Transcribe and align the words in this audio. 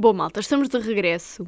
Bom, 0.00 0.14
malta, 0.14 0.40
estamos 0.40 0.66
de 0.68 0.78
regresso. 0.78 1.46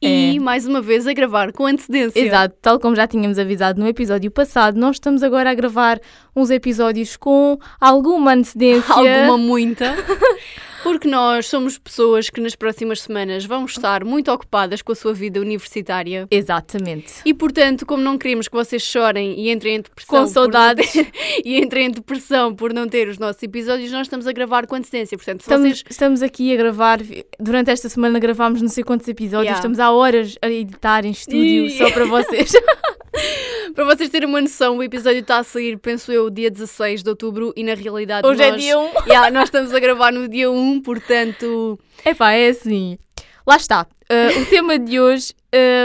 E 0.00 0.36
É. 0.36 0.40
mais 0.40 0.66
uma 0.66 0.80
vez 0.80 1.06
a 1.06 1.12
gravar 1.12 1.52
com 1.52 1.66
antecedência. 1.66 2.18
Exato, 2.18 2.56
tal 2.62 2.80
como 2.80 2.96
já 2.96 3.06
tínhamos 3.06 3.38
avisado 3.38 3.78
no 3.78 3.86
episódio 3.86 4.30
passado, 4.30 4.78
nós 4.78 4.96
estamos 4.96 5.22
agora 5.22 5.50
a 5.50 5.54
gravar 5.54 6.00
uns 6.34 6.50
episódios 6.50 7.16
com 7.18 7.58
alguma 7.78 8.32
antecedência. 8.32 8.92
Alguma 8.96 9.36
muita. 9.36 9.94
Porque 10.82 11.06
nós 11.08 11.46
somos 11.46 11.78
pessoas 11.78 12.28
que 12.30 12.40
nas 12.40 12.54
próximas 12.56 13.00
semanas 13.02 13.44
vão 13.44 13.64
estar 13.64 14.04
muito 14.04 14.30
ocupadas 14.32 14.82
com 14.82 14.92
a 14.92 14.94
sua 14.94 15.12
vida 15.14 15.40
universitária. 15.40 16.26
Exatamente. 16.30 17.14
E 17.24 17.32
portanto, 17.32 17.86
como 17.86 18.02
não 18.02 18.18
queremos 18.18 18.48
que 18.48 18.54
vocês 18.54 18.82
chorem 18.82 19.38
e 19.38 19.50
entrem 19.50 19.76
em 19.76 19.80
depressão 19.80 20.20
Com 20.22 20.26
saudades. 20.26 20.92
ter- 20.92 21.06
e 21.44 21.58
entrem 21.58 21.86
em 21.86 21.90
depressão 21.90 22.54
por 22.54 22.72
não 22.72 22.88
ter 22.88 23.08
os 23.08 23.18
nossos 23.18 23.42
episódios, 23.42 23.90
nós 23.92 24.06
estamos 24.06 24.26
a 24.26 24.32
gravar 24.32 24.66
com 24.66 24.74
antecedência. 24.74 25.16
Portanto, 25.16 25.40
Estamos, 25.40 25.68
vocês 25.78 25.84
estamos 25.90 26.22
aqui 26.22 26.52
a 26.52 26.56
gravar, 26.56 26.98
durante 27.38 27.70
esta 27.70 27.88
semana 27.88 28.18
gravámos 28.18 28.60
não 28.60 28.68
sei 28.68 28.82
quantos 28.84 29.06
episódios, 29.08 29.42
Yeah. 29.44 29.58
estamos 29.58 29.78
há 29.80 29.90
horas 29.92 30.36
a 30.42 30.48
editar 30.50 31.04
em 31.04 31.10
estúdio 31.10 31.66
E- 31.66 31.78
só 31.78 31.90
para 31.90 32.04
vocês. 32.04 32.52
Para 33.74 33.84
vocês 33.84 34.10
terem 34.10 34.28
uma 34.28 34.40
noção, 34.40 34.78
o 34.78 34.82
episódio 34.82 35.20
está 35.20 35.38
a 35.38 35.44
sair, 35.44 35.78
penso 35.78 36.12
eu, 36.12 36.28
dia 36.28 36.50
16 36.50 37.02
de 37.02 37.08
outubro 37.08 37.52
e 37.56 37.64
na 37.64 37.74
realidade 37.74 38.26
Hoje 38.26 38.42
é 38.42 38.50
nós, 38.50 38.60
dia 38.60 38.78
1. 38.78 38.90
Yeah, 39.08 39.30
nós 39.30 39.44
estamos 39.44 39.72
a 39.72 39.80
gravar 39.80 40.12
no 40.12 40.28
dia 40.28 40.50
1, 40.50 40.82
portanto... 40.82 41.78
Epá, 42.04 42.32
é 42.32 42.48
assim. 42.48 42.98
Lá 43.46 43.56
está. 43.56 43.86
Uh, 44.10 44.42
o 44.42 44.46
tema 44.46 44.78
de 44.78 45.00
hoje 45.00 45.32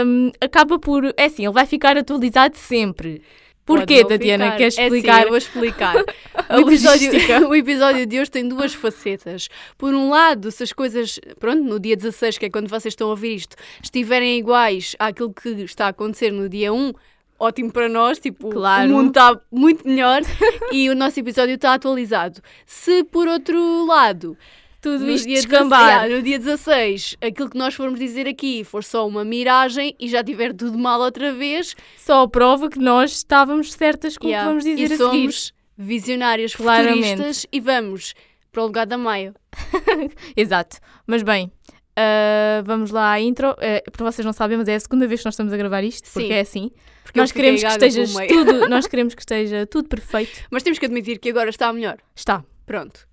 um, 0.06 0.30
acaba 0.40 0.78
por. 0.78 1.04
É 1.16 1.24
assim, 1.24 1.44
ele 1.44 1.52
vai 1.52 1.66
ficar 1.66 1.96
atualizado 1.96 2.56
sempre. 2.56 3.22
Porquê, 3.64 4.04
Tatiana? 4.04 4.44
ficar. 4.44 4.56
Queres 4.56 4.78
É 4.78 4.86
assim, 4.86 4.96
explicar? 4.96 5.22
eu 5.22 5.28
vou 5.28 5.38
explicar. 5.38 5.94
O, 6.50 6.60
episódio, 6.60 7.10
o 7.50 7.54
episódio 7.54 8.06
de 8.06 8.18
hoje 8.18 8.30
tem 8.30 8.48
duas 8.48 8.72
facetas. 8.72 9.48
Por 9.76 9.92
um 9.92 10.08
lado, 10.08 10.50
se 10.50 10.62
as 10.62 10.72
coisas, 10.72 11.20
pronto, 11.38 11.62
no 11.62 11.78
dia 11.78 11.94
16, 11.94 12.38
que 12.38 12.46
é 12.46 12.50
quando 12.50 12.68
vocês 12.68 12.92
estão 12.92 13.08
a 13.08 13.10
ouvir 13.10 13.34
isto, 13.34 13.54
estiverem 13.82 14.38
iguais 14.38 14.96
àquilo 14.98 15.30
que 15.30 15.50
está 15.62 15.86
a 15.86 15.88
acontecer 15.88 16.30
no 16.30 16.48
dia 16.48 16.72
1, 16.72 16.94
ótimo 17.38 17.70
para 17.72 17.88
nós, 17.88 18.18
tipo, 18.18 18.50
Claro. 18.50 18.90
o 18.90 18.96
mundo 18.96 19.08
está 19.08 19.38
muito 19.50 19.86
melhor 19.86 20.22
e 20.72 20.88
o 20.90 20.94
nosso 20.94 21.20
episódio 21.20 21.54
está 21.54 21.74
atualizado. 21.74 22.40
Se 22.66 23.04
por 23.04 23.28
outro 23.28 23.86
lado, 23.86 24.36
Tudo 24.80 25.04
no 25.04 25.10
isto 25.10 25.26
dia, 25.26 25.36
descambar. 25.36 25.80
16, 25.80 26.02
yeah, 26.02 26.16
no 26.16 26.22
dia 26.22 26.38
16, 26.38 27.16
aquilo 27.20 27.50
que 27.50 27.58
nós 27.58 27.74
formos 27.74 27.98
dizer 27.98 28.26
aqui 28.28 28.64
for 28.64 28.82
só 28.84 29.06
uma 29.06 29.24
miragem 29.24 29.94
e 29.98 30.08
já 30.08 30.22
tiver 30.22 30.52
tudo 30.52 30.78
mal 30.78 31.00
outra 31.00 31.32
vez, 31.32 31.74
Só 31.96 32.26
prova 32.26 32.68
que 32.68 32.78
nós 32.78 33.12
estávamos 33.12 33.72
certas 33.72 34.16
com 34.16 34.26
o 34.26 34.30
yeah, 34.30 34.46
que 34.46 34.48
vamos 34.50 34.64
dizer 34.64 34.90
e 34.90 34.94
a 34.94 34.96
somos 34.96 35.52
visionárias 35.76 36.54
Claramente. 36.54 37.08
futuristas 37.10 37.46
e 37.52 37.60
vamos 37.60 38.14
para 38.50 38.62
o 38.62 38.66
lugar 38.66 38.86
da 38.86 38.96
seguir. 38.98 39.34
Exato. 40.36 40.78
Mas 41.06 41.22
bem, 41.22 41.52
uh, 41.98 42.64
vamos 42.64 42.90
lá 42.90 43.12
à 43.12 43.20
intro. 43.20 43.50
Uh, 43.52 43.90
para 43.90 44.10
vocês 44.10 44.24
não 44.24 44.32
sabem, 44.32 44.56
mas 44.56 44.68
é 44.68 44.74
a 44.74 44.80
segunda 44.80 45.06
vez 45.06 45.20
que 45.20 45.26
nós 45.26 45.34
estamos 45.34 45.52
a 45.52 45.56
gravar 45.56 45.84
isto, 45.84 46.06
Sim. 46.06 46.20
porque 46.20 46.32
é 46.32 46.40
assim. 46.40 46.70
Porque 47.08 47.20
nós 47.20 47.32
queremos 47.32 47.62
que 47.62 47.70
esteja 47.70 48.04
tudo, 48.28 48.68
nós 48.68 48.86
queremos 48.86 49.14
que 49.14 49.22
esteja 49.22 49.66
tudo 49.66 49.88
perfeito. 49.88 50.40
Mas 50.50 50.62
temos 50.62 50.78
que 50.78 50.84
admitir 50.84 51.18
que 51.18 51.30
agora 51.30 51.48
está 51.48 51.72
melhor. 51.72 51.96
Está. 52.14 52.44
Pronto. 52.66 53.08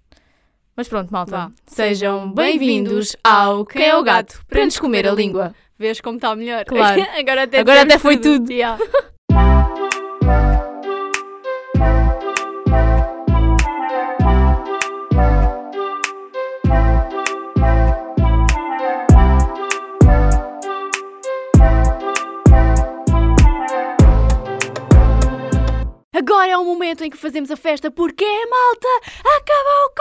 Mas 0.76 0.90
pronto, 0.90 1.10
malta. 1.14 1.32
Vá. 1.32 1.52
Sejam 1.66 2.30
bem-vindos 2.30 3.16
ao 3.24 3.66
Quem 3.66 3.86
é 3.86 3.96
o 3.96 4.04
Gato 4.04 4.42
para 4.50 4.66
nos 4.66 4.78
comer 4.78 5.08
a 5.08 5.14
língua. 5.14 5.56
Vês 5.80 6.02
como 6.02 6.18
está 6.18 6.36
melhor? 6.36 6.66
Claro. 6.66 7.02
agora 7.18 7.44
até, 7.44 7.60
Agora 7.60 7.84
até 7.84 7.98
foi 7.98 8.18
tudo. 8.18 8.52
Yeah. 8.52 8.78
Agora 26.46 26.54
é 26.54 26.58
o 26.60 26.64
momento 26.66 27.04
em 27.04 27.10
que 27.10 27.18
fazemos 27.18 27.50
a 27.50 27.56
festa 27.58 27.90
porque, 27.90 28.24
malta, 28.24 28.88
acabou 29.36 29.82
o 29.88 29.94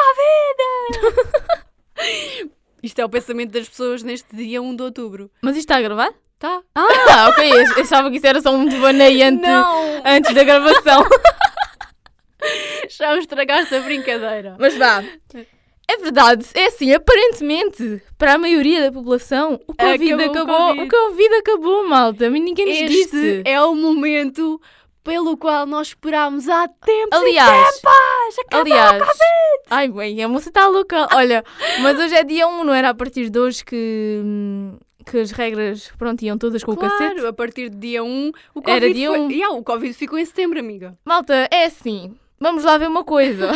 Covid! 1.97 2.50
Isto 2.84 2.99
é 2.99 3.05
o 3.06 3.09
pensamento 3.09 3.50
das 3.53 3.66
pessoas 3.66 4.03
neste 4.03 4.37
dia 4.37 4.60
1 4.60 4.77
de 4.77 4.82
outubro. 4.82 5.31
Mas 5.41 5.56
isto 5.56 5.60
está 5.71 5.78
a 5.78 5.81
gravar? 5.81 6.12
Tá? 6.38 6.60
Ah, 6.75 7.31
ok. 7.31 7.50
Eu 7.50 7.82
achava 7.82 8.10
que 8.10 8.19
isso 8.19 8.27
era 8.27 8.43
só 8.43 8.50
um 8.55 8.66
devaneio 8.66 9.27
antes, 10.05 10.34
da 10.34 10.44
gravação. 10.44 11.09
Já 12.91 13.15
me 13.15 13.21
estragaste 13.21 13.75
a 13.75 13.81
brincadeira. 13.81 14.55
Mas 14.61 14.76
vá. 14.76 15.03
É 15.88 15.97
verdade, 15.97 16.44
é 16.53 16.66
assim, 16.66 16.93
aparentemente, 16.93 18.03
para 18.19 18.34
a 18.34 18.38
maioria 18.38 18.82
da 18.82 18.93
população, 18.93 19.59
o 19.66 19.75
Covid 19.75 20.12
Acabou 20.12 20.26
o 20.26 20.31
acabou. 20.31 20.56
Covid. 20.59 20.82
O 20.82 20.88
Covid 20.91 21.34
acabou, 21.37 21.88
malta. 21.88 22.28
Mas 22.31 22.43
ninguém 22.43 22.66
nos 22.66 22.93
Este 22.93 23.16
disse. 23.16 23.43
é 23.47 23.62
o 23.62 23.75
momento 23.75 24.61
pelo 25.05 25.37
qual 25.37 25.67
nós 25.67 25.89
esperámos 25.89 26.49
há 26.49 26.67
tempos 26.67 27.21
Aliás, 27.21 27.77
e 27.77 27.81
tempos. 27.81 28.39
Acabou 28.47 28.73
aliás. 28.73 28.93
o 29.03 29.05
Covid. 29.07 29.63
Ai, 29.71 29.89
bem, 29.89 30.25
a 30.25 30.29
moça 30.29 30.49
está 30.49 30.67
louca. 30.67 31.07
Olha, 31.13 31.45
mas 31.83 31.99
hoje 31.99 32.15
é 32.15 32.25
dia 32.25 32.49
1, 32.49 32.65
não 32.65 32.73
era 32.75 32.89
a 32.89 32.95
partir 32.95 33.29
de 33.31 33.39
hoje 33.39 33.65
que, 33.65 34.21
hum, 34.25 34.79
que 35.07 35.19
as 35.19 35.31
regras, 35.31 35.93
pronto, 35.99 36.23
iam 36.23 36.39
todas 36.39 36.65
com 36.65 36.73
o 36.73 36.77
Claro, 36.77 36.97
cacete? 36.99 37.27
a 37.27 37.33
partir 37.33 37.69
de 37.69 37.77
dia 37.77 38.03
1, 38.03 38.33
o 38.55 38.63
Covid 38.63 38.85
Era 38.85 38.93
dia 38.95 39.09
foi... 39.09 39.21
1. 39.21 39.31
Yeah, 39.31 39.55
o 39.55 39.63
Covid 39.63 39.93
ficou 39.93 40.19
em 40.19 40.25
setembro, 40.25 40.59
amiga. 40.59 40.93
Malta, 41.05 41.49
é 41.53 41.67
assim. 41.67 42.17
Vamos 42.39 42.65
lá 42.65 42.77
ver 42.77 42.89
uma 42.89 43.05
coisa. 43.05 43.50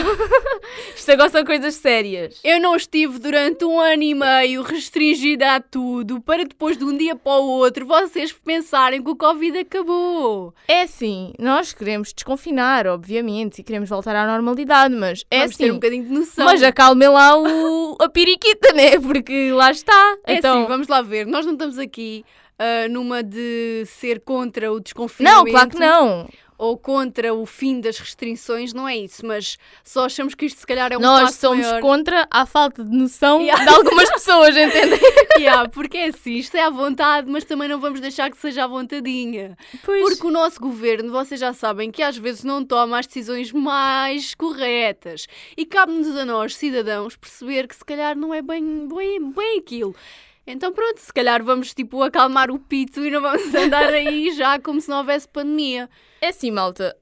Isto 0.94 1.12
agora 1.12 1.28
são 1.28 1.44
coisas 1.44 1.74
sérias. 1.74 2.40
Eu 2.44 2.60
não 2.60 2.76
estive 2.76 3.18
durante 3.18 3.64
um 3.64 3.78
ano 3.78 4.02
e 4.02 4.14
meio 4.14 4.62
restringida 4.62 5.56
a 5.56 5.60
tudo 5.60 6.20
para 6.20 6.44
depois 6.44 6.76
de 6.76 6.84
um 6.84 6.96
dia 6.96 7.16
para 7.16 7.32
o 7.32 7.48
outro 7.48 7.84
vocês 7.86 8.32
pensarem 8.32 9.02
que 9.02 9.10
o 9.10 9.16
Covid 9.16 9.58
acabou. 9.58 10.54
É 10.68 10.82
assim, 10.82 11.32
nós 11.38 11.72
queremos 11.72 12.12
desconfinar, 12.12 12.86
obviamente, 12.86 13.58
e 13.58 13.64
queremos 13.64 13.88
voltar 13.88 14.14
à 14.14 14.26
normalidade, 14.26 14.94
mas 14.94 15.24
é 15.30 15.40
Vamos 15.40 15.56
ter 15.56 15.64
assim. 15.64 15.70
um 15.72 15.74
bocadinho 15.74 16.04
de 16.04 16.10
noção. 16.12 16.44
mas 16.44 16.62
acalmem 16.62 17.08
lá 17.08 17.36
o, 17.36 17.96
a 18.00 18.08
periquita, 18.08 18.72
né? 18.72 18.98
Porque 19.00 19.50
lá 19.52 19.70
está. 19.70 20.16
É 20.26 20.36
então, 20.36 20.60
assim, 20.60 20.68
vamos 20.68 20.88
lá 20.88 21.02
ver. 21.02 21.26
Nós 21.26 21.44
não 21.44 21.54
estamos 21.54 21.78
aqui 21.78 22.24
ah, 22.58 22.88
numa 22.88 23.22
de 23.22 23.84
ser 23.86 24.20
contra 24.20 24.72
o 24.72 24.80
desconfinamento. 24.80 25.44
não, 25.44 25.52
claro 25.52 25.70
que 25.70 25.78
não. 25.78 26.28
Ou 26.58 26.76
contra 26.76 27.32
o 27.32 27.46
fim 27.46 27.80
das 27.80 27.98
restrições, 27.98 28.74
não 28.74 28.88
é 28.88 28.96
isso. 28.96 29.24
Mas 29.24 29.56
só 29.84 30.06
achamos 30.06 30.34
que 30.34 30.44
isto 30.46 30.58
se 30.58 30.66
calhar 30.66 30.92
é 30.92 30.98
um 30.98 31.00
Nós 31.00 31.36
somos 31.36 31.64
maior. 31.64 31.80
contra 31.80 32.26
a 32.28 32.44
falta 32.44 32.82
de 32.84 32.90
noção 32.90 33.40
Yeah. 33.40 33.64
de 33.64 33.70
algumas 33.70 34.10
pessoas, 34.10 34.56
entendem? 34.56 34.98
Yeah, 35.38 35.68
porque 35.68 35.96
é 35.96 36.06
assim, 36.08 36.32
isto 36.32 36.56
é 36.56 36.62
à 36.64 36.68
vontade, 36.70 37.30
mas 37.30 37.44
também 37.44 37.68
não 37.68 37.78
vamos 37.78 38.00
deixar 38.00 38.28
que 38.28 38.36
seja 38.36 38.64
à 38.64 38.66
vontadinha. 38.66 39.56
Pois. 39.84 40.02
Porque 40.02 40.26
o 40.26 40.32
nosso 40.32 40.58
governo, 40.58 41.12
vocês 41.12 41.38
já 41.38 41.52
sabem 41.52 41.92
que 41.92 42.02
às 42.02 42.16
vezes 42.18 42.42
não 42.42 42.64
toma 42.64 42.98
as 42.98 43.06
decisões 43.06 43.52
mais 43.52 44.34
corretas. 44.34 45.28
E 45.56 45.64
cabe-nos 45.64 46.08
a 46.16 46.24
nós, 46.24 46.56
cidadãos, 46.56 47.14
perceber 47.14 47.68
que 47.68 47.76
se 47.76 47.84
calhar 47.84 48.16
não 48.16 48.34
é 48.34 48.42
bem, 48.42 48.88
bem, 48.88 49.30
bem 49.30 49.58
aquilo. 49.60 49.94
Então 50.50 50.72
pronto, 50.72 50.98
se 50.98 51.12
calhar 51.12 51.42
vamos 51.42 51.74
tipo 51.74 52.02
acalmar 52.02 52.50
o 52.50 52.58
pito 52.58 53.04
e 53.04 53.10
não 53.10 53.20
vamos 53.20 53.52
andar 53.54 53.92
aí 53.92 54.32
já 54.34 54.58
como 54.58 54.80
se 54.80 54.88
não 54.88 54.98
houvesse 54.98 55.28
pandemia. 55.28 55.88
É 56.20 56.28
assim, 56.28 56.50
malta. 56.50 56.96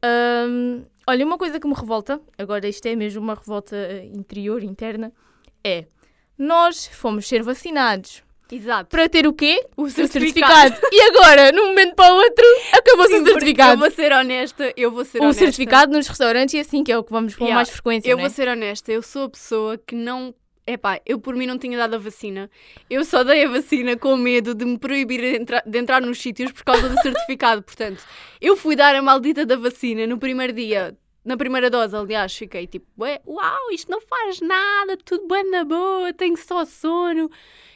hum, 0.48 0.82
olha, 1.08 1.24
uma 1.24 1.38
coisa 1.38 1.58
que 1.60 1.66
me 1.68 1.74
revolta, 1.74 2.20
agora 2.36 2.68
isto 2.68 2.84
é 2.86 2.96
mesmo 2.96 3.22
uma 3.22 3.34
revolta 3.34 3.76
eh, 3.76 4.06
interior, 4.12 4.62
interna, 4.62 5.12
é 5.64 5.86
nós 6.38 6.86
fomos 6.88 7.26
ser 7.26 7.42
vacinados 7.42 8.22
Exato. 8.52 8.90
para 8.90 9.08
ter 9.08 9.26
o 9.26 9.32
quê? 9.32 9.64
O 9.76 9.84
O 9.84 9.90
certificado. 9.90 10.52
certificado. 10.52 10.88
E 10.92 11.00
agora, 11.02 11.50
num 11.52 11.68
momento 11.68 11.94
para 11.94 12.12
o 12.12 12.16
outro, 12.16 12.44
acabou-se 12.72 13.14
o 13.14 13.24
certificado. 13.24 13.72
Eu 13.72 13.78
vou 13.78 13.90
ser 13.90 14.12
honesta, 14.12 14.72
eu 14.76 14.90
vou 14.90 15.04
ser 15.04 15.18
O 15.20 15.24
honesta. 15.24 15.40
certificado 15.44 15.92
nos 15.92 16.06
restaurantes 16.06 16.54
e 16.54 16.58
assim, 16.60 16.84
que 16.84 16.92
é 16.92 16.98
o 16.98 17.02
que 17.02 17.10
vamos 17.10 17.34
com 17.34 17.44
Yeah. 17.44 17.56
mais 17.56 17.70
frequência, 17.70 18.08
Eu 18.10 18.16
não 18.16 18.22
vou 18.24 18.26
é? 18.30 18.30
ser 18.34 18.48
honesta, 18.48 18.92
eu 18.92 19.02
sou 19.02 19.24
a 19.24 19.28
pessoa 19.30 19.78
que 19.78 19.94
não. 19.94 20.34
Epá, 20.66 21.00
eu 21.06 21.20
por 21.20 21.36
mim 21.36 21.46
não 21.46 21.56
tinha 21.58 21.78
dado 21.78 21.94
a 21.94 21.98
vacina. 21.98 22.50
Eu 22.90 23.04
só 23.04 23.22
dei 23.22 23.44
a 23.44 23.48
vacina 23.48 23.96
com 23.96 24.16
medo 24.16 24.52
de 24.54 24.64
me 24.64 24.76
proibir 24.78 25.20
de, 25.20 25.36
entra- 25.36 25.62
de 25.64 25.78
entrar 25.78 26.00
nos 26.02 26.18
sítios 26.20 26.50
por 26.50 26.64
causa 26.64 26.88
do 26.88 27.00
certificado. 27.00 27.62
Portanto, 27.62 28.02
eu 28.40 28.56
fui 28.56 28.74
dar 28.74 28.94
a 28.96 29.00
maldita 29.00 29.46
da 29.46 29.56
vacina 29.56 30.06
no 30.06 30.18
primeiro 30.18 30.52
dia. 30.52 30.96
Na 31.24 31.36
primeira 31.36 31.68
dose, 31.70 31.94
aliás, 31.94 32.36
fiquei 32.36 32.66
tipo, 32.66 32.86
"Ué, 32.98 33.20
uau, 33.26 33.70
isto 33.72 33.90
não 33.90 34.00
faz 34.00 34.40
nada, 34.40 34.96
tudo 35.04 35.26
bem 35.28 35.48
na 35.50 35.64
boa, 35.64 36.12
tenho 36.12 36.36
só 36.36 36.64
sono. 36.64 37.30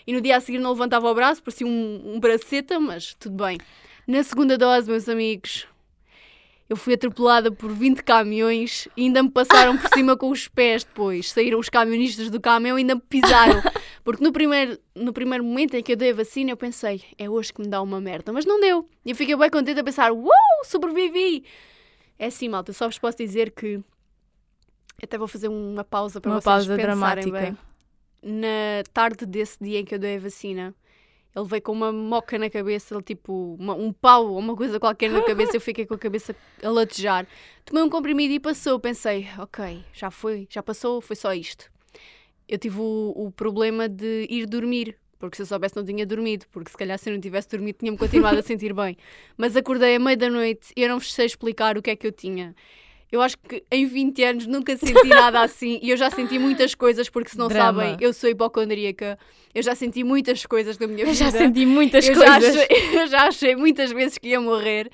E 0.07 0.13
no 0.13 0.21
dia 0.21 0.37
a 0.37 0.41
seguir 0.41 0.59
não 0.59 0.71
levantava 0.73 1.09
o 1.11 1.15
braço, 1.15 1.43
parecia 1.43 1.67
um, 1.67 2.15
um 2.15 2.21
braceta, 2.21 2.79
mas 2.81 3.15
tudo 3.15 3.45
bem. 3.45 3.59
Na 4.07 4.23
segunda 4.25 4.57
dose, 4.59 4.91
meus 4.91 5.09
amigos, 5.09 5.67
eu 6.71 6.77
fui 6.77 6.95
atropelada 6.95 7.51
por 7.51 7.73
20 7.73 8.05
caminhões 8.05 8.87
e 8.97 9.03
ainda 9.03 9.25
me 9.25 9.29
passaram 9.29 9.77
por 9.77 9.89
cima 9.93 10.17
com 10.17 10.31
os 10.31 10.47
pés 10.47 10.85
depois. 10.85 11.33
Saíram 11.33 11.59
os 11.59 11.69
camionistas 11.69 12.31
do 12.31 12.41
caminhão 12.41 12.79
e 12.79 12.83
ainda 12.83 12.95
me 12.95 13.01
pisaram. 13.01 13.61
Porque 14.05 14.23
no 14.23 14.33
primeiro, 14.33 14.79
no 14.95 15.13
primeiro 15.13 15.43
momento 15.43 15.75
em 15.75 15.83
que 15.83 15.91
eu 15.93 15.97
dei 15.97 16.13
a 16.13 16.15
vacina, 16.15 16.53
eu 16.53 16.57
pensei, 16.57 17.03
é 17.19 17.29
hoje 17.29 17.53
que 17.53 17.61
me 17.61 17.67
dá 17.67 17.83
uma 17.83 18.01
merda. 18.01 18.33
Mas 18.33 18.47
não 18.47 18.61
deu. 18.61 18.89
E 19.05 19.11
eu 19.11 19.17
fiquei 19.17 19.37
bem 19.37 19.51
contente 19.51 19.81
a 19.81 19.85
pensar, 19.85 20.13
uau, 20.13 20.31
sobrevivi. 20.65 21.45
É 22.17 22.27
assim, 22.27 22.49
malta, 22.49 22.73
só 22.73 22.87
vos 22.87 22.99
posso 22.99 23.19
dizer 23.19 23.51
que. 23.51 23.81
Até 25.03 25.19
vou 25.19 25.27
fazer 25.27 25.49
uma 25.49 25.83
pausa 25.83 26.21
para 26.21 26.31
Uma 26.31 26.41
vocês 26.41 26.45
pausa 26.45 26.77
pensarem 26.77 27.25
dramática. 27.33 27.57
bem. 28.23 28.39
na 28.41 28.85
tarde 28.93 29.27
desse 29.27 29.59
dia 29.61 29.81
em 29.81 29.85
que 29.85 29.95
eu 29.95 29.99
dei 29.99 30.17
a 30.17 30.21
vacina, 30.21 30.73
ele 31.35 31.45
veio 31.47 31.63
com 31.63 31.73
uma 31.73 31.93
moca 31.93 32.39
na 32.39 32.51
cabeça, 32.51 32.95
ele, 32.95 33.03
tipo 33.03 33.57
uma- 33.59 33.75
um 33.75 33.93
pau 33.93 34.27
ou 34.29 34.39
uma 34.39 34.57
coisa 34.57 34.81
qualquer 34.81 35.11
na 35.11 35.23
cabeça. 35.23 35.57
Eu 35.57 35.61
fiquei 35.61 35.87
com 35.87 35.95
a 35.95 35.99
cabeça 35.99 36.35
a 36.63 36.69
latejar. 36.69 37.27
Tomei 37.65 37.83
um 37.83 37.89
comprimido 37.91 38.33
e 38.35 38.41
passou. 38.41 38.79
Pensei, 38.81 39.27
ok, 39.39 39.85
já 39.93 40.11
foi, 40.11 40.47
já 40.51 40.63
passou, 40.63 41.01
foi 41.01 41.15
só 41.17 41.33
isto. 41.33 41.71
Eu 42.49 42.59
tive 42.59 42.81
o, 42.81 43.13
o 43.17 43.31
problema 43.31 43.89
de 43.89 44.27
ir 44.29 44.45
dormir, 44.47 44.97
porque 45.21 45.37
se 45.37 45.43
eu 45.43 45.47
soubesse 45.47 45.77
não 45.77 45.85
tinha 45.85 46.05
dormido, 46.05 46.47
porque 46.51 46.71
se 46.71 46.77
calhar 46.77 46.99
se 46.99 47.09
eu 47.09 47.15
não 47.15 47.21
tivesse 47.21 47.49
dormido 47.49 47.79
tinha-me 47.79 47.97
continuado 47.97 48.39
a 48.39 48.43
sentir 48.43 48.75
bem. 48.75 48.97
Mas 49.37 49.55
acordei 49.57 49.95
à 49.95 49.99
meia 50.01 50.17
da 50.17 50.29
noite 50.29 50.73
e 50.77 50.83
eu 50.83 50.89
não 50.89 50.99
vos 50.99 51.13
sei 51.13 51.27
explicar 51.27 51.79
o 51.79 51.83
que 51.83 51.91
é 51.91 51.97
que 51.97 52.07
eu 52.07 52.13
tinha. 52.13 52.55
Eu 53.13 53.21
acho 53.21 53.37
que 53.39 53.65
em 53.73 53.87
20 53.87 54.23
anos 54.23 54.47
nunca 54.47 54.77
senti 54.77 55.09
nada 55.09 55.41
assim 55.43 55.81
e 55.83 55.91
eu 55.91 55.97
já 55.97 56.11
senti 56.11 56.39
muitas 56.39 56.75
coisas, 56.75 57.09
porque 57.11 57.31
se 57.31 57.39
não 57.39 57.49
Drama. 57.49 57.83
sabem, 57.83 57.97
eu 58.01 58.13
sou 58.13 58.31
hipocondríaca. 58.31 59.19
Eu 59.55 59.63
já 59.63 59.75
senti 59.75 60.05
muitas 60.05 60.47
coisas 60.47 60.79
na 60.79 60.87
minha 60.87 61.03
Eu 61.03 61.13
vida. 61.13 61.19
já 61.19 61.31
senti 61.31 61.67
muitas 61.67 62.07
eu 62.09 62.15
já, 62.15 62.39
coisas. 62.39 62.57
achei, 62.57 62.69
eu 63.01 63.07
já 63.09 63.23
achei 63.27 63.57
muitas 63.57 63.91
vezes 63.91 64.17
que 64.17 64.29
ia 64.29 64.41
morrer, 64.41 64.89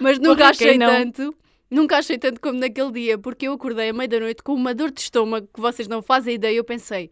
mas 0.00 0.18
nunca 0.18 0.48
achei 0.50 0.78
não? 0.78 0.86
tanto. 0.86 1.34
Nunca 1.68 1.98
achei 1.98 2.16
tanto 2.16 2.40
como 2.40 2.60
naquele 2.60 2.92
dia, 2.92 3.18
porque 3.18 3.48
eu 3.48 3.52
acordei 3.52 3.88
à 3.88 3.92
meia-da-noite 3.92 4.40
com 4.40 4.54
uma 4.54 4.72
dor 4.72 4.92
de 4.92 5.00
estômago 5.00 5.48
que 5.52 5.60
vocês 5.60 5.88
não 5.88 6.00
fazem 6.00 6.34
ideia. 6.36 6.54
Eu 6.56 6.62
pensei, 6.62 7.10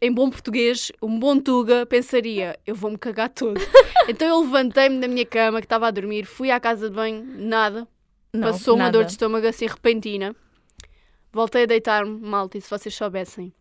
em 0.00 0.12
bom 0.12 0.30
português, 0.30 0.92
um 1.02 1.18
bom 1.18 1.40
tuga, 1.40 1.84
pensaria, 1.84 2.56
eu 2.64 2.76
vou-me 2.76 2.96
cagar 2.96 3.30
todo. 3.30 3.60
então 4.08 4.28
eu 4.28 4.40
levantei-me 4.42 5.00
da 5.00 5.08
minha 5.08 5.26
cama, 5.26 5.60
que 5.60 5.66
estava 5.66 5.88
a 5.88 5.90
dormir, 5.90 6.24
fui 6.24 6.52
à 6.52 6.60
casa 6.60 6.88
de 6.88 6.94
banho, 6.94 7.24
nada. 7.36 7.88
Não, 8.34 8.50
Passou 8.50 8.74
uma 8.74 8.84
nada. 8.84 8.98
dor 8.98 9.04
de 9.04 9.12
estômago 9.12 9.46
assim 9.46 9.66
repentina. 9.66 10.34
Voltei 11.32 11.62
a 11.62 11.66
deitar-me, 11.66 12.20
malta, 12.20 12.58
e 12.58 12.60
se 12.60 12.68
vocês 12.68 12.94
soubessem. 12.94 13.52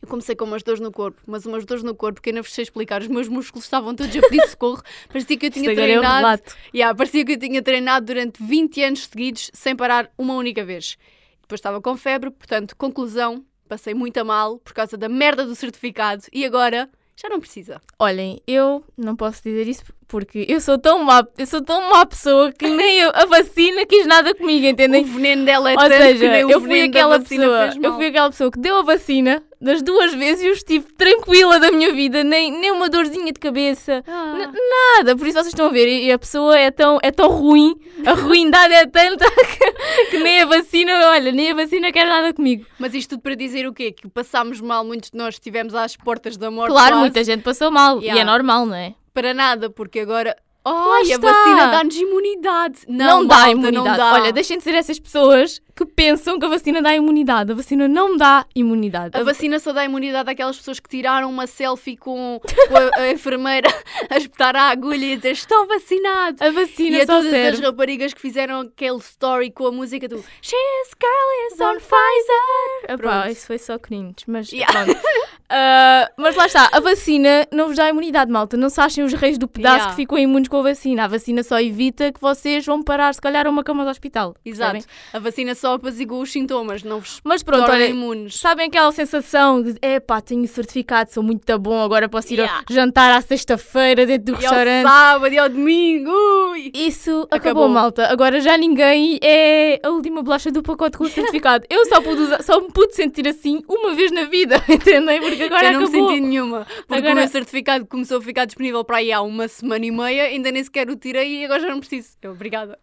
Eu 0.00 0.08
comecei 0.08 0.36
com 0.36 0.44
umas 0.44 0.62
dores 0.62 0.80
no 0.80 0.92
corpo, 0.92 1.20
mas 1.26 1.46
umas 1.46 1.64
dores 1.64 1.82
no 1.82 1.94
corpo 1.94 2.20
que 2.20 2.28
eu 2.28 2.34
não 2.34 2.42
vos 2.42 2.52
sei 2.52 2.62
explicar. 2.62 3.00
Os 3.00 3.08
meus 3.08 3.26
músculos 3.28 3.64
estavam 3.64 3.94
todos 3.94 4.14
a 4.14 4.20
pedir 4.20 4.44
socorro. 4.48 4.82
Parecia 5.08 5.36
que 5.38 5.46
eu 5.46 5.50
tinha 5.50 5.72
é 5.72 5.74
treinado. 5.74 6.16
relato. 6.16 6.56
Yeah, 6.74 6.94
parecia 6.94 7.24
que 7.24 7.32
eu 7.32 7.38
tinha 7.38 7.62
treinado 7.62 8.04
durante 8.04 8.42
20 8.42 8.82
anos 8.84 9.04
seguidos 9.06 9.50
sem 9.54 9.74
parar 9.74 10.10
uma 10.18 10.34
única 10.34 10.62
vez. 10.62 10.98
Depois 11.40 11.58
estava 11.58 11.80
com 11.80 11.96
febre, 11.96 12.30
portanto, 12.30 12.76
conclusão, 12.76 13.42
passei 13.66 13.94
muito 13.94 14.18
a 14.18 14.24
mal 14.24 14.58
por 14.58 14.74
causa 14.74 14.96
da 14.98 15.08
merda 15.08 15.46
do 15.46 15.54
certificado 15.54 16.24
e 16.30 16.44
agora 16.44 16.90
já 17.16 17.28
não 17.30 17.40
precisa. 17.40 17.80
Olhem, 17.98 18.42
eu 18.46 18.84
não 18.98 19.16
posso 19.16 19.42
dizer 19.42 19.66
isso 19.68 19.84
porque 20.14 20.46
eu 20.48 20.60
sou 20.60 20.78
tão 20.78 21.02
má, 21.02 21.26
eu 21.36 21.44
sou 21.44 21.60
tão 21.60 21.90
má 21.90 22.06
pessoa 22.06 22.52
que 22.52 22.68
nem 22.68 23.00
eu- 23.00 23.10
a 23.12 23.26
vacina 23.26 23.84
quis 23.84 24.06
nada 24.06 24.32
comigo, 24.32 24.64
entendem? 24.64 25.02
O 25.02 25.06
veneno 25.06 25.44
dela 25.44 25.72
é 25.72 25.74
Ou 25.74 25.80
seja, 25.88 26.24
eu 26.40 26.60
fui 26.60 26.82
aquela 26.82 27.18
pessoa, 27.18 27.70
eu 27.82 27.94
fui 27.96 28.06
aquela 28.06 28.30
pessoa 28.30 28.48
que 28.48 28.60
deu 28.60 28.76
a 28.76 28.82
vacina 28.82 29.42
das 29.60 29.82
duas 29.82 30.14
vezes 30.14 30.44
e 30.44 30.46
eu 30.46 30.52
estive 30.52 30.84
tranquila 30.96 31.58
da 31.58 31.72
minha 31.72 31.92
vida, 31.92 32.22
nem, 32.22 32.52
nem 32.52 32.70
uma 32.70 32.88
dorzinha 32.88 33.32
de 33.32 33.40
cabeça, 33.40 34.04
Ah. 34.06 34.52
Nada. 34.98 35.16
Por 35.16 35.26
isso 35.26 35.34
vocês 35.34 35.48
estão 35.48 35.66
a 35.66 35.70
ver, 35.70 35.88
e 35.88 36.12
a 36.12 36.18
pessoa 36.18 36.56
é 36.56 36.70
tão, 36.70 37.00
é 37.02 37.10
tão 37.10 37.28
ruim, 37.28 37.74
a 38.06 38.12
ruindade 38.12 38.72
é 38.72 38.86
tanta 38.86 39.24
que, 39.58 40.10
que 40.12 40.18
nem 40.18 40.42
a 40.42 40.46
vacina, 40.46 40.92
olha, 41.10 41.32
nem 41.32 41.50
a 41.50 41.54
vacina 41.56 41.90
quer 41.90 42.06
nada 42.06 42.32
comigo. 42.32 42.64
Mas 42.78 42.94
isto 42.94 43.10
tudo 43.10 43.22
para 43.22 43.34
dizer 43.34 43.66
o 43.66 43.72
quê? 43.74 43.90
Que 43.90 44.06
passámos 44.08 44.60
mal, 44.60 44.84
muitos 44.84 45.10
de 45.10 45.18
nós 45.18 45.34
estivemos 45.34 45.74
às 45.74 45.96
portas 45.96 46.36
da 46.36 46.52
morte. 46.52 46.70
Claro, 46.70 46.90
quase. 46.90 47.00
muita 47.00 47.24
gente 47.24 47.42
passou 47.42 47.70
mal 47.72 47.98
e 48.00 48.04
Yeah. 48.04 48.20
é 48.20 48.24
normal, 48.24 48.64
não 48.66 48.76
é? 48.76 48.94
Para 49.14 49.32
nada, 49.32 49.70
porque 49.70 50.00
agora. 50.00 50.36
Ai, 50.66 51.02
a 51.12 51.16
está. 51.16 51.30
vacina 51.30 51.66
dá-nos 51.66 51.94
imunidade. 51.94 52.78
Não, 52.88 53.06
Não, 53.20 53.26
dá 53.26 53.34
malta, 53.36 53.50
imunidade. 53.50 53.86
Não 53.86 53.96
dá. 53.98 54.12
Olha, 54.14 54.32
deixem 54.32 54.56
de 54.56 54.64
ser 54.64 54.74
essas 54.74 54.98
pessoas 54.98 55.60
que 55.76 55.84
pensam 55.84 56.38
que 56.38 56.46
a 56.46 56.48
vacina 56.48 56.80
dá 56.80 56.94
imunidade. 56.96 57.52
A 57.52 57.54
vacina 57.54 57.86
não 57.86 58.16
dá 58.16 58.46
imunidade. 58.56 59.14
A 59.14 59.22
vacina 59.22 59.58
só 59.58 59.74
dá 59.74 59.84
imunidade 59.84 60.30
àquelas 60.30 60.56
pessoas 60.56 60.80
que 60.80 60.88
tiraram 60.88 61.28
uma 61.28 61.46
selfie 61.46 61.98
com, 61.98 62.40
com 62.40 62.76
a, 62.78 63.02
a 63.02 63.10
enfermeira 63.10 63.68
a 64.08 64.16
espetar 64.16 64.56
a 64.56 64.70
agulha 64.70 65.04
e 65.04 65.12
a 65.12 65.16
dizer 65.16 65.32
estão 65.32 65.66
vacinados. 65.66 66.40
A 66.40 66.50
vacina 66.50 66.96
E 66.96 67.00
a 67.02 67.06
todas 67.06 67.26
as 67.26 67.30
serve. 67.30 67.62
raparigas 67.62 68.14
que 68.14 68.20
fizeram 68.22 68.60
aquele 68.62 68.98
story 69.00 69.50
com 69.50 69.66
a 69.66 69.70
música 69.70 70.08
do 70.08 70.16
She's 70.40 70.90
girl 70.98 71.52
is 71.52 71.60
on 71.60 71.74
Pfizer. 71.78 72.94
Epá, 72.94 73.30
isso 73.30 73.46
foi 73.48 73.58
só 73.58 73.78
cringe, 73.78 74.14
mas 74.26 74.50
Yeah. 74.50 74.72
pronto. 74.84 74.98
Ah, 75.48 76.10
mas 76.16 76.34
lá 76.36 76.46
está, 76.46 76.68
a 76.72 76.80
vacina 76.80 77.46
não 77.52 77.66
vos 77.68 77.76
dá 77.76 77.88
imunidade, 77.88 78.30
malta. 78.30 78.56
Não 78.56 78.68
se 78.68 78.80
achem 78.80 79.04
os 79.04 79.12
reis 79.12 79.36
do 79.38 79.46
pedaço 79.46 79.74
Yeah. 79.74 79.90
que 79.90 79.96
ficam 79.96 80.18
imunes 80.18 80.48
com 80.48 80.56
a 80.58 80.62
vacina. 80.62 81.04
A 81.04 81.06
vacina 81.08 81.42
só 81.42 81.60
evita 81.60 82.10
que 82.12 82.20
vocês 82.20 82.64
vão 82.64 82.82
parar, 82.82 83.12
se 83.14 83.20
calhar, 83.20 83.46
a 83.46 83.50
uma 83.50 83.62
cama 83.62 83.84
de 83.84 83.90
hospital. 83.90 84.34
Exato. 84.44 84.72
percebem? 84.72 84.96
A 85.12 85.18
vacina 85.18 85.54
só 85.54 85.74
apazigua 85.74 86.18
os 86.18 86.32
sintomas, 86.32 86.82
não 86.82 87.00
vos 87.00 87.20
Mas 87.24 87.42
pronto, 87.42 87.70
olha, 87.70 87.86
imunes. 87.86 88.38
sabem 88.38 88.66
aquela 88.68 88.90
sensação 88.92 89.62
de 89.62 89.74
epá, 89.82 90.20
tenho 90.20 90.46
certificado, 90.48 91.12
sou 91.12 91.22
muito 91.22 91.58
bom, 91.58 91.82
agora 91.82 92.08
posso 92.08 92.32
ir 92.32 92.38
Yeah. 92.38 92.62
jantar 92.70 93.12
à 93.12 93.20
sexta-feira 93.20 94.06
dentro 94.06 94.32
do 94.32 94.32
E 94.32 94.34
ao 94.46 94.52
restaurante. 94.52 94.88
sábado 94.88 95.32
e 95.34 95.38
ao 95.38 95.48
domingo. 95.48 96.10
Ui. 96.52 96.70
Isso 96.74 97.26
acabou, 97.30 97.64
Acabou. 97.64 97.68
malta. 97.68 98.06
Agora 98.06 98.40
já 98.40 98.56
ninguém 98.56 99.18
é 99.22 99.78
a 99.82 99.90
última 99.90 100.22
bolacha 100.22 100.50
do 100.50 100.62
pacote 100.62 100.96
com 100.96 101.04
o 101.04 101.08
certificado. 101.08 101.64
Eu 101.68 101.84
só, 101.86 102.00
pude 102.00 102.22
usar- 102.22 102.42
só 102.42 102.60
me 102.60 102.68
pude 102.70 102.94
sentir 102.94 103.28
assim 103.28 103.62
uma 103.68 103.94
vez 103.94 104.10
na 104.10 104.24
vida, 104.24 104.56
entendem? 104.68 105.20
Porque 105.20 105.43
agora 105.46 105.66
Já 105.66 105.72
não 105.72 105.80
me 105.80 105.86
acabou. 105.86 106.08
senti 106.08 106.20
nenhuma. 106.20 106.66
Porque 106.86 106.94
Agora- 106.94 107.12
o 107.12 107.16
meu 107.16 107.28
certificado 107.28 107.86
começou 107.86 108.18
a 108.18 108.22
ficar 108.22 108.44
disponível 108.44 108.84
para 108.84 108.98
aí 108.98 109.12
há 109.12 109.20
uma 109.22 109.48
semana 109.48 109.84
e 109.86 109.90
meia, 109.90 110.24
ainda 110.24 110.50
nem 110.52 110.62
sequer 110.64 110.88
o 110.90 110.96
tirei 110.96 111.40
e 111.40 111.44
agora 111.44 111.60
já 111.60 111.68
não 111.68 111.80
preciso. 111.80 112.16
Eu, 112.22 112.32
obrigada. 112.32 112.78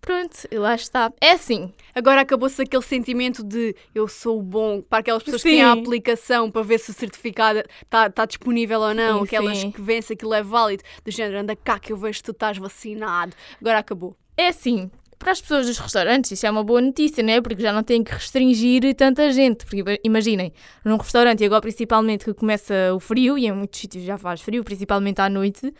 Pronto, 0.00 0.36
e 0.52 0.56
lá 0.56 0.72
está. 0.76 1.12
É 1.20 1.32
assim. 1.32 1.72
Agora 1.92 2.20
acabou-se 2.20 2.62
aquele 2.62 2.82
sentimento 2.82 3.42
de 3.42 3.74
eu 3.92 4.06
sou 4.06 4.38
o 4.38 4.42
bom 4.42 4.80
para 4.80 5.00
aquelas 5.00 5.20
pessoas 5.20 5.42
que 5.42 5.48
têm 5.50 5.64
a 5.64 5.72
Sim. 5.74 5.80
aplicação 5.80 6.48
para 6.48 6.62
ver 6.62 6.78
se 6.78 6.90
o 6.90 6.94
certificado 6.94 7.60
está 7.82 8.08
tá 8.08 8.24
disponível 8.24 8.78
ou 8.80 8.94
não, 8.94 9.18
Sim, 9.20 9.24
aquelas 9.24 9.58
sim. 9.58 9.70
que 9.72 9.82
veem 9.82 10.00
se 10.00 10.12
aquilo 10.12 10.32
é 10.32 10.44
válido, 10.44 10.84
do 11.04 11.10
género, 11.10 11.40
anda 11.40 11.56
cá 11.56 11.80
que 11.80 11.92
eu 11.92 11.96
vejo 11.96 12.18
que 12.18 12.24
tu 12.24 12.30
estás 12.30 12.56
vacinado. 12.56 13.34
Agora 13.60 13.78
acabou. 13.80 14.16
É 14.36 14.46
assim. 14.48 14.88
Para 15.18 15.32
as 15.32 15.40
pessoas 15.40 15.66
dos 15.66 15.78
restaurantes, 15.78 16.30
isso 16.30 16.46
é 16.46 16.50
uma 16.50 16.62
boa 16.62 16.80
notícia, 16.80 17.22
não 17.22 17.32
é? 17.32 17.40
Porque 17.40 17.60
já 17.60 17.72
não 17.72 17.82
têm 17.82 18.04
que 18.04 18.12
restringir 18.12 18.94
tanta 18.94 19.32
gente. 19.32 19.64
Porque 19.64 19.78
ima- 19.80 19.98
imaginem, 20.04 20.52
num 20.84 20.96
restaurante, 20.96 21.40
e 21.42 21.46
agora 21.46 21.62
principalmente 21.62 22.24
que 22.24 22.34
começa 22.34 22.74
o 22.94 23.00
frio, 23.00 23.36
e 23.38 23.46
em 23.46 23.52
muitos 23.52 23.80
sítios 23.80 24.04
já 24.04 24.18
faz 24.18 24.40
frio, 24.40 24.62
principalmente 24.62 25.20
à 25.20 25.28
noite, 25.28 25.72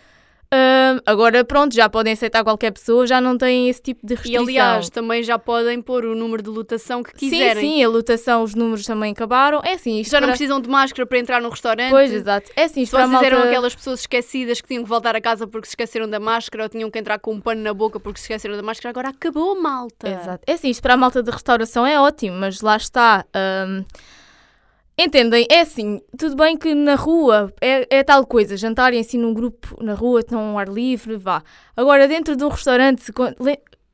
hum, 0.53 1.01
agora 1.05 1.45
pronto, 1.45 1.75
já 1.75 1.89
podem 1.89 2.13
aceitar 2.13 2.43
qualquer 2.45 2.71
pessoa, 2.73 3.07
já 3.07 3.21
não 3.21 3.37
têm 3.37 3.69
esse 3.69 3.81
tipo 3.83 4.07
de 4.07 4.15
E 4.15 4.17
restrição. 4.17 4.43
aliás, 4.45 4.91
também 4.91 5.23
já 5.23 5.39
podem 5.39 5.81
pôr 5.83 6.05
o 6.05 6.15
número 6.15 6.43
de 6.43 6.49
lotação 6.51 7.03
que 7.03 7.13
quiserem. 7.15 7.55
Sim, 7.63 7.77
sim, 7.79 7.85
a 7.85 7.89
lotação, 7.89 8.43
os 8.43 8.55
números 8.55 8.85
também 8.87 9.13
acabaram. 9.13 9.61
É 9.65 9.73
assim, 9.73 10.01
isto 10.01 10.11
Já 10.13 10.21
não 10.21 10.29
para- 10.29 10.33
precisam 10.33 10.61
de 10.61 10.69
máscara 10.69 11.07
para 11.07 11.19
entrar 11.19 11.41
no 11.43 11.49
restaurante. 11.49 11.91
Pois, 11.91 12.13
exato. 12.13 12.51
É 12.57 12.65
assim, 12.65 12.83
isto 12.83 12.91
Se 12.91 12.97
para 12.97 13.05
a 13.05 13.09
vocês 13.09 13.23
eram 13.23 13.37
malta- 13.39 13.51
aquelas 13.51 13.75
pessoas 13.75 14.01
esquecidas 14.01 14.61
que 14.61 14.69
tinham 14.69 14.83
que 14.83 14.89
voltar 14.89 15.15
a 15.17 15.21
casa 15.21 15.47
porque 15.47 15.67
se 15.67 15.73
esqueceram 15.73 16.09
da 16.09 16.21
máscara 16.21 16.65
ou 16.65 16.69
tinham 16.69 16.91
que 16.91 16.99
entrar 16.99 17.19
com 17.19 17.33
um 17.35 17.41
pano 17.41 17.63
na 17.63 17.75
boca 17.75 17.99
porque 18.01 18.19
se 18.19 18.25
esqueceram 18.25 18.57
da 18.57 18.63
máscara, 18.63 18.91
agora 18.91 19.09
acabou, 19.09 19.61
malta. 19.61 20.09
Exato. 20.09 20.43
É 20.47 20.53
assim, 20.53 20.71
isto 20.71 20.81
para 20.83 20.95
a 20.95 20.97
malta 20.97 21.23
de 21.23 21.31
restauração 21.31 21.87
é 21.87 22.01
ótimo, 22.01 22.37
mas 22.39 22.61
lá 22.61 22.77
está. 22.77 23.25
Entendem? 24.99 25.47
É 25.51 25.61
assim, 25.61 26.01
tudo 26.19 26.37
bem 26.37 26.57
que 26.57 26.75
na 26.75 26.95
rua 26.95 27.53
é, 27.61 27.99
é 27.99 28.03
tal 28.03 28.27
coisa, 28.27 28.57
jantarem 28.57 28.99
assim 29.01 29.19
num 29.19 29.35
grupo 29.35 29.77
na 29.83 29.93
rua, 29.93 30.21
estão 30.21 30.41
ao 30.41 30.59
ar 30.59 30.69
livre, 30.69 31.17
vá. 31.17 31.43
Agora, 31.77 32.09
dentro 32.09 32.35
de 32.35 32.43
um 32.43 32.49
restaurante, 32.49 33.13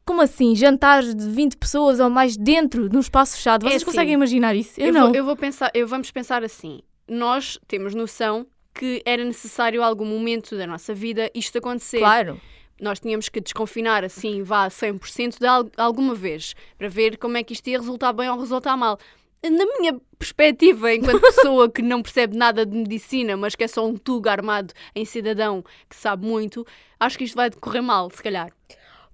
como 0.05 0.23
assim? 0.23 0.55
Jantares 0.55 1.13
de 1.15 1.29
20 1.29 1.57
pessoas 1.57 1.99
ou 1.99 2.09
mais 2.09 2.37
dentro 2.37 2.89
de 2.89 2.97
um 2.97 3.01
espaço 3.01 3.37
fechado? 3.37 3.67
É 3.67 3.71
Vocês 3.71 3.83
assim, 3.83 3.91
conseguem 3.91 4.15
imaginar 4.15 4.55
isso? 4.55 4.81
Eu, 4.81 4.87
Eu, 4.89 4.93
não. 4.93 5.07
vou, 5.09 5.15
eu 5.17 5.25
vou 5.25 5.37
pensar, 5.37 5.71
eu 5.75 5.89
vamos 5.89 6.11
pensar 6.13 6.45
assim. 6.45 6.81
Nós 7.09 7.59
temos 7.67 7.95
noção 7.97 8.47
que 8.73 9.03
era 9.05 9.25
necessário 9.25 9.83
algum 9.83 10.05
momento 10.07 10.57
da 10.57 10.67
nossa 10.69 10.95
vida 10.95 11.29
isto 11.35 11.59
acontecer. 11.59 11.99
Claro. 11.99 12.41
Nós 12.81 12.99
tínhamos 13.01 13.29
que 13.29 13.41
desconfinar 13.41 14.05
assim, 14.05 14.43
vá 14.43 14.65
a 14.65 14.69
100% 14.69 15.39
de 15.39 15.47
al- 15.47 15.71
alguma 15.77 16.15
vez, 16.15 16.55
para 16.79 16.89
ver 16.89 17.17
como 17.17 17.37
é 17.37 17.43
que 17.43 17.53
isto 17.53 17.69
ia 17.69 17.79
resultar 17.79 18.13
bem 18.13 18.29
ou 18.31 18.39
resultar 18.39 18.77
mal. 18.77 18.99
Na 19.45 19.67
minha 19.79 19.99
perspectiva, 20.19 20.93
enquanto 20.95 21.21
pessoa 21.35 21.69
que 21.71 21.83
não 21.83 22.01
percebe 22.03 22.37
nada 22.37 22.65
de 22.65 22.77
medicina, 22.77 23.37
mas 23.37 23.55
que 23.57 23.65
é 23.65 23.69
só 23.69 23.85
um 23.87 23.97
tuga 23.97 24.31
armado 24.31 24.73
em 24.95 25.05
cidadão 25.05 25.65
que 25.89 25.97
sabe 25.97 26.25
muito, 26.27 26.65
acho 27.01 27.19
que 27.19 27.25
isto 27.25 27.35
vai 27.35 27.51
decorrer 27.51 27.83
mal, 27.83 28.09
se 28.11 28.23
calhar. 28.23 28.51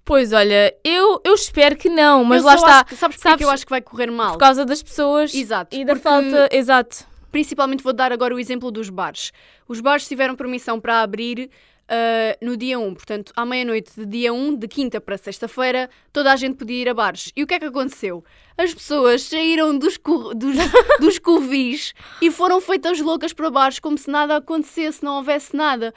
Pois 0.05 0.33
olha, 0.33 0.75
eu, 0.85 1.21
eu 1.25 1.35
espero 1.35 1.77
que 1.77 1.89
não, 1.91 2.25
mas 2.25 2.41
Eu 2.43 2.47
lá 2.47 2.55
está. 2.55 2.81
acho 2.87 2.97
sabes 2.97 3.19
Sabes- 3.21 3.39
que 3.39 3.45
eu 3.45 3.51
acho 3.51 3.65
que 3.67 3.71
vai 3.71 3.81
correr 3.83 4.11
mal? 4.11 4.33
Por 4.33 4.39
causa 4.39 4.65
das 4.65 4.83
pessoas 4.83 5.35
Exato, 5.35 5.77
e 5.77 5.85
da 5.85 5.97
falta. 5.97 6.49
Exato. 6.51 7.07
Principalmente 7.31 7.83
vou 7.83 7.93
dar 7.93 8.11
agora 8.11 8.35
o 8.35 8.39
exemplo 8.39 8.71
dos 8.71 8.89
bares. 8.89 9.33
Os 9.69 9.81
bares 9.81 10.09
tiveram 10.09 10.35
permissão 10.35 10.81
para 10.81 11.03
abrir 11.03 11.51
ah, 11.88 12.37
no 12.42 12.57
dia 12.57 12.78
1, 12.78 12.95
portanto, 12.95 13.33
à 13.35 13.47
meia-noite 13.47 13.92
de 13.97 14.04
dia 14.04 14.33
1, 14.33 14.57
de 14.57 14.68
quinta 14.68 15.00
para 15.00 15.16
sexta-feira, 15.16 15.88
toda 16.12 16.30
a 16.30 16.37
gente 16.37 16.57
podia 16.57 16.83
ir 16.83 16.88
a 16.88 16.95
bares. 16.95 17.33
E 17.35 17.42
o 17.42 17.47
que 17.47 17.54
é 17.54 17.59
que 17.59 17.64
aconteceu? 17.64 18.23
As 18.59 18.75
pessoas 18.75 19.23
saíram 19.23 19.76
dos, 19.78 19.99
dos, 20.37 20.57
dos 21.00 21.18
covis 21.18 21.95
e 22.21 22.30
foram 22.30 22.61
feitas 22.61 23.00
loucas 23.00 23.33
para 23.33 23.50
bares 23.50 23.78
como 23.78 23.97
se 23.97 24.11
nada 24.11 24.37
acontecesse, 24.37 25.02
não 25.02 25.16
houvesse 25.16 25.57
nada. 25.57 25.95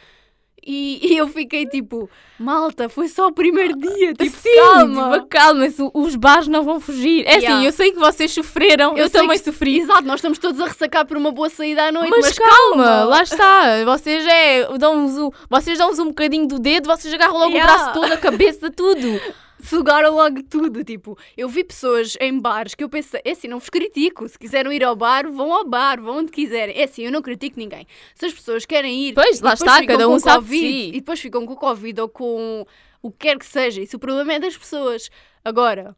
E, 0.65 0.99
e 1.13 1.17
eu 1.17 1.27
fiquei 1.27 1.65
tipo, 1.65 2.09
malta, 2.39 2.87
foi 2.87 3.07
só 3.07 3.27
o 3.27 3.31
primeiro 3.31 3.75
dia, 3.77 4.13
tipo, 4.17 4.37
Sim, 4.37 4.55
calma. 4.57 5.13
tipo, 5.13 5.25
calma-se, 5.27 5.89
os 5.93 6.15
bares 6.15 6.47
não 6.47 6.63
vão 6.63 6.79
fugir. 6.79 7.25
É 7.25 7.35
Yeah. 7.37 7.55
assim, 7.57 7.65
eu 7.65 7.71
sei 7.71 7.91
que 7.91 7.97
vocês 7.99 8.31
sofreram, 8.31 8.97
eu, 8.97 9.09
sei 9.09 9.21
também 9.21 9.37
que- 9.39 9.45
sofri. 9.45 9.79
Exato, 9.79 10.03
nós 10.03 10.15
estamos 10.19 10.37
todos 10.37 10.59
a 10.61 10.65
ressacar 10.65 11.05
por 11.05 11.17
uma 11.17 11.31
boa 11.31 11.49
saída 11.49 11.85
à 11.85 11.91
noite, 11.91 12.09
Mas, 12.11 12.25
mas, 12.25 12.37
calma, 12.39 13.03
lá 13.05 13.23
está. 13.23 13.83
Vocês 13.85 14.25
é, 14.27 14.77
dão-vos 14.77 15.17
um, 15.17 15.29
vocês 15.49 15.77
dão-vos 15.77 15.97
um 15.99 16.07
bocadinho 16.09 16.47
do 16.47 16.59
dedo, 16.59 16.85
vocês 16.87 17.13
agarram 17.13 17.37
logo 17.37 17.51
Yeah. 17.51 17.71
o 17.73 17.77
braço 17.77 17.93
todo, 17.93 18.11
a 18.11 18.17
cabeça, 18.17 18.69
tudo. 18.69 19.01
sugaram 19.67 20.13
logo 20.15 20.41
tudo. 20.43 20.83
Tipo, 20.83 21.17
eu 21.35 21.47
vi 21.49 21.63
pessoas 21.63 22.17
em 22.19 22.39
bares 22.39 22.75
que 22.75 22.83
eu 22.83 22.89
pensei, 22.89 23.21
é 23.23 23.31
assim, 23.31 23.47
não 23.47 23.59
vos 23.59 23.69
critico. 23.69 24.27
Se 24.27 24.37
quiserem 24.37 24.73
ir 24.73 24.83
ao 24.83 24.95
bar, 24.95 25.29
vão 25.31 25.53
ao 25.53 25.65
bar, 25.65 26.01
vão 26.01 26.17
onde 26.17 26.31
quiserem. 26.31 26.77
É 26.77 26.83
assim, 26.83 27.03
eu 27.03 27.11
não 27.11 27.21
critico 27.21 27.59
ninguém. 27.59 27.85
Se 28.15 28.25
as 28.25 28.33
pessoas 28.33 28.65
querem 28.65 29.07
ir, 29.07 29.13
Pois, 29.13 29.41
lá 29.41 29.53
está, 29.53 29.85
cada 29.85 30.07
um 30.07 30.19
sabe 30.19 30.45
Covid, 30.45 30.67
si. 30.67 30.89
E 30.89 30.91
depois 30.93 31.19
ficam 31.19 31.45
com 31.45 31.55
Covid 31.55 32.01
ou 32.01 32.09
com 32.09 32.65
o 33.01 33.11
que 33.11 33.17
quer 33.27 33.37
que 33.37 33.45
seja. 33.45 33.81
Isso 33.81 33.97
o 33.97 33.99
problema 33.99 34.33
é 34.33 34.39
das 34.39 34.57
pessoas. 34.57 35.09
Agora, 35.43 35.95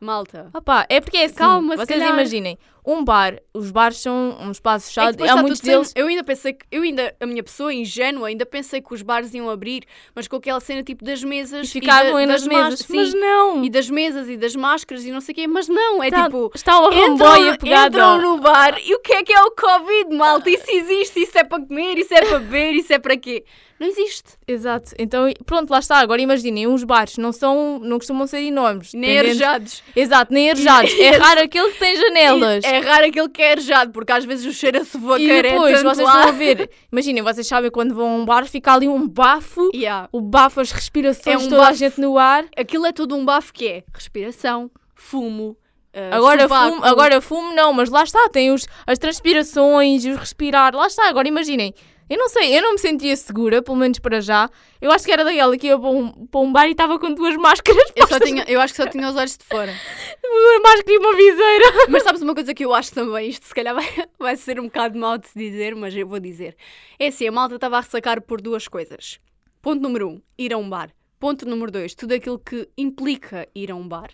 malta. 0.00 0.50
Opá, 0.54 0.86
é 0.88 1.00
porque 1.00 1.18
é 1.18 1.24
assim, 1.24 1.36
Calma, 1.36 1.76
se 1.76 1.84
vocês 1.86 1.98
calhar. 1.98 2.12
imaginem, 2.14 2.58
um 2.86 3.02
bar, 3.04 3.40
os 3.52 3.70
bares 3.72 3.98
são 3.98 4.36
um 4.40 4.50
espaço 4.52 4.86
É 4.86 4.88
fechado, 4.88 5.10
depois 5.12 5.28
há 5.30 5.32
está 5.34 5.42
muitos 5.42 5.60
deles... 5.60 5.92
Eu 5.96 6.06
ainda 6.06 6.22
pensei 6.22 6.52
que. 6.52 6.64
Eu 6.70 6.82
ainda, 6.82 7.14
a 7.20 7.26
minha 7.26 7.42
pessoa 7.42 7.74
ingênua, 7.74 8.28
ainda 8.28 8.46
pensei 8.46 8.80
que 8.80 8.94
os 8.94 9.02
bares 9.02 9.34
iam 9.34 9.50
abrir, 9.50 9.82
mas 10.14 10.28
com 10.28 10.36
aquela 10.36 10.60
cena 10.60 10.82
tipo 10.84 11.04
das 11.04 11.24
mesas. 11.24 11.68
E 11.68 11.72
ficavam 11.72 12.12
da- 12.12 12.18
aí 12.18 12.26
nas 12.26 12.46
mesas, 12.46 12.78
sim, 12.80 12.96
mas 12.96 13.12
não. 13.12 13.64
E 13.64 13.68
das 13.70 13.90
mesas 13.90 14.28
e 14.28 14.36
das 14.36 14.54
máscaras 14.54 15.04
e 15.04 15.10
não 15.10 15.20
sei 15.20 15.32
o 15.32 15.36
quê, 15.36 15.46
mas 15.48 15.68
não, 15.68 16.02
é 16.02 16.10
Tá- 16.10 16.24
tipo. 16.24 16.50
está 16.54 16.78
uma 16.78 16.90
ramboia 16.94 17.58
pegada. 17.58 17.88
entram 17.98 18.20
no 18.20 18.38
bar 18.38 18.78
e 18.84 18.94
o 18.94 19.00
que 19.00 19.12
é 19.14 19.22
que 19.24 19.32
é 19.32 19.40
o 19.42 19.50
Covid, 19.50 20.14
malta? 20.16 20.48
Isso 20.48 20.70
existe, 20.70 21.20
isso 21.20 21.36
é 21.36 21.42
para 21.44 21.64
comer, 21.66 21.98
isso 21.98 22.14
é 22.14 22.24
para 22.24 22.38
beber, 22.38 22.72
isso 22.74 22.92
é 22.92 22.98
para 22.98 23.16
quê? 23.16 23.44
Não 23.78 23.86
existe. 23.88 24.30
Exato, 24.48 24.94
então 24.98 25.30
pronto, 25.44 25.68
lá 25.70 25.80
está. 25.80 25.98
Agora 25.98 26.18
imaginem, 26.22 26.66
uns 26.66 26.82
bares 26.82 27.18
não 27.18 27.30
são, 27.30 27.78
não 27.78 27.98
costumam 27.98 28.26
ser 28.26 28.38
enormes. 28.40 28.94
Nem 28.94 29.18
arejados. 29.18 29.82
Exato, 29.94 30.32
nem 30.32 30.48
arejados. 30.50 30.90
É 30.98 31.10
raro 31.18 31.40
aquele 31.42 31.70
que 31.72 31.78
tem 31.78 31.94
janelas. 31.94 32.64
É 32.64 32.75
raro 32.80 33.06
aquele 33.06 33.28
que 33.28 33.42
é 33.42 33.52
arejado, 33.52 33.92
porque 33.92 34.12
às 34.12 34.24
vezes 34.24 34.46
o 34.46 34.52
cheiro 34.52 34.78
a 34.78 34.82
E 34.82 34.84
sovaqueira 34.84 35.48
é 35.48 35.50
depois 35.52 35.82
vocês 35.82 36.06
lá. 36.06 36.14
estão 36.16 36.28
a 36.28 36.32
ver, 36.32 36.70
imaginem, 36.92 37.22
vocês 37.22 37.46
sabem 37.46 37.70
quando 37.70 37.94
vão 37.94 38.08
a 38.08 38.14
um 38.16 38.24
bar, 38.24 38.46
fica 38.46 38.72
ali 38.74 38.88
um 38.88 39.06
bafo, 39.08 39.70
Yeah. 39.74 40.08
o 40.12 40.20
bafo, 40.20 40.60
as 40.60 40.70
respirações, 40.70 41.26
É 41.42 41.46
um 41.46 41.48
toda 41.48 41.62
a 41.62 41.64
bafo. 41.66 41.74
gente 41.78 42.00
no 42.00 42.18
ar. 42.18 42.44
Aquilo 42.56 42.86
é 42.86 42.92
todo 42.92 43.14
um 43.16 43.24
bafo 43.24 43.52
que 43.52 43.66
é 43.68 43.84
respiração, 43.94 44.70
fumo, 44.94 45.56
ah, 45.94 46.16
Agora 46.16 46.42
sovaco. 46.42 46.70
fumo, 46.74 46.84
agora 46.84 47.20
fumo 47.20 47.54
não, 47.54 47.72
mas 47.72 47.88
lá 47.90 48.02
está, 48.04 48.28
tem 48.28 48.50
os, 48.52 48.66
as 48.86 48.98
transpirações, 48.98 50.04
os 50.04 50.16
respirar, 50.16 50.74
lá 50.74 50.86
está, 50.86 51.08
agora 51.08 51.26
imaginem. 51.28 51.74
Eu 52.08 52.18
não 52.18 52.28
sei, 52.28 52.56
eu 52.56 52.62
não 52.62 52.72
me 52.72 52.78
sentia 52.78 53.16
segura, 53.16 53.60
pelo 53.60 53.76
menos 53.76 53.98
para 53.98 54.20
já. 54.20 54.48
Eu 54.80 54.92
acho 54.92 55.04
que 55.04 55.10
era 55.10 55.24
daquela 55.24 55.56
que 55.58 55.66
ia 55.66 55.76
para 55.78 55.88
um, 55.88 56.26
para 56.26 56.40
um 56.40 56.52
bar 56.52 56.68
e 56.68 56.70
estava 56.70 56.98
com 57.00 57.12
duas 57.12 57.34
máscaras, 57.38 57.92
Eu, 57.96 58.06
só 58.06 58.20
tinha, 58.20 58.44
eu 58.46 58.60
acho 58.60 58.74
que 58.74 58.82
só 58.82 58.88
tinha 58.88 59.08
os 59.08 59.16
olhos 59.16 59.36
de 59.36 59.44
fora. 59.44 59.72
uma 60.22 60.60
máscara 60.60 60.92
e 60.92 60.98
uma 60.98 61.16
viseira. 61.16 61.64
Mas 61.90 62.02
sabes 62.04 62.22
uma 62.22 62.34
coisa 62.34 62.54
que 62.54 62.64
eu 62.64 62.72
acho 62.72 62.92
também, 62.92 63.28
isto 63.28 63.46
se 63.46 63.54
calhar 63.54 63.74
vai, 63.74 63.86
vai 64.18 64.36
ser 64.36 64.60
um 64.60 64.64
bocado 64.64 64.96
mau 64.96 65.18
de 65.18 65.26
se 65.26 65.38
dizer, 65.38 65.74
mas 65.74 65.94
eu 65.96 66.06
vou 66.06 66.20
dizer. 66.20 66.56
É 66.98 67.08
assim, 67.08 67.26
a 67.26 67.32
malta 67.32 67.56
estava 67.56 67.78
a 67.78 67.80
ressacar 67.80 68.20
por 68.20 68.40
duas 68.40 68.68
coisas. 68.68 69.18
Ponto 69.60 69.82
número 69.82 70.08
um, 70.08 70.22
ir 70.38 70.52
a 70.52 70.58
um 70.58 70.68
bar. 70.68 70.90
Ponto 71.18 71.46
número 71.48 71.72
dois, 71.72 71.94
tudo 71.94 72.14
aquilo 72.14 72.38
que 72.38 72.68
implica 72.76 73.48
ir 73.54 73.70
a 73.70 73.74
um 73.74 73.86
bar. 73.86 74.10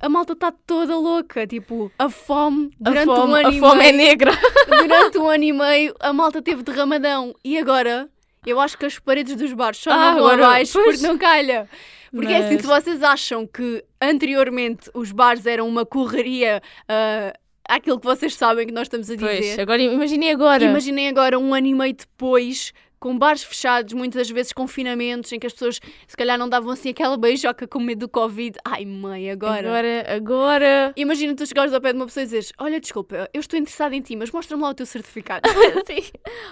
A 0.00 0.08
malta 0.08 0.34
está 0.34 0.52
toda 0.66 0.96
louca, 0.96 1.46
tipo, 1.46 1.90
a 1.98 2.08
fome 2.08 2.70
A 2.84 2.90
durante 2.90 3.10
um 3.10 3.16
fome, 3.16 3.32
ano 3.40 3.48
a 3.48 3.52
e 3.52 3.58
fome 3.58 3.88
é 3.88 3.92
meio. 3.92 4.08
negra. 4.08 4.32
durante 4.68 5.18
um 5.18 5.28
ano 5.28 5.44
e 5.44 5.52
meio, 5.52 5.94
a 6.00 6.12
malta 6.12 6.42
teve 6.42 6.62
derramadão. 6.62 7.34
E 7.44 7.56
agora, 7.58 8.08
eu 8.44 8.60
acho 8.60 8.76
que 8.76 8.84
as 8.86 8.98
paredes 8.98 9.34
dos 9.36 9.52
bares 9.52 9.78
só 9.78 9.90
Ah, 9.90 10.12
não 10.12 10.20
vão 10.20 10.28
abaixo 10.28 10.74
pois. 10.74 10.96
porque 10.96 11.06
não 11.06 11.16
calha. 11.18 11.68
Porque 12.12 12.32
é 12.32 12.36
assim, 12.38 12.54
Mas- 12.54 12.60
se 12.62 12.66
vocês 12.66 13.02
acham 13.02 13.46
que 13.46 13.82
anteriormente 14.00 14.90
os 14.94 15.12
bares 15.12 15.44
eram 15.46 15.66
uma 15.68 15.84
correria 15.84 16.62
ah, 16.88 17.32
àquilo 17.68 17.98
que 17.98 18.06
vocês 18.06 18.34
sabem 18.34 18.66
que 18.66 18.72
nós 18.72 18.82
estamos 18.86 19.10
a 19.10 19.16
Pois, 19.16 19.40
dizer, 19.40 19.60
agora 19.60 19.82
imaginem 19.82 20.30
agora. 20.30 20.64
imaginem 20.64 21.08
agora 21.08 21.38
um 21.38 21.52
ano 21.54 21.66
e 21.66 21.74
meio 21.74 21.94
depois. 21.94 22.72
Com 22.98 23.18
bares 23.18 23.42
fechados, 23.44 23.92
muitas 23.92 24.30
vezes 24.30 24.52
confinamentos, 24.52 25.30
em 25.32 25.38
que 25.38 25.46
as 25.46 25.52
pessoas 25.52 25.80
se 26.06 26.16
calhar 26.16 26.38
não 26.38 26.48
davam 26.48 26.70
assim 26.70 26.90
aquela 26.90 27.16
beijoca 27.16 27.66
com 27.66 27.78
medo 27.78 28.00
do 28.00 28.08
Covid. 28.08 28.58
Ai 28.64 28.84
mãe, 28.86 29.30
agora. 29.30 29.68
Agora, 29.68 30.16
agora. 30.16 30.92
Imagina 30.96 31.34
tu 31.34 31.46
chegares 31.46 31.72
ao 31.72 31.80
pé 31.80 31.92
de 31.92 31.98
uma 31.98 32.06
pessoa 32.06 32.24
e 32.24 32.26
dizes: 32.26 32.52
Olha, 32.58 32.80
desculpa, 32.80 33.28
eu 33.34 33.40
estou 33.40 33.58
interessada 33.58 33.94
em 33.94 34.00
ti, 34.00 34.16
mas 34.16 34.30
mostra-me 34.30 34.62
lá 34.62 34.70
o 34.70 34.74
teu 34.74 34.86
certificado. 34.86 35.48
Sim. 35.86 36.10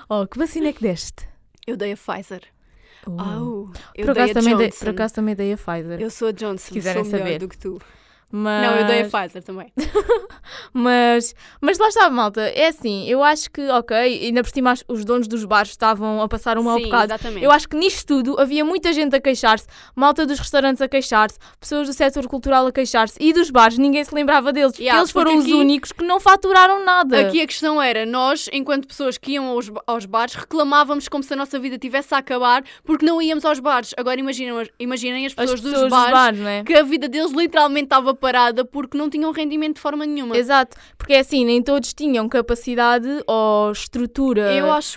Oh, 0.09 0.27
que 0.27 0.39
vacina 0.39 0.69
é 0.69 0.73
que 0.73 0.83
deste? 0.83 1.27
Eu 1.67 1.77
dei 1.77 1.93
a 1.93 1.97
Pfizer. 1.97 2.43
Oh. 3.07 3.13
Oh, 3.13 3.73
eu 3.95 4.07
por, 4.07 4.15
dei 4.15 4.25
acaso 4.25 4.39
a 4.39 4.43
também 4.43 4.57
dei, 4.57 4.69
Johnson. 4.69 4.79
por 4.85 4.89
acaso 4.91 5.15
também 5.15 5.35
dei 5.35 5.53
a 5.53 5.57
Pfizer. 5.57 6.01
Eu 6.01 6.11
sou 6.11 6.29
a 6.29 6.33
Johnson, 6.33 6.73
quiserem 6.73 7.05
sou 7.05 7.13
melhor 7.13 7.27
saber. 7.27 7.39
do 7.39 7.49
que 7.49 7.59
tu. 7.59 7.81
Mas... 8.37 8.67
Não, 8.67 8.77
eu 8.79 8.85
dei 8.87 9.03
a 9.03 9.05
Pfizer 9.05 9.43
também. 9.45 9.73
Mas, 10.73 11.35
mas 11.61 11.79
lá 11.79 11.89
está, 11.89 12.11
malta. 12.11 12.41
É 12.43 12.67
assim, 12.69 13.07
eu 13.09 13.23
acho 13.23 13.51
que, 13.51 13.61
ok, 13.69 13.97
ainda 13.97 14.43
por 14.43 14.51
cima 14.51 14.75
os 14.89 15.05
donos 15.05 15.27
dos 15.29 15.45
bares 15.45 15.71
estavam 15.71 16.21
a 16.21 16.29
passar 16.29 16.59
um 16.59 16.63
mau 16.63 16.77
Sim, 16.79 16.85
bocado. 16.85 17.05
exatamente. 17.13 17.45
Eu 17.45 17.51
acho 17.51 17.69
que 17.69 17.77
nisto 17.77 18.07
tudo 18.07 18.39
havia 18.41 18.65
muita 18.65 18.93
gente 18.93 19.15
a 19.15 19.21
queixar-se, 19.21 19.67
malta 19.95 20.27
dos 20.27 20.39
restaurantes 20.39 20.83
a 20.83 20.89
queixar-se, 20.89 21.39
pessoas 21.61 21.87
do 21.89 21.93
setor 21.95 22.27
cultural 22.27 22.67
a 22.67 22.73
queixar-se 22.73 23.17
e 23.21 23.33
dos 23.33 23.51
bares, 23.51 23.79
ninguém 23.79 24.03
se 24.05 24.15
lembrava 24.15 24.53
deles, 24.53 24.73
porque 24.73 24.85
Yeah, 24.85 25.01
eles 25.01 25.11
foram 25.13 25.33
porque 25.33 25.39
os 25.39 25.45
aqui- 25.47 25.55
únicos 25.55 25.93
que 25.93 26.05
não 26.05 26.19
faturaram 26.21 26.85
nada. 26.85 27.21
Aqui 27.21 27.41
a 27.41 27.47
questão 27.47 27.81
era, 27.81 28.05
nós, 28.05 28.49
enquanto 28.53 28.87
pessoas 28.89 29.17
que 29.17 29.33
iam 29.33 29.47
aos, 29.47 29.71
aos 29.87 30.05
bares, 30.07 30.35
reclamávamos 30.35 31.09
como 31.09 31.23
se 31.23 31.33
a 31.33 31.37
nossa 31.37 31.59
vida 31.59 31.79
tivesse 31.79 32.15
a 32.15 32.19
acabar 32.19 32.63
porque 32.85 33.07
não 33.07 33.21
íamos 33.23 33.45
aos 33.45 33.61
bares. 33.61 33.95
Agora 33.97 34.19
imaginem, 34.21 34.69
imaginem 34.79 35.25
as 35.27 35.33
As 35.33 35.37
pessoas, 35.37 35.61
pessoas 35.61 35.81
dos 35.83 35.91
bares, 35.91 36.39
não 36.41 36.49
é? 36.49 36.65
que 36.65 36.75
a 36.75 36.83
vida 36.83 37.09
deles 37.09 37.33
literalmente 37.33 37.85
estava 37.85 38.15
parada 38.25 38.65
porque 38.65 38.97
não 38.97 39.11
tinham 39.11 39.31
rendimento 39.33 39.75
de 39.77 39.81
forma 39.83 40.07
nenhuma. 40.07 40.37
Exato, 40.37 40.77
porque 40.97 41.13
é 41.13 41.19
assim, 41.21 41.45
nem 41.45 41.63
todos 41.63 41.93
tinham 41.93 42.27
capacidade 42.29 43.09
ou 43.27 43.71
estrutura 43.71 44.51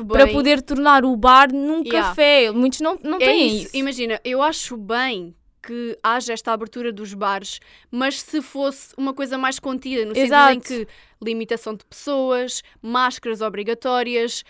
para 0.07 0.27
poder 0.27 0.61
tornar 0.61 1.03
o 1.03 1.15
bar 1.15 1.51
num 1.53 1.81
Yeah. 1.83 2.09
café. 2.09 2.51
Muitos 2.51 2.79
não, 2.81 2.97
não 3.03 3.17
É 3.17 3.25
têm 3.25 3.47
isso. 3.47 3.65
isso. 3.67 3.77
Imagina, 3.77 4.19
eu 4.23 4.41
acho 4.41 4.77
bem 4.77 5.35
que 5.67 5.97
haja 6.01 6.31
esta 6.31 6.53
abertura 6.53 6.91
dos 6.93 7.13
bares, 7.13 7.59
mas 7.91 8.21
se 8.21 8.41
fosse 8.41 8.93
uma 8.97 9.13
coisa 9.13 9.37
mais 9.37 9.59
contida, 9.59 10.05
no 10.05 10.17
Exato. 10.17 10.53
sentido 10.53 10.81
em 10.81 10.85
que 10.85 10.91
limitação 11.21 11.73
de 11.75 11.83
pessoas, 11.85 12.63
máscaras 12.81 13.41
obrigatórias, 13.41 14.43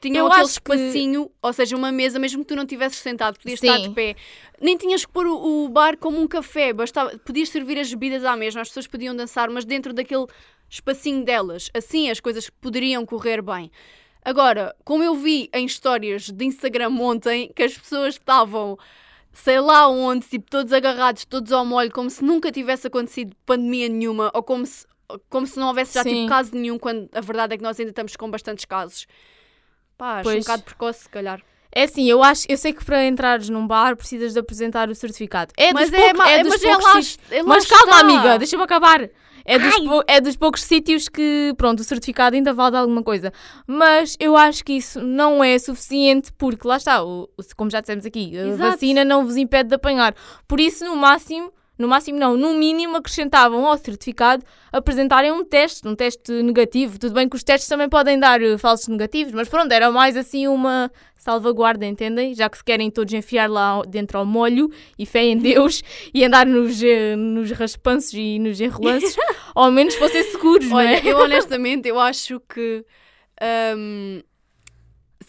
tinham 0.00 0.24
Eu 0.24 0.26
aquele 0.28 0.42
acho 0.46 0.60
que- 0.62 0.72
espacinho, 0.72 1.30
ou 1.42 1.52
seja, 1.52 1.76
uma 1.76 1.92
mesa, 1.92 2.18
mesmo 2.18 2.42
que 2.42 2.48
tu 2.48 2.56
não 2.56 2.62
estivesses 2.62 2.98
sentado, 2.98 3.38
podias 3.38 3.60
Sim. 3.60 3.66
estar 3.68 3.86
de 3.88 3.94
pé. 3.94 4.14
Nem 4.60 4.76
tinhas 4.76 5.04
que 5.04 5.12
pôr 5.12 5.26
o, 5.26 5.64
o 5.64 5.68
bar 5.68 5.96
como 5.98 6.18
um 6.20 6.26
café, 6.26 6.72
bastava, 6.72 7.18
podias 7.18 7.50
servir 7.50 7.78
as 7.78 7.90
bebidas 7.90 8.24
à 8.24 8.34
mesma, 8.34 8.62
as 8.62 8.68
pessoas 8.68 8.86
podiam 8.86 9.14
dançar, 9.14 9.50
mas 9.50 9.64
dentro 9.66 9.92
daquele 9.92 10.26
espacinho 10.70 11.22
delas. 11.24 11.70
Assim 11.74 12.08
as 12.08 12.18
coisas 12.20 12.48
poderiam 12.48 13.04
correr 13.04 13.42
bem. 13.42 13.70
Agora, 14.24 14.74
como 14.84 15.02
eu 15.02 15.14
vi 15.14 15.48
em 15.52 15.64
histórias 15.66 16.30
de 16.30 16.44
Instagram 16.44 16.90
ontem, 17.00 17.50
que 17.54 17.62
as 17.62 17.76
pessoas 17.76 18.14
estavam, 18.14 18.78
sei 19.32 19.60
lá 19.60 19.88
onde, 19.88 20.26
tipo, 20.26 20.50
todos 20.50 20.72
agarrados, 20.72 21.24
todos 21.24 21.52
ao 21.52 21.64
molho, 21.64 21.90
como 21.92 22.10
se 22.10 22.24
nunca 22.24 22.50
tivesse 22.50 22.86
acontecido 22.86 23.34
pandemia 23.46 23.88
nenhuma, 23.88 24.30
ou 24.34 24.42
como 24.42 24.66
se, 24.66 24.86
como 25.28 25.46
se 25.46 25.58
não 25.58 25.68
houvesse 25.68 25.94
já 25.94 26.02
Sim. 26.02 26.14
tipo 26.14 26.28
caso 26.28 26.54
nenhum, 26.54 26.78
quando 26.78 27.08
a 27.12 27.20
verdade 27.20 27.54
é 27.54 27.56
que 27.56 27.62
nós 27.62 27.78
ainda 27.78 27.90
estamos 27.90 28.16
com 28.16 28.30
bastantes 28.30 28.64
casos. 28.64 29.06
Pá, 29.96 30.20
acho 30.20 30.28
um 30.28 30.32
Pois. 30.32 30.44
bocado 30.44 30.62
precoce, 30.62 31.02
se 31.02 31.08
calhar. 31.08 31.42
É 31.72 31.84
assim, 31.84 32.04
eu 32.10 32.22
acho, 32.22 32.46
eu 32.48 32.56
sei 32.56 32.72
que 32.72 32.84
para 32.84 33.06
entrares 33.06 33.48
num 33.48 33.66
bar 33.66 33.96
precisas 33.96 34.32
de 34.32 34.38
apresentar 34.40 34.88
o 34.88 34.94
certificado. 34.94 35.52
É 35.56 35.72
mas 35.72 35.90
dos 35.90 35.98
é, 35.98 36.12
poucos, 36.12 36.26
é 36.30 36.34
é, 36.38 36.42
dos 36.42 36.52
mas 36.52 36.62
é 36.62 36.68
poucos 36.68 36.84
lá, 36.84 37.02
sítios- 37.02 37.18
é 37.30 37.42
Mas 37.42 37.66
calma, 37.66 37.92
está. 37.92 38.00
amiga, 38.00 38.38
deixa-me 38.38 38.62
acabar. 38.62 39.08
É 39.44 39.58
dos, 39.58 39.74
é 40.06 40.20
dos 40.20 40.36
poucos 40.36 40.62
sítios 40.62 41.08
que, 41.08 41.54
pronto, 41.56 41.80
o 41.80 41.84
certificado 41.84 42.36
ainda 42.36 42.52
vale 42.52 42.76
alguma 42.76 43.02
coisa. 43.02 43.32
Mas 43.66 44.14
eu 44.20 44.36
acho 44.36 44.62
que 44.64 44.74
isso 44.74 45.00
não 45.00 45.42
é 45.42 45.58
suficiente 45.58 46.30
porque, 46.36 46.68
lá 46.68 46.76
está, 46.76 47.02
o, 47.02 47.22
o- 47.36 47.56
como 47.56 47.70
já 47.70 47.80
dissemos 47.80 48.04
aqui, 48.04 48.36
a 48.36 48.46
Exato. 48.48 48.70
vacina 48.72 49.04
não 49.04 49.24
vos 49.24 49.36
impede 49.36 49.70
de 49.70 49.74
apanhar. 49.76 50.14
Por 50.46 50.60
isso, 50.60 50.84
no 50.84 50.94
máximo, 50.94 51.50
no 51.80 51.88
máximo 51.88 52.18
não, 52.18 52.36
no 52.36 52.54
mínimo 52.54 52.96
acrescentavam 52.96 53.64
ao 53.64 53.76
certificado 53.78 54.44
apresentarem 54.70 55.32
um 55.32 55.42
teste, 55.42 55.88
um 55.88 55.96
teste 55.96 56.30
negativo. 56.42 56.98
Tudo 56.98 57.14
bem 57.14 57.28
que 57.28 57.34
os 57.34 57.42
testes 57.42 57.68
também 57.68 57.88
podem 57.88 58.18
dar 58.18 58.40
eh, 58.42 58.58
falsos 58.58 58.86
negativos, 58.88 59.32
mas 59.32 59.48
pronto, 59.48 59.72
era 59.72 59.90
mais 59.90 60.16
assim 60.16 60.46
uma 60.46 60.92
salvaguarda, 61.16 61.86
entendem? 61.86 62.34
Já 62.34 62.50
que 62.50 62.58
se 62.58 62.64
querem 62.64 62.90
todos 62.90 63.14
enfiar 63.14 63.48
lá 63.48 63.82
dentro 63.88 64.18
ao 64.18 64.26
molho 64.26 64.70
e 64.98 65.06
fé 65.06 65.24
em 65.24 65.38
Deus 65.38 65.82
e 66.12 66.22
andar 66.22 66.46
nos, 66.46 66.82
eh, 66.82 67.16
nos 67.16 67.50
raspanços 67.50 68.12
e 68.12 68.38
nos 68.38 68.60
enrolanços, 68.60 69.16
ao 69.54 69.70
menos 69.70 69.94
fossem 69.94 70.22
seguros, 70.24 70.68
não 70.68 70.76
Olha, 70.76 70.96
é? 70.96 71.00
eu 71.02 71.18
honestamente, 71.18 71.88
eu 71.88 71.98
acho 71.98 72.40
que 72.40 72.84
hum, 73.76 74.20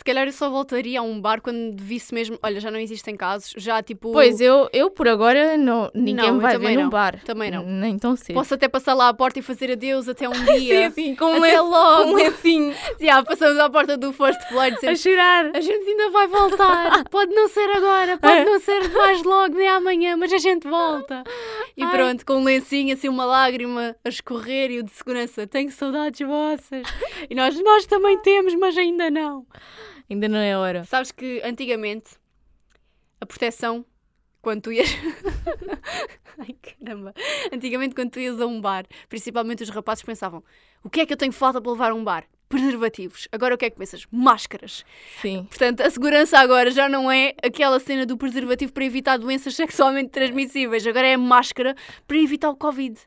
se 0.01 0.03
calhar 0.05 0.25
eu 0.27 0.33
só 0.33 0.49
voltaria 0.49 0.99
a 0.99 1.03
um 1.03 1.21
bar 1.21 1.41
quando 1.41 1.79
visse 1.79 2.11
mesmo. 2.11 2.35
Olha, 2.41 2.59
já 2.59 2.71
não 2.71 2.79
existem 2.79 3.15
casos, 3.15 3.53
já 3.55 3.83
tipo. 3.83 4.11
Pois, 4.11 4.41
eu, 4.41 4.67
eu 4.73 4.89
por 4.89 5.07
agora 5.07 5.55
não, 5.57 5.91
ninguém 5.93 6.25
Não, 6.27 6.33
me 6.37 6.39
vai 6.41 6.57
ver 6.57 6.73
num 6.75 6.83
não. 6.85 6.89
bar. 6.89 7.21
Também 7.23 7.51
não. 7.51 7.63
Nem 7.63 7.99
tão 7.99 8.15
cedo. 8.15 8.33
Posso 8.33 8.55
até 8.55 8.67
passar 8.67 8.95
lá 8.95 9.09
à 9.09 9.13
porta 9.13 9.37
e 9.37 9.41
fazer 9.43 9.71
adeus 9.71 10.09
até 10.09 10.27
um 10.27 10.33
Sim, 10.45 10.57
dia. 10.59 10.87
assim, 10.87 11.15
com 11.15 11.25
um 11.25 11.29
até 11.37 11.39
lenço, 11.51 11.63
logo. 11.69 12.03
com 12.05 12.09
um 12.09 12.15
lencinho 12.15 12.73
Já, 12.99 13.23
passamos 13.23 13.59
à 13.59 13.69
porta 13.69 13.95
do 13.95 14.11
first 14.11 14.41
floor 14.49 14.65
e 14.65 14.67
a 14.71 14.73
dizemos. 14.75 14.99
chorar. 15.01 15.51
A 15.55 15.61
gente 15.61 15.87
ainda 15.87 16.09
vai 16.09 16.27
voltar. 16.27 17.03
Pode 17.11 17.31
não 17.35 17.47
ser 17.47 17.69
agora, 17.69 18.17
pode 18.17 18.33
É. 18.39 18.45
não 18.45 18.59
ser 18.59 18.89
mais 18.93 19.21
logo, 19.21 19.55
nem 19.55 19.67
amanhã, 19.67 20.17
mas 20.17 20.33
a 20.33 20.39
gente 20.39 20.67
volta. 20.67 21.23
E 21.77 21.83
Ai. 21.83 21.91
pronto, 21.91 22.25
com 22.25 22.37
um 22.37 22.43
lencinho, 22.43 22.93
assim, 22.95 23.07
uma 23.07 23.25
lágrima 23.25 23.95
a 24.03 24.09
escorrer 24.09 24.71
e 24.71 24.79
o 24.79 24.83
de 24.83 24.91
segurança. 24.91 25.45
Tenho 25.45 25.69
saudades 25.71 26.25
vossas. 26.27 26.87
E 27.29 27.35
nós, 27.35 27.59
nós 27.61 27.85
também 27.85 28.17
temos, 28.21 28.55
mas 28.55 28.75
ainda 28.77 29.09
não. 29.11 29.45
Ainda 30.11 30.27
não 30.27 30.39
é 30.39 30.57
hora. 30.57 30.83
Sabes 30.83 31.09
que 31.09 31.41
antigamente 31.41 32.11
a 33.21 33.25
proteção, 33.25 33.85
quando 34.41 34.63
tu 34.63 34.71
ias. 34.73 34.89
Ai 36.37 36.53
caramba! 36.61 37.13
Antigamente, 37.51 37.95
quando 37.95 38.11
tu 38.11 38.19
ias 38.19 38.41
a 38.41 38.45
um 38.45 38.59
bar, 38.59 38.85
principalmente 39.07 39.63
os 39.63 39.69
rapazes 39.69 40.03
pensavam: 40.03 40.43
o 40.83 40.89
que 40.89 40.99
é 40.99 41.05
que 41.05 41.13
eu 41.13 41.17
tenho 41.17 41.31
falta 41.31 41.61
para 41.61 41.71
levar 41.71 41.91
a 41.91 41.95
um 41.95 42.03
bar? 42.03 42.25
Preservativos. 42.49 43.29
Agora 43.31 43.55
o 43.55 43.57
que 43.57 43.63
é 43.63 43.69
que 43.69 43.77
pensas? 43.77 44.05
Máscaras. 44.11 44.83
Sim. 45.21 45.45
Portanto, 45.45 45.79
a 45.79 45.89
segurança 45.89 46.37
agora 46.39 46.69
já 46.71 46.89
não 46.89 47.09
é 47.09 47.33
aquela 47.41 47.79
cena 47.79 48.05
do 48.05 48.17
preservativo 48.17 48.73
para 48.73 48.83
evitar 48.83 49.17
doenças 49.17 49.55
sexualmente 49.55 50.09
transmissíveis, 50.09 50.85
agora 50.85 51.07
é 51.07 51.15
máscara 51.15 51.73
para 52.05 52.17
evitar 52.17 52.49
o 52.49 52.55
Covid. 52.57 52.99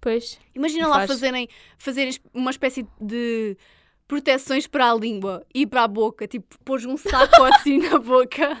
Pois. 0.00 0.38
Imagina 0.54 0.86
lá 0.86 0.98
faz. 0.98 1.10
fazerem, 1.10 1.48
fazerem 1.78 2.14
uma 2.32 2.52
espécie 2.52 2.86
de 3.00 3.56
proteções 4.14 4.68
para 4.68 4.92
a 4.92 4.94
língua 4.94 5.44
e 5.52 5.66
para 5.66 5.82
a 5.82 5.88
boca, 5.88 6.28
tipo, 6.28 6.56
pôs 6.64 6.84
um 6.84 6.96
saco 6.96 7.42
assim 7.52 7.78
na 7.78 7.98
boca, 7.98 8.56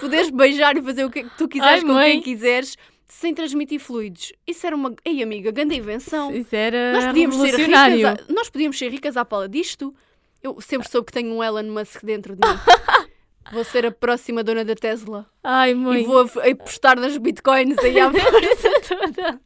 poderes 0.00 0.30
beijar 0.30 0.76
e 0.76 0.82
fazer 0.82 1.04
o 1.04 1.10
que 1.10 1.24
tu 1.38 1.46
quiseres 1.46 1.82
Ai, 1.82 1.86
com 1.86 1.92
mãe. 1.92 2.12
quem 2.12 2.22
quiseres, 2.22 2.76
sem 3.06 3.32
transmitir 3.32 3.78
fluidos. 3.78 4.32
Isso 4.44 4.66
era 4.66 4.74
uma. 4.74 4.92
Ei, 5.04 5.22
amiga, 5.22 5.52
grande 5.52 5.76
invenção. 5.76 6.34
Isso 6.34 6.54
era 6.56 6.92
Nós 6.92 7.06
podíamos 7.06 7.36
ser 7.36 7.56
ricas. 7.56 8.04
A... 8.04 8.32
Nós 8.32 8.50
podíamos 8.50 8.78
ser 8.78 8.90
ricas 8.90 9.16
à 9.16 9.24
pala 9.24 9.48
disto. 9.48 9.94
Eu 10.42 10.60
sempre 10.60 10.90
soube 10.90 11.06
que 11.06 11.12
tenho 11.12 11.32
um 11.34 11.44
Elon 11.44 11.70
Musk 11.70 12.02
dentro 12.02 12.34
de 12.34 12.48
mim. 12.48 12.54
Vou 13.52 13.64
ser 13.64 13.86
a 13.86 13.92
próxima 13.92 14.42
dona 14.42 14.64
da 14.64 14.74
Tesla. 14.74 15.26
Ai, 15.42 15.74
mãe. 15.74 16.02
E 16.02 16.06
vou 16.06 16.20
apostar 16.20 16.98
nas 17.00 17.16
bitcoins 17.16 17.76
aí 17.78 17.98
à 17.98 18.10
força 18.12 18.80
toda. 18.88 19.40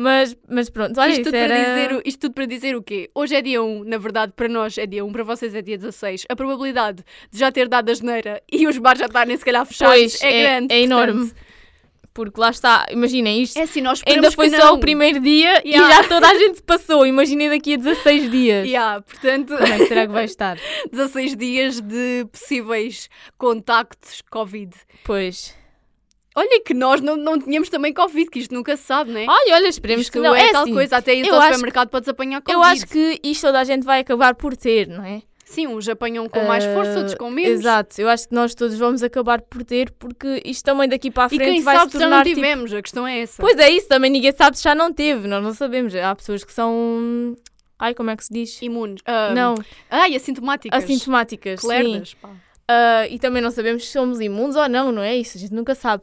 Mas, 0.00 0.36
mas 0.48 0.70
pronto, 0.70 1.00
olha, 1.00 1.10
isto, 1.10 1.24
tudo 1.24 1.34
era... 1.34 1.54
para 1.54 1.64
dizer, 1.74 1.92
o- 1.96 2.02
isto 2.04 2.20
tudo 2.20 2.34
para 2.34 2.46
dizer 2.46 2.76
o 2.76 2.82
quê? 2.82 3.10
Hoje 3.14 3.34
é 3.34 3.42
dia 3.42 3.62
1, 3.62 3.84
na 3.84 3.98
verdade, 3.98 4.32
para 4.36 4.48
nós 4.48 4.78
é 4.78 4.86
dia 4.86 5.04
1, 5.04 5.10
para 5.12 5.24
vocês 5.24 5.54
é 5.54 5.60
dia 5.60 5.76
16. 5.76 6.24
A 6.28 6.36
probabilidade 6.36 7.02
de 7.32 7.38
já 7.38 7.50
ter 7.50 7.68
dado 7.68 7.90
a 7.90 7.94
geneira 7.94 8.40
e 8.50 8.66
os 8.68 8.78
bares 8.78 9.00
já 9.00 9.06
estarem 9.06 9.36
se 9.36 9.44
calhar 9.44 9.66
fechados 9.66 9.94
Pois, 9.94 10.22
é, 10.22 10.28
é, 10.28 10.42
grande. 10.42 10.74
é 10.74 10.80
enorme. 10.82 11.12
portanto, 11.26 11.36
Porque 12.14 12.40
lá 12.40 12.50
está, 12.50 12.86
imaginem 12.90 13.42
isto. 13.42 13.56
É 13.58 13.62
assim, 13.62 13.80
nós 13.80 14.00
Ainda 14.06 14.30
foi 14.30 14.50
só 14.50 14.72
o 14.74 14.78
primeiro 14.78 15.20
dia 15.20 15.62
e 15.64 15.70
Yeah. 15.70 16.02
já 16.02 16.08
toda 16.08 16.28
a 16.28 16.34
gente 16.34 16.56
se 16.56 16.62
passou. 16.62 17.06
Imaginem 17.06 17.48
daqui 17.48 17.74
a 17.74 17.76
16 17.76 18.30
dias. 18.30 18.66
Yeah, 18.70 19.00
portanto, 19.02 19.54
Como 19.56 19.72
é 19.72 19.78
que 19.78 19.86
será 19.86 20.06
que 20.06 20.12
vai 20.12 20.24
estar? 20.24 20.58
16 20.92 21.36
dias 21.36 21.80
de 21.80 22.24
possíveis 22.32 23.08
contactos 23.36 24.22
Covid. 24.30 24.72
Pois. 25.04 25.57
Olha 26.38 26.60
que 26.64 26.72
nós 26.74 27.00
não, 27.00 27.16
não 27.16 27.38
tínhamos 27.38 27.68
também 27.68 27.92
Covid, 27.92 28.30
que 28.30 28.38
isto 28.38 28.54
nunca 28.54 28.76
se 28.76 28.84
sabe, 28.84 29.10
não 29.12 29.18
é? 29.20 29.26
Olha, 29.28 29.54
olha, 29.56 29.68
esperemos 29.68 30.02
isto 30.02 30.12
que 30.12 30.18
não. 30.20 30.34
é, 30.34 30.46
É 30.48 30.52
tal 30.52 30.62
assim, 30.62 30.72
coisa, 30.74 30.96
até 30.96 31.14
ir 31.14 31.28
ao 31.28 31.42
supermercado 31.42 31.88
podes 31.88 32.08
apanhar 32.08 32.40
Covid. 32.42 32.54
Eu 32.56 32.62
acho 32.62 32.86
que 32.86 33.20
isto 33.24 33.42
toda 33.46 33.58
a 33.60 33.64
gente 33.64 33.84
vai 33.84 34.00
acabar 34.00 34.34
por 34.34 34.56
ter, 34.56 34.86
não 34.88 35.04
é? 35.04 35.22
Sim, 35.44 35.66
uns 35.68 35.88
apanham 35.88 36.28
com 36.28 36.44
mais 36.44 36.62
força, 36.62 36.98
outros 36.98 37.14
com 37.14 37.28
Ah, 37.28 37.30
menos. 37.30 37.60
Exato, 37.60 37.98
eu 38.00 38.08
acho 38.10 38.28
que 38.28 38.34
nós 38.34 38.54
todos 38.54 38.76
vamos 38.76 39.02
acabar 39.02 39.40
por 39.40 39.64
ter, 39.64 39.90
porque 39.92 40.42
isto 40.44 40.62
também 40.62 40.86
daqui 40.86 41.10
para 41.10 41.24
a 41.24 41.26
E 41.26 41.30
frente 41.30 41.50
quem 41.52 41.62
vai 41.62 41.74
sabe 41.76 41.90
se 41.90 41.96
se 41.96 41.98
já 41.98 42.04
tornar 42.04 42.16
não 42.18 42.24
tipo... 42.24 42.36
tivemos, 42.36 42.72
a 42.74 42.82
questão 42.82 43.06
é 43.06 43.20
essa. 43.20 43.40
Pois 43.40 43.58
é 43.58 43.70
isso, 43.70 43.88
também 43.88 44.10
ninguém 44.10 44.30
sabe 44.32 44.58
se 44.58 44.64
já 44.64 44.74
não 44.74 44.92
teve, 44.92 45.26
nós 45.26 45.42
não 45.42 45.54
sabemos. 45.54 45.94
Há 45.96 46.14
pessoas 46.14 46.44
que 46.44 46.52
são... 46.52 47.34
Ai, 47.78 47.94
como 47.94 48.10
é 48.10 48.16
que 48.16 48.24
se 48.24 48.32
diz? 48.32 48.60
Imunes. 48.60 49.00
Ah, 49.06 49.32
Não, 49.34 49.54
Ai, 49.90 50.14
assintomáticas. 50.14 50.84
assintomáticas, 50.84 51.60
sim. 51.62 51.66
Lerdas, 51.68 52.12
pá. 52.14 52.28
Ah, 52.70 53.06
e 53.08 53.18
também 53.18 53.40
não 53.40 53.50
sabemos 53.50 53.86
se 53.86 53.92
somos 53.92 54.20
imunes 54.20 54.54
ou 54.54 54.68
não, 54.68 54.92
não 54.92 55.00
é 55.00 55.16
isso? 55.16 55.38
A 55.38 55.40
gente 55.40 55.54
nunca 55.54 55.74
sabe. 55.74 56.02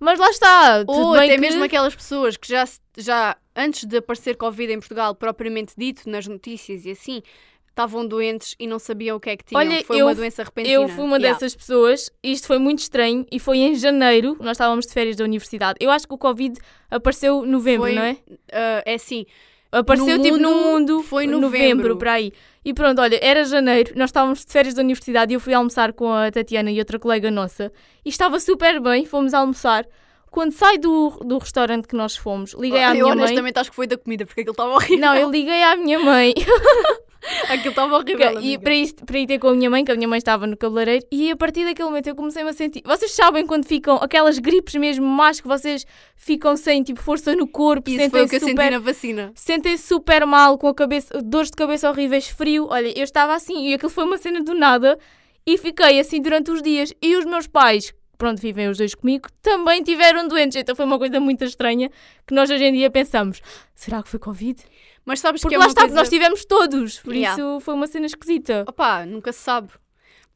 Mas 0.00 0.18
lá 0.18 0.30
está, 0.30 0.84
Ou 0.86 1.14
até 1.14 1.34
que... 1.34 1.38
mesmo 1.38 1.64
aquelas 1.64 1.94
pessoas 1.94 2.36
que 2.36 2.48
já, 2.48 2.64
já, 2.96 3.36
antes 3.56 3.84
de 3.84 3.96
aparecer 3.96 4.36
Covid 4.36 4.72
em 4.72 4.78
Portugal, 4.78 5.14
propriamente 5.14 5.74
dito, 5.76 6.08
nas 6.08 6.26
notícias 6.26 6.84
e 6.84 6.90
assim, 6.92 7.20
estavam 7.68 8.06
doentes 8.06 8.54
e 8.58 8.66
não 8.66 8.78
sabiam 8.78 9.16
o 9.16 9.20
que 9.20 9.30
é 9.30 9.36
que 9.36 9.44
tinham. 9.44 9.60
Olha, 9.60 9.84
Foi 9.84 10.00
eu- 10.00 10.06
uma 10.06 10.14
doença 10.14 10.42
repentina. 10.44 10.74
Eu 10.74 10.88
fui 10.88 11.04
uma 11.04 11.16
Yeah. 11.16 11.32
dessas 11.38 11.54
pessoas, 11.54 12.10
isto 12.22 12.46
foi 12.46 12.58
muito 12.58 12.80
estranho, 12.80 13.26
e 13.30 13.38
foi 13.40 13.58
em 13.58 13.74
janeiro, 13.74 14.36
nós 14.40 14.52
estávamos 14.52 14.86
de 14.86 14.92
férias 14.92 15.16
da 15.16 15.24
universidade. 15.24 15.76
Eu 15.80 15.90
acho 15.90 16.06
que 16.06 16.14
o 16.14 16.18
Covid 16.18 16.58
apareceu 16.90 17.44
em 17.44 17.48
novembro, 17.48 17.82
Foi 17.86 17.94
não 17.94 18.02
é? 18.02 18.16
Ah, 18.52 18.82
é 18.86 18.94
assim, 18.94 19.26
Apareceu 19.70 20.16
No 20.16 20.22
tipo 20.22 20.36
no 20.38 20.48
mundo 20.50 20.64
mundo, 20.94 21.02
foi 21.02 21.26
novembro, 21.26 21.50
novembro. 21.50 21.96
para 21.98 22.14
aí. 22.14 22.32
E 22.64 22.72
pronto, 22.72 23.00
olha, 23.00 23.18
era 23.22 23.44
janeiro, 23.44 23.92
nós 23.96 24.08
estávamos 24.10 24.44
de 24.44 24.52
férias 24.52 24.74
da 24.74 24.80
universidade 24.82 25.32
e 25.32 25.34
eu 25.34 25.40
fui 25.40 25.52
almoçar 25.54 25.92
com 25.92 26.12
a 26.12 26.30
Tatiana 26.30 26.70
e 26.70 26.78
outra 26.78 26.98
colega 26.98 27.30
nossa 27.30 27.70
e 28.04 28.08
estava 28.08 28.40
super 28.40 28.80
bem, 28.80 29.04
fomos 29.04 29.34
almoçar. 29.34 29.86
Quando 30.30 30.52
sai 30.52 30.76
do, 30.78 31.10
do 31.24 31.38
restaurante 31.38 31.86
que 31.88 31.96
nós 31.96 32.14
fomos, 32.16 32.52
liguei 32.52 32.82
à 32.82 32.88
eu 32.88 32.92
minha 32.92 33.04
mãe. 33.14 33.24
honestamente 33.24 33.58
acho 33.58 33.70
que 33.70 33.76
foi 33.76 33.86
da 33.86 33.96
comida, 33.96 34.26
porque 34.26 34.42
aquilo 34.42 34.52
estava 34.52 34.70
horrível. 34.74 34.98
Não, 34.98 35.14
eu 35.14 35.30
liguei 35.30 35.62
à 35.62 35.74
minha 35.76 35.98
mãe 35.98 36.34
Aquilo 37.48 37.70
estava 37.70 37.96
horrível. 37.96 38.40
e 38.40 38.58
para, 38.58 38.74
ir, 38.74 38.92
para 38.94 39.18
ir 39.18 39.26
ter 39.26 39.38
com 39.38 39.48
a 39.48 39.54
minha 39.54 39.68
mãe, 39.68 39.84
que 39.84 39.92
a 39.92 39.94
minha 39.94 40.08
mãe 40.08 40.18
estava 40.18 40.46
no 40.46 40.56
cabeleireiro, 40.56 41.04
e 41.10 41.30
a 41.30 41.36
partir 41.36 41.64
daquele 41.64 41.88
momento 41.88 42.06
eu 42.06 42.14
comecei-me 42.14 42.50
a 42.50 42.52
sentir. 42.52 42.82
Vocês 42.84 43.12
sabem 43.12 43.46
quando 43.46 43.66
ficam 43.66 43.96
aquelas 43.96 44.38
gripes 44.38 44.74
mesmo 44.74 45.06
más 45.06 45.40
que 45.40 45.48
vocês 45.48 45.84
ficam 46.16 46.56
sem 46.56 46.82
tipo 46.82 47.00
força 47.00 47.34
no 47.34 47.46
corpo, 47.46 47.90
Isso 47.90 48.10
foi 48.10 48.24
o 48.24 48.28
que 48.28 48.36
eu 48.36 48.40
sentem-se 48.40 48.44
senti 48.46 48.50
super 48.50 48.70
na 48.70 48.78
vacina. 48.78 49.32
sentem-se 49.34 49.86
super 49.86 50.26
mal, 50.26 50.56
com 50.58 50.68
a 50.68 50.74
cabeça, 50.74 51.20
dores 51.22 51.50
de 51.50 51.56
cabeça 51.56 51.88
horríveis, 51.90 52.28
frio. 52.28 52.66
Olha, 52.70 52.92
eu 52.96 53.04
estava 53.04 53.34
assim 53.34 53.68
e 53.68 53.74
aquilo 53.74 53.90
foi 53.90 54.04
uma 54.04 54.18
cena 54.18 54.42
do 54.42 54.54
nada 54.54 54.98
e 55.46 55.56
fiquei 55.58 55.98
assim 55.98 56.20
durante 56.20 56.50
os 56.50 56.62
dias. 56.62 56.92
E 57.02 57.16
os 57.16 57.24
meus 57.24 57.46
pais, 57.46 57.92
pronto, 58.18 58.42
vivem 58.42 58.68
os 58.68 58.76
dois 58.76 58.94
comigo, 58.94 59.28
também 59.40 59.82
tiveram 59.82 60.28
doentes. 60.28 60.56
Então 60.56 60.74
foi 60.76 60.84
uma 60.84 60.98
coisa 60.98 61.18
muito 61.20 61.44
estranha 61.44 61.90
que 62.26 62.34
nós 62.34 62.50
hoje 62.50 62.64
em 62.64 62.72
dia 62.72 62.90
pensamos: 62.90 63.40
será 63.74 64.02
que 64.02 64.08
foi 64.08 64.18
Covid? 64.18 64.62
Mas 65.06 65.20
sabes 65.20 65.40
Porque 65.40 65.54
que 65.54 65.62
é 65.62 65.64
lá 65.64 65.68
está, 65.68 65.82
coisa... 65.82 65.94
nós 65.96 66.08
tivemos 66.10 66.44
todos, 66.44 66.98
por 66.98 67.14
Yeah. 67.14 67.32
isso 67.40 67.60
foi 67.60 67.72
uma 67.72 67.86
cena 67.86 68.04
esquisita. 68.04 68.64
Opá, 68.68 69.06
nunca 69.06 69.32
se 69.32 69.38
sabe. 69.38 69.70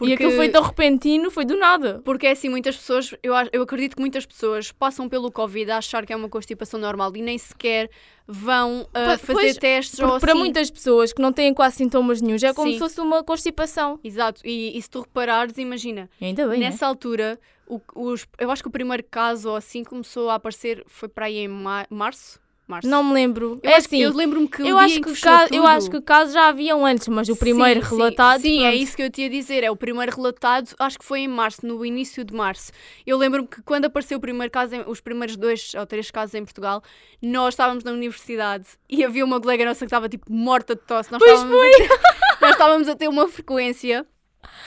E 0.08 0.12
aquilo 0.12 0.32
foi 0.32 0.48
tão 0.48 0.62
repentino, 0.62 1.30
foi 1.30 1.44
do 1.44 1.56
nada. 1.56 2.00
Porque 2.04 2.26
é 2.26 2.30
assim, 2.32 2.48
muitas 2.48 2.76
pessoas, 2.76 3.14
eu, 3.22 3.32
eu 3.52 3.62
acredito 3.62 3.94
que 3.96 4.00
muitas 4.00 4.24
pessoas 4.26 4.72
passam 4.72 5.08
pelo 5.08 5.30
Covid 5.30 5.70
a 5.70 5.78
achar 5.78 6.04
que 6.06 6.12
é 6.12 6.16
uma 6.16 6.28
constipação 6.28 6.78
normal 6.80 7.12
e 7.16 7.22
nem 7.22 7.38
sequer 7.38 7.90
vão 8.26 8.86
ah, 8.94 9.04
Pois- 9.04 9.20
fazer 9.20 9.32
pois, 9.32 9.56
testes 9.56 9.98
Porque 9.98 10.12
ou 10.12 10.20
para 10.20 10.32
assim. 10.32 10.38
muitas 10.40 10.70
pessoas 10.70 11.12
que 11.12 11.20
não 11.20 11.32
têm 11.32 11.52
quase 11.52 11.76
sintomas 11.76 12.20
nenhum, 12.20 12.36
é 12.42 12.52
como 12.54 12.68
Sim. 12.68 12.74
se 12.74 12.78
fosse 12.78 13.00
uma 13.00 13.22
constipação. 13.24 13.98
Exato, 14.02 14.40
e, 14.44 14.76
e 14.76 14.80
se 14.82 14.88
tu 14.88 15.00
reparares, 15.00 15.58
imagina, 15.58 16.08
ainda 16.20 16.46
bem, 16.48 16.60
né? 16.60 16.66
nessa 16.70 16.86
altura, 16.86 17.38
o- 17.66 17.80
os, 17.94 18.26
eu 18.38 18.50
acho 18.50 18.62
que 18.62 18.68
o 18.68 18.72
primeiro 18.72 19.04
caso 19.10 19.50
ou 19.50 19.56
assim 19.56 19.82
começou 19.84 20.30
a 20.30 20.34
aparecer, 20.36 20.82
foi 20.86 21.08
para 21.08 21.26
aí 21.26 21.38
em 21.38 21.48
ma- 21.48 21.86
março? 21.90 22.40
Março. 22.66 22.88
Não 22.88 23.02
me 23.02 23.12
lembro. 23.12 23.58
eu 23.62 23.70
é 23.70 23.74
acho 23.76 23.88
que- 23.88 23.96
assim, 23.96 24.04
eu 24.04 24.14
lembro-me 24.14 24.48
que 24.48 24.62
o 24.62 24.66
eu 24.66 24.78
acho 24.78 25.00
que, 25.00 25.08
fechou 25.10 25.30
ca- 25.30 25.48
eu 25.50 25.66
acho 25.66 25.90
que 25.90 26.00
casos 26.00 26.32
já 26.32 26.48
haviam 26.48 26.86
antes, 26.86 27.08
mas 27.08 27.28
o 27.28 27.36
primeiro 27.36 27.82
Sim, 27.82 27.88
sim. 27.88 27.96
relatado. 27.96 28.40
Sim, 28.40 28.64
é 28.64 28.70
pronto. 28.70 28.82
isso 28.82 28.96
que 28.96 29.02
eu 29.02 29.10
te 29.10 29.22
ia 29.22 29.28
dizer. 29.28 29.64
É 29.64 29.70
o 29.70 29.76
primeiro 29.76 30.14
relatado, 30.14 30.70
acho 30.78 30.98
que 30.98 31.04
foi 31.04 31.20
em 31.20 31.28
março, 31.28 31.66
no 31.66 31.84
início 31.84 32.24
de 32.24 32.32
março. 32.32 32.70
Eu 33.06 33.18
lembro-me 33.18 33.48
que 33.48 33.60
quando 33.62 33.86
apareceu 33.86 34.16
o 34.16 34.20
primeiro 34.20 34.50
caso, 34.50 34.74
os 34.86 35.00
primeiros 35.00 35.36
dois 35.36 35.72
ou 35.74 35.84
três 35.86 36.10
casos 36.10 36.34
em 36.34 36.44
Portugal, 36.44 36.82
nós 37.20 37.54
estávamos 37.54 37.82
na 37.84 37.90
universidade 37.92 38.66
e 38.88 39.04
havia 39.04 39.24
uma 39.24 39.40
colega 39.40 39.64
nossa 39.64 39.80
que 39.80 39.84
estava 39.86 40.08
tipo 40.08 40.32
morta 40.32 40.74
de 40.74 40.82
tosse. 40.82 41.10
Nós 41.12 41.18
Pois 41.22 41.32
estávamos, 41.40 41.64
A 41.64 41.76
ter, 41.76 41.88
nós 42.40 42.50
estávamos 42.52 42.88
a 42.88 42.94
ter 42.96 43.08
uma 43.08 43.28
frequência 43.28 44.06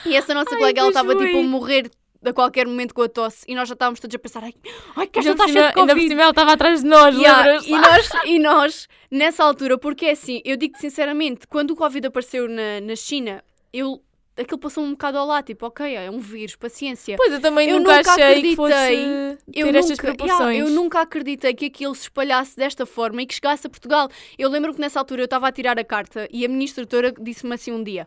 e 0.04 0.14
essa 0.14 0.32
nossa 0.34 0.50
Ai, 0.54 0.58
colega 0.58 0.80
ela 0.80 0.88
estava 0.88 1.14
tipo 1.16 1.38
a 1.38 1.42
morrer 1.42 1.90
a 2.30 2.32
qualquer 2.32 2.66
momento 2.66 2.94
com 2.94 3.02
a 3.02 3.08
tosse 3.08 3.44
e 3.48 3.54
nós 3.54 3.68
já 3.68 3.72
estávamos 3.74 4.00
todos 4.00 4.14
a 4.14 4.18
pensar: 4.18 4.42
ai, 4.44 4.54
ai 4.96 5.06
que 5.06 5.18
esta 5.18 5.30
Ainda 5.30 5.42
está 5.42 5.44
por 5.44 5.52
cheia 5.52 5.72
de 5.72 5.80
ainda 5.80 5.92
por 5.92 5.94
Covid. 5.94 6.08
cima 6.08 6.20
ela 6.22 6.30
estava 6.30 6.52
atrás 6.52 6.82
de 6.82 6.88
nós, 6.88 7.16
Yeah, 7.16 7.42
lembras? 7.44 7.66
e, 7.66 7.70
nós, 7.78 8.10
e 8.26 8.38
nós, 8.38 8.88
nessa 9.10 9.44
altura, 9.44 9.78
porque 9.78 10.06
é 10.06 10.10
assim, 10.12 10.40
eu 10.44 10.56
digo-te 10.56 10.80
sinceramente, 10.80 11.46
quando 11.46 11.70
o 11.72 11.76
Covid 11.76 12.06
apareceu 12.06 12.48
na, 12.48 12.80
na 12.82 12.96
China, 12.96 13.42
eu, 13.72 14.02
aquilo 14.36 14.58
passou 14.58 14.84
um 14.84 14.90
bocado 14.90 15.18
ao 15.18 15.26
lado, 15.26 15.44
tipo, 15.46 15.66
ok, 15.66 15.94
é 15.94 16.10
um 16.10 16.18
vírus, 16.18 16.56
paciência. 16.56 17.16
Pois 17.16 17.32
eu 17.32 17.40
também 17.40 17.68
Eu 17.70 17.78
nunca, 17.78 17.96
nunca 17.98 18.10
achei 18.12 18.42
que 18.42 18.56
fosse 18.56 18.72
acreditei. 18.72 19.36
ter 19.52 19.60
eu 19.60 19.66
estas 19.68 19.90
nunca, 19.90 20.02
yeah, 20.06 20.16
proporções. 20.18 20.58
eu 20.60 20.70
nunca 20.70 21.00
acreditei 21.00 21.54
que 21.54 21.66
aquilo 21.66 21.94
se 21.94 22.02
espalhasse 22.02 22.56
desta 22.56 22.84
forma 22.86 23.22
e 23.22 23.26
que 23.26 23.34
chegasse 23.34 23.66
a 23.66 23.70
Portugal. 23.70 24.08
Eu 24.38 24.48
lembro 24.50 24.74
que 24.74 24.80
nessa 24.80 24.98
altura 24.98 25.22
eu 25.22 25.26
estava 25.26 25.48
a 25.48 25.52
tirar 25.52 25.78
a 25.78 25.84
carta 25.84 26.28
e 26.30 26.44
a 26.44 26.48
minha 26.48 26.64
instrutora 26.64 27.12
disse-me 27.18 27.54
assim 27.54 27.72
um 27.72 27.82
dia: 27.82 28.06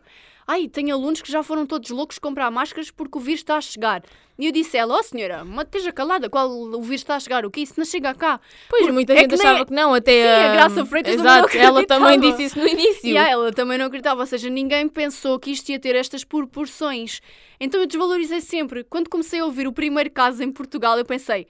ai, 0.50 0.66
tem 0.66 0.90
alunos 0.90 1.22
que 1.22 1.30
já 1.30 1.44
foram 1.44 1.64
todos 1.64 1.90
loucos 1.90 2.18
comprar 2.18 2.50
máscaras 2.50 2.90
porque 2.90 3.16
o 3.16 3.20
vírus 3.20 3.40
está 3.40 3.56
a 3.56 3.60
chegar. 3.60 4.02
E 4.36 4.46
eu 4.46 4.52
disse 4.52 4.76
a 4.76 4.80
ela, 4.80 4.94
ó 4.94 4.98
oh, 4.98 5.02
senhora, 5.02 5.44
mas 5.44 5.64
esteja 5.66 5.92
calada, 5.92 6.28
qual 6.28 6.50
o 6.50 6.82
vírus 6.82 7.02
está 7.02 7.14
a 7.14 7.20
chegar? 7.20 7.44
O 7.46 7.50
que 7.50 7.60
isso 7.60 7.74
não 7.76 7.84
chega 7.84 8.12
cá? 8.14 8.40
Pois, 8.68 8.80
Porque 8.80 8.92
muita 8.92 9.12
é 9.12 9.18
gente 9.18 9.28
que 9.28 9.34
achava 9.34 9.66
que 9.66 9.72
não, 9.72 9.94
até 9.94 10.22
Sim, 10.22 10.28
a 10.28 10.50
a 10.50 10.52
Graça 10.54 10.86
Freitas 10.86 11.14
Exato, 11.14 11.56
ela 11.56 11.86
também 11.86 12.18
disse 12.18 12.44
isso 12.44 12.58
no 12.58 12.66
início. 12.66 13.10
E 13.10 13.16
ah, 13.16 13.28
ela 13.28 13.52
também 13.52 13.78
não 13.78 13.86
acreditava, 13.86 14.20
ou 14.20 14.26
seja, 14.26 14.50
ninguém 14.50 14.88
pensou 14.88 15.38
que 15.38 15.52
isto 15.52 15.68
ia 15.68 15.78
ter 15.78 15.94
estas 15.94 16.24
proporções. 16.24 17.20
Então 17.60 17.80
eu 17.80 17.86
desvalorizei 17.86 18.40
sempre. 18.40 18.82
Quando 18.82 19.08
comecei 19.08 19.38
a 19.40 19.44
ouvir 19.44 19.68
o 19.68 19.72
primeiro 19.72 20.10
caso 20.10 20.42
em 20.42 20.50
Portugal, 20.50 20.98
eu 20.98 21.04
pensei, 21.04 21.46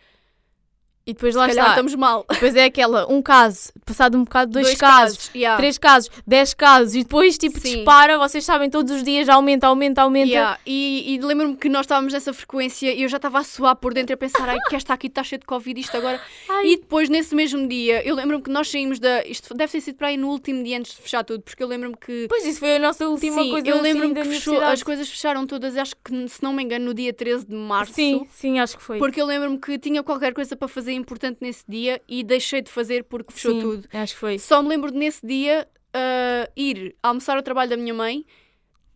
E 1.11 1.13
depois 1.13 1.35
lá 1.35 1.49
está. 1.49 1.69
estamos 1.71 1.95
mal. 1.95 2.25
Depois 2.31 2.55
é 2.55 2.65
aquela, 2.65 3.11
um 3.13 3.21
caso, 3.21 3.73
passado 3.85 4.17
um 4.17 4.23
bocado, 4.25 4.53
dois, 4.53 4.75
casos, 4.77 5.31
yeah. 5.35 5.57
três 5.57 5.77
casos, 5.77 6.11
dez 6.27 6.55
casos, 6.55 6.95
e 6.95 6.99
depois 7.03 7.37
tipo 7.37 7.59
Sim. 7.59 7.77
dispara, 7.77 8.17
vocês 8.19 8.45
sabem, 8.45 8.71
todos 8.71 8.93
os 8.95 9.03
dias 9.03 9.29
aumenta, 9.29 9.67
aumenta, 9.67 10.03
aumenta. 10.03 10.29
Yeah, 10.29 10.59
E, 10.65 11.15
e 11.15 11.19
lembro-me 11.21 11.57
que 11.57 11.69
nós 11.69 11.83
estávamos 11.83 12.13
nessa 12.13 12.33
frequência 12.33 12.93
e 12.95 13.03
eu 13.03 13.09
já 13.09 13.17
estava 13.17 13.39
a 13.41 13.45
suar 13.45 13.75
por 13.77 13.93
dentro 13.93 14.15
a 14.15 14.17
pensar, 14.17 14.49
ai, 14.49 14.59
que 14.69 14.77
esta 14.77 14.95
aqui 14.95 15.09
está 15.09 15.23
cheia 15.25 15.39
de 15.41 15.47
Covid, 15.47 15.81
isto 15.81 15.97
agora. 15.97 16.21
Ai. 16.49 16.67
E 16.69 16.77
depois, 16.77 17.09
nesse 17.09 17.35
mesmo 17.35 17.67
dia, 17.67 18.07
eu 18.07 18.15
lembro-me 18.15 18.43
que 18.43 18.51
nós 18.51 18.69
saímos 18.71 19.01
da. 19.01 19.25
Isto 19.27 19.53
deve 19.55 19.73
ter 19.73 19.81
sido 19.81 19.97
para 19.97 20.09
aí 20.09 20.17
no 20.17 20.29
último 20.29 20.63
dia 20.63 20.79
antes 20.79 20.95
de 20.95 21.03
fechar 21.03 21.25
tudo, 21.25 21.43
porque 21.43 21.63
eu 21.63 21.67
lembro-me 21.67 21.97
que. 21.97 22.27
Pois 22.29 22.45
isso 22.47 22.61
foi 22.61 22.77
a 22.77 22.79
nossa 22.79 23.09
última 23.09 23.43
sim, 23.43 23.51
coisa 23.51 23.67
eu 23.69 23.75
assim, 23.75 23.83
lembro-me 23.83 24.15
da 24.15 24.23
que 24.23 24.29
fechou- 24.29 24.61
as 24.61 24.83
coisas 24.83 25.09
fecharam 25.09 25.47
todas, 25.47 25.77
acho 25.77 25.95
que, 26.05 26.29
se 26.29 26.43
não 26.43 26.53
me 26.53 26.63
engano, 26.63 26.85
no 26.87 26.95
dia 26.95 27.13
13 27.13 27.47
de 27.47 27.55
março. 27.55 27.95
Sim, 27.95 28.27
sim, 28.31 28.59
acho 28.61 28.77
que 28.77 28.83
foi. 28.83 28.99
Porque 28.99 29.21
eu 29.21 29.27
lembro-me 29.27 29.59
que 29.59 29.79
tinha 29.79 30.03
qualquer 30.03 30.33
coisa 30.33 30.55
para 30.55 30.69
fazer 30.69 30.93
importante 31.01 31.39
nesse 31.41 31.65
dia 31.69 32.01
e 32.09 32.23
deixei 32.23 32.63
de 32.63 32.71
fazer 32.71 33.05
porque 33.05 33.33
fechou 33.33 33.55
Sim, 33.55 33.61
tudo. 33.61 33.89
Acho 33.93 34.15
que 34.15 34.21
foi. 34.21 34.39
Só 34.39 34.63
me 34.63 34.69
lembro 34.69 34.91
de 34.93 34.99
nesse 34.99 35.27
dia 35.27 35.67
ah, 35.93 36.49
ir 36.57 36.95
almoçar 37.03 37.37
ao 37.37 37.43
trabalho 37.43 37.71
da 37.71 37.77
minha 37.77 37.95
mãe, 37.95 38.25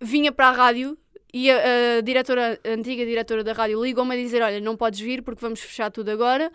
vinha 0.01 0.31
para 0.31 0.49
a 0.49 0.53
rádio 0.53 0.97
e 1.33 1.51
a, 1.51 1.57
a 1.99 2.01
diretora, 2.01 2.61
a 2.65 2.69
antiga 2.71 3.05
diretora 3.05 3.43
da 3.43 3.53
rádio 3.53 3.83
ligou-me 3.83 4.15
a 4.15 4.17
dizer: 4.17 4.41
Olha, 4.43 4.61
não 4.61 4.77
podes 4.77 5.01
vir 5.01 5.23
porque 5.23 5.41
vamos 5.41 5.61
fechar 5.61 5.91
tudo 5.91 6.11
agora. 6.11 6.53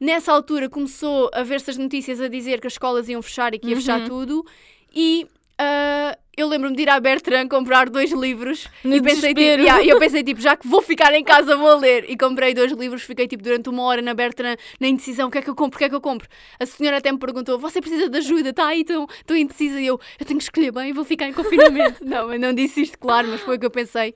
Nessa 0.00 0.32
altura 0.32 0.68
começou 0.68 1.30
a 1.32 1.42
ver-se 1.42 1.70
as 1.70 1.76
notícias 1.76 2.20
a 2.20 2.28
dizer 2.28 2.60
que 2.60 2.66
as 2.66 2.72
escolas 2.74 3.08
iam 3.08 3.22
fechar 3.22 3.54
e 3.54 3.58
que 3.58 3.68
ia 3.68 3.76
fechar 3.76 4.00
Uhum. 4.00 4.08
tudo. 4.08 4.46
E 4.94 5.26
ah, 5.58 6.18
eu 6.36 6.48
lembro-me 6.48 6.76
de 6.76 6.82
ir 6.82 6.88
à 6.88 6.98
Bertrand 6.98 7.48
comprar 7.48 7.88
dois 7.88 8.10
livros 8.12 8.68
No 8.82 8.96
e 8.96 9.02
pensei, 9.02 9.34
tipo, 9.34 9.40
yeah, 9.40 9.84
eu 9.84 9.98
pensei 9.98 10.22
tipo, 10.22 10.40
já 10.42 10.56
que 10.56 10.66
vou 10.66 10.82
ficar 10.82 11.14
em 11.14 11.22
casa 11.22 11.56
vou 11.56 11.76
ler. 11.78 12.08
E 12.08 12.16
comprei 12.16 12.54
dois 12.54 12.72
livros, 12.72 13.02
fiquei 13.02 13.26
tipo 13.26 13.42
durante 13.42 13.68
uma 13.68 13.82
hora 13.84 14.02
na 14.02 14.14
Bertrand 14.14 14.56
na 14.80 14.88
indecisão, 14.88 15.28
o 15.28 15.30
que 15.30 15.38
é 15.38 15.42
que 15.42 15.50
eu 15.50 15.54
compro, 15.54 15.76
o 15.76 15.78
que 15.78 15.84
é 15.84 15.88
que 15.88 15.94
eu 15.94 16.00
compro. 16.00 16.28
A 16.58 16.66
senhora 16.66 16.98
até 16.98 17.10
me 17.12 17.18
perguntou, 17.18 17.58
você 17.58 17.80
precisa 17.80 18.08
de 18.08 18.18
ajuda, 18.18 18.50
está 18.50 18.66
aí 18.66 18.84
tão, 18.84 19.06
tão 19.26 19.36
indecisa. 19.36 19.80
E 19.80 19.86
eu, 19.86 20.00
eu 20.18 20.26
tenho 20.26 20.38
que 20.38 20.44
escolher 20.44 20.72
bem, 20.72 20.92
vou 20.92 21.04
ficar 21.04 21.28
em 21.28 21.32
confinamento. 21.32 22.02
não, 22.04 22.32
eu 22.32 22.38
não 22.40 22.52
disse 22.52 22.82
isto, 22.82 22.98
claro, 22.98 23.28
mas 23.28 23.40
foi 23.40 23.56
o 23.56 23.58
que 23.58 23.66
eu 23.66 23.70
pensei. 23.70 24.14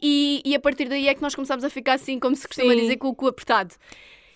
E, 0.00 0.42
e 0.44 0.54
a 0.54 0.60
partir 0.60 0.88
daí 0.88 1.08
é 1.08 1.14
que 1.14 1.22
nós 1.22 1.34
começámos 1.34 1.64
a 1.64 1.70
ficar 1.70 1.94
assim, 1.94 2.18
como 2.18 2.36
se 2.36 2.46
costuma 2.46 2.72
Sim. 2.74 2.80
dizer, 2.80 2.96
com 2.96 3.08
o 3.08 3.14
cu 3.14 3.28
apertado. 3.28 3.74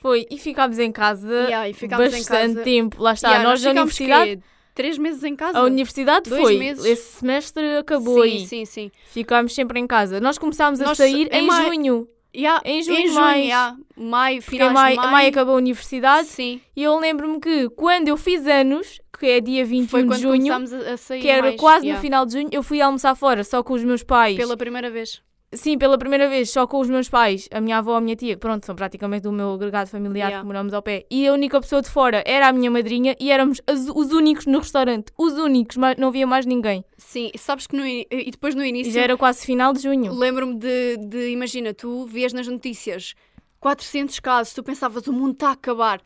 Foi, 0.00 0.26
e 0.30 0.38
ficámos 0.38 0.78
em 0.78 0.90
casa 0.90 1.44
Yeah, 1.48 1.74
ficámos 1.74 2.06
em 2.06 2.10
bastante 2.18 2.54
casa. 2.54 2.62
tempo. 2.62 3.02
Lá 3.02 3.12
está, 3.12 3.28
Yeah, 3.28 3.48
nós 3.48 3.60
da 3.60 3.70
ficámos, 3.70 4.00
universidade. 4.00 4.42
Três 4.74 4.96
meses 4.98 5.22
em 5.24 5.34
casa? 5.36 5.58
A 5.58 5.62
universidade 5.64 6.28
Dois 6.30 6.42
foi. 6.42 6.58
meses. 6.58 6.84
Esse 6.84 7.18
semestre 7.18 7.76
acabou 7.76 8.22
sim, 8.22 8.30
aí. 8.30 8.46
sim, 8.46 8.64
sim. 8.64 8.90
Ficámos 9.06 9.54
sempre 9.54 9.78
em 9.80 9.86
casa. 9.86 10.20
Nós 10.20 10.38
começámos 10.38 10.80
a 10.80 10.86
Nós- 10.86 10.96
sair 10.98 11.28
em 11.32 11.46
em, 11.48 11.50
junho. 11.50 12.08
Yeah, 12.34 12.62
Em 12.64 12.80
junho, 12.82 13.12
mais. 13.14 13.44
yeah. 13.44 13.76
maio, 13.96 14.38
em 14.38 14.40
finais 14.40 14.72
maio, 14.72 14.96
maio. 14.96 15.10
maio 15.10 15.28
acabou 15.30 15.54
a 15.54 15.58
universidade. 15.58 16.28
Sim, 16.28 16.60
E 16.76 16.82
eu 16.84 16.96
lembro-me 16.98 17.40
que 17.40 17.68
quando 17.70 18.06
eu 18.06 18.16
fiz 18.16 18.46
anos, 18.46 19.00
que 19.18 19.26
é 19.26 19.40
dia 19.40 19.64
21 19.64 19.88
foi 19.88 20.04
de 20.06 20.22
junho, 20.22 20.52
a, 20.52 20.92
a 20.92 20.96
sair 20.96 21.20
que 21.20 21.28
era 21.28 21.42
mais, 21.48 21.60
quase 21.60 21.86
yeah. 21.86 21.98
no 21.98 22.00
final 22.00 22.24
de 22.24 22.34
junho, 22.34 22.48
eu 22.52 22.62
fui 22.62 22.80
almoçar 22.80 23.16
fora 23.16 23.42
só 23.42 23.64
com 23.64 23.74
os 23.74 23.82
meus 23.82 24.04
pais. 24.04 24.36
Pela 24.36 24.56
primeira 24.56 24.88
vez. 24.88 25.20
Sim, 25.52 25.76
pela 25.76 25.98
primeira 25.98 26.28
vez, 26.28 26.48
só 26.50 26.64
com 26.64 26.78
os 26.78 26.88
meus 26.88 27.08
pais, 27.08 27.48
a 27.50 27.60
minha 27.60 27.78
avó, 27.78 27.96
a 27.96 28.00
minha 28.00 28.14
tia, 28.14 28.36
pronto, 28.36 28.64
são 28.64 28.76
praticamente 28.76 29.26
o 29.26 29.32
meu 29.32 29.52
agregado 29.54 29.90
familiar 29.90 30.28
Yeah. 30.28 30.40
que 30.40 30.46
moramos 30.46 30.72
ao 30.72 30.80
pé. 30.80 31.04
E 31.10 31.26
a 31.26 31.32
única 31.32 31.60
pessoa 31.60 31.82
de 31.82 31.90
fora 31.90 32.22
era 32.24 32.46
a 32.46 32.52
minha 32.52 32.70
madrinha 32.70 33.16
e 33.18 33.32
éramos 33.32 33.60
as- 33.66 33.88
os 33.88 34.12
únicos 34.12 34.46
no 34.46 34.60
restaurante. 34.60 35.12
Os 35.18 35.32
únicos, 35.32 35.76
mas 35.76 35.96
não 35.96 36.06
havia 36.08 36.24
mais 36.24 36.46
ninguém. 36.46 36.84
Sim, 36.96 37.32
sabes 37.36 37.66
que 37.66 37.76
no, 37.76 37.84
e 37.84 38.06
depois 38.30 38.54
no 38.54 38.64
início 38.64 38.92
já 38.92 39.00
era 39.02 39.16
quase 39.16 39.44
final 39.44 39.72
de 39.72 39.80
junho. 39.82 40.12
lembro-me 40.14 40.54
de, 40.56 40.96
de, 40.98 41.30
imagina, 41.30 41.74
tu 41.74 42.06
vias 42.06 42.32
nas 42.32 42.46
notícias 42.46 43.14
400 43.58 44.20
casos, 44.20 44.54
tu 44.54 44.62
pensavas 44.62 45.06
o 45.08 45.12
mundo 45.12 45.32
está 45.32 45.48
a 45.48 45.52
acabar. 45.52 46.00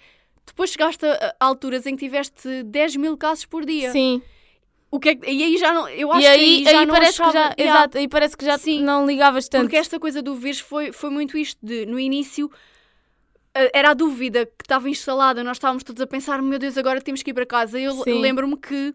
Depois 0.47 0.71
chegaste 0.71 1.05
a, 1.05 1.35
a 1.39 1.45
alturas 1.47 1.85
em 1.87 1.95
que 1.97 2.05
tiveste 2.05 2.63
10 2.65 2.97
mil 2.97 3.15
casos 3.17 3.45
por 3.45 3.65
dia. 3.67 3.91
Sim. 3.91 4.23
O 4.95 5.01
que 5.01 5.09
é 5.09 5.15
que- 5.17 5.29
e 5.29 5.43
aí 5.43 5.57
já 5.59 5.73
não, 5.75 5.89
eu 5.89 6.13
acho 6.13 6.23
E 6.23 6.27
aí, 6.29 6.39
que 6.63 6.69
aí 6.69 6.73
já 6.75 6.81
aí 6.81 6.87
não 6.87 6.95
parece 6.95 7.21
achava, 7.21 7.31
que 7.33 7.39
já, 7.39 7.55
Yeah. 7.59 7.79
exato, 7.81 7.99
aí 7.99 8.07
parece 8.09 8.37
que 8.37 8.45
já 8.45 8.57
Sim. 8.59 8.83
não 8.85 9.05
ligavas 9.05 9.49
tanto. 9.49 9.63
Porque 9.65 9.77
esta 9.77 9.99
coisa 9.99 10.23
do 10.23 10.37
vírus 10.37 10.61
foi, 10.61 10.93
foi 10.93 11.11
muito 11.11 11.37
isto 11.37 11.59
de, 11.61 11.85
no 11.87 11.99
início, 11.99 12.49
eh, 13.55 13.71
era 13.75 13.91
a 13.91 13.95
dúvida 13.95 14.47
que 14.47 14.63
estava 14.63 14.89
instalada, 14.89 15.43
nós 15.43 15.57
estávamos 15.57 15.83
todos 15.83 16.01
a 16.01 16.07
pensar, 16.07 16.41
meu 16.41 16.59
Deus, 16.61 16.79
agora 16.79 17.01
temos 17.01 17.23
que 17.25 17.31
ir 17.31 17.35
para 17.35 17.45
casa. 17.47 17.79
Eu 17.79 18.05
lembro-me 18.07 18.57
que 18.57 18.95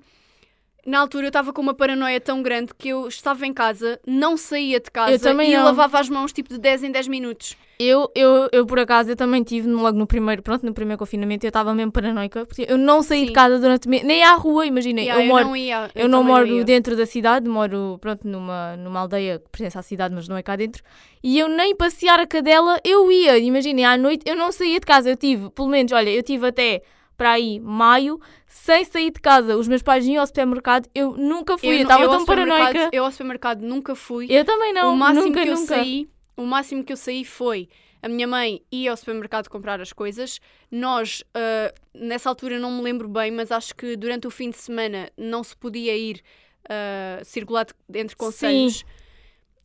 na 0.89 0.99
altura 0.99 1.25
eu 1.25 1.30
estava 1.30 1.54
com 1.54 1.62
uma 1.62 1.73
paranoia 1.73 2.19
tão 2.19 2.41
grande 2.41 2.73
que 2.78 2.89
eu 2.89 3.08
estava 3.08 3.45
em 3.45 3.54
casa, 3.54 3.99
não 4.08 4.36
saía 4.36 4.80
de 4.80 4.89
casa 4.89 5.12
Eu 5.13 5.19
também 5.19 5.52
e 5.52 5.56
não. 5.56 5.63
lavava 5.65 5.99
as 5.99 6.10
mãos 6.10 6.34
tipo 6.34 6.49
de 6.49 6.58
10 6.58 6.84
em 6.84 6.91
10 6.91 7.08
minutos. 7.08 7.56
Eu, 7.82 8.12
eu, 8.13 8.49
eu, 8.52 8.65
por 8.65 8.78
acaso, 8.78 9.10
eu 9.10 9.15
também 9.15 9.41
tive 9.41 9.69
logo 9.69 9.97
no 9.97 10.06
primeiro, 10.06 10.41
pronto, 10.43 10.65
no 10.65 10.73
primeiro 10.73 10.99
confinamento, 10.99 11.45
eu 11.45 11.47
estava 11.47 11.73
mesmo 11.73 11.93
paranoica, 11.93 12.45
porque 12.45 12.65
eu 12.67 12.78
não 12.78 13.02
saí 13.02 13.21
Sim. 13.21 13.25
de 13.28 13.32
casa 13.32 13.58
durante 13.58 13.88
nem 13.88 14.21
à 14.21 14.34
rua, 14.34 14.65
imaginem, 14.65 15.06
Yeah, 15.06 15.23
eu 15.23 15.30
moro 15.30 15.45
não 15.45 15.56
ia, 15.56 15.89
Eu, 15.95 16.10
não 16.10 16.19
também 16.19 16.34
moro 16.36 16.47
ia. 16.47 16.63
dentro 16.65 16.97
da 16.97 17.06
cidade, 17.06 17.47
moro 17.47 17.97
pronto, 18.02 18.28
numa, 18.28 18.75
numa 18.75 18.99
aldeia 18.99 19.39
que 19.39 19.47
pertence 19.49 19.78
à 19.78 19.82
cidade, 19.82 20.13
mas 20.13 20.28
não 20.28 20.36
é 20.36 20.43
cá 20.43 20.58
dentro. 20.58 20.84
E 21.23 21.39
eu 21.39 21.47
nem 21.47 21.73
passear 21.73 22.19
a 22.19 22.28
cadela 22.28 22.82
eu 22.84 23.10
ia. 23.12 23.38
Imaginem, 23.38 23.86
à 23.86 23.95
noite 23.97 24.23
eu 24.25 24.36
não 24.36 24.52
saía 24.52 24.80
de 24.80 24.86
casa. 24.86 25.10
Eu 25.10 25.15
tive, 25.17 25.49
pelo 25.49 25.67
menos, 25.69 25.91
olha, 25.93 26.10
eu 26.10 26.23
tive 26.23 26.47
até 26.47 26.82
para 27.19 27.32
aí 27.32 27.60
maio 27.60 28.17
sem 28.47 28.86
sair 28.86 29.12
de 29.12 29.19
casa. 29.19 29.58
Os 29.58 29.67
meus 29.67 29.84
pais 29.84 30.08
iam 30.08 30.21
ao 30.21 30.25
supermercado, 30.25 30.88
eu 30.95 31.12
nunca 31.17 31.58
fui. 31.58 31.67
Eu 31.67 31.82
estava 31.82 32.08
tão 32.08 32.25
paranoica. 32.25 32.89
Eu 32.93 33.03
ao 33.03 33.12
supermercado 33.12 33.62
nunca 33.62 33.93
fui. 33.93 34.27
Eu 34.29 34.45
também 34.45 34.71
não, 34.71 34.93
o 34.93 34.97
máximo 34.97 35.25
nunca, 35.25 35.43
que 35.43 35.49
eu 35.49 35.55
nunca. 35.55 35.75
saí, 35.75 36.10
o 36.38 36.45
máximo 36.45 36.82
que 36.82 36.93
eu 36.93 36.97
saí 36.97 37.25
foi 37.25 37.67
a 38.01 38.08
minha 38.08 38.25
mãe 38.25 38.62
ia 38.71 38.91
ao 38.91 38.95
supermercado 38.95 39.49
comprar 39.49 39.82
as 39.82 39.91
coisas. 39.91 40.39
Nós, 40.71 41.21
ah, 41.34 41.73
nessa 41.93 42.29
altura 42.29 42.58
não 42.58 42.71
me 42.71 42.82
lembro 42.82 43.10
bem, 43.10 43.32
mas 43.32 43.51
acho 43.51 43.75
que 43.75 43.97
durante 43.97 44.25
o 44.25 44.32
fim 44.32 44.49
de 44.49 44.55
semana 44.55 45.10
não 45.17 45.43
se 45.43 45.53
podia 45.58 45.97
ir 45.97 46.21
ah, 46.69 47.19
circular 47.25 47.67
entre 47.93 48.15
conselhos. 48.15 48.86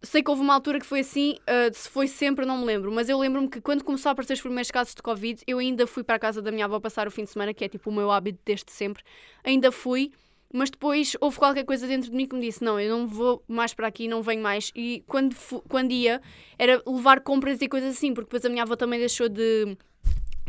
Sei 0.04 0.22
que 0.22 0.30
houve 0.30 0.42
uma 0.42 0.54
altura 0.54 0.78
que 0.78 0.86
foi 0.86 1.00
assim, 1.00 1.36
ah, 1.46 1.70
se 1.72 1.88
foi 1.88 2.06
sempre, 2.06 2.44
não 2.44 2.58
me 2.58 2.64
lembro, 2.64 2.92
mas 2.92 3.08
eu 3.08 3.18
lembro-me 3.18 3.48
que 3.48 3.60
quando 3.60 3.82
começou 3.82 4.10
a 4.10 4.12
aparecer 4.12 4.34
os 4.34 4.40
primeiros 4.40 4.70
casos 4.70 4.94
de 4.94 5.02
Covid, 5.02 5.42
eu 5.46 5.58
ainda 5.58 5.86
fui 5.86 6.04
para 6.04 6.16
a 6.16 6.18
casa 6.18 6.42
da 6.42 6.52
minha 6.52 6.66
avó 6.66 6.78
passar 6.78 7.08
o 7.08 7.10
fim 7.10 7.24
de 7.24 7.30
semana, 7.30 7.54
que 7.54 7.64
é 7.64 7.68
tipo 7.68 7.90
o 7.90 7.92
meu 7.92 8.10
hábito 8.10 8.38
desde 8.44 8.70
sempre. 8.70 9.02
Ainda 9.42 9.72
fui, 9.72 10.12
mas 10.52 10.70
depois 10.70 11.16
houve 11.20 11.38
qualquer 11.38 11.64
coisa 11.64 11.86
dentro 11.86 12.10
de 12.10 12.16
mim 12.16 12.26
que 12.26 12.36
me 12.36 12.42
disse: 12.42 12.62
Não, 12.62 12.78
eu 12.78 12.96
não 12.96 13.08
vou 13.08 13.42
mais 13.48 13.74
para 13.74 13.88
aqui, 13.88 14.06
não 14.06 14.22
venho 14.22 14.42
mais. 14.42 14.70
E 14.76 15.02
quando, 15.06 15.34
quando 15.68 15.90
ia, 15.90 16.22
era 16.56 16.80
levar 16.86 17.20
compras 17.20 17.60
e 17.60 17.68
coisas 17.68 17.96
assim, 17.96 18.14
porque 18.14 18.26
depois 18.26 18.44
a 18.44 18.48
minha 18.48 18.62
avó 18.62 18.76
também 18.76 19.00
deixou 19.00 19.28
de, 19.28 19.76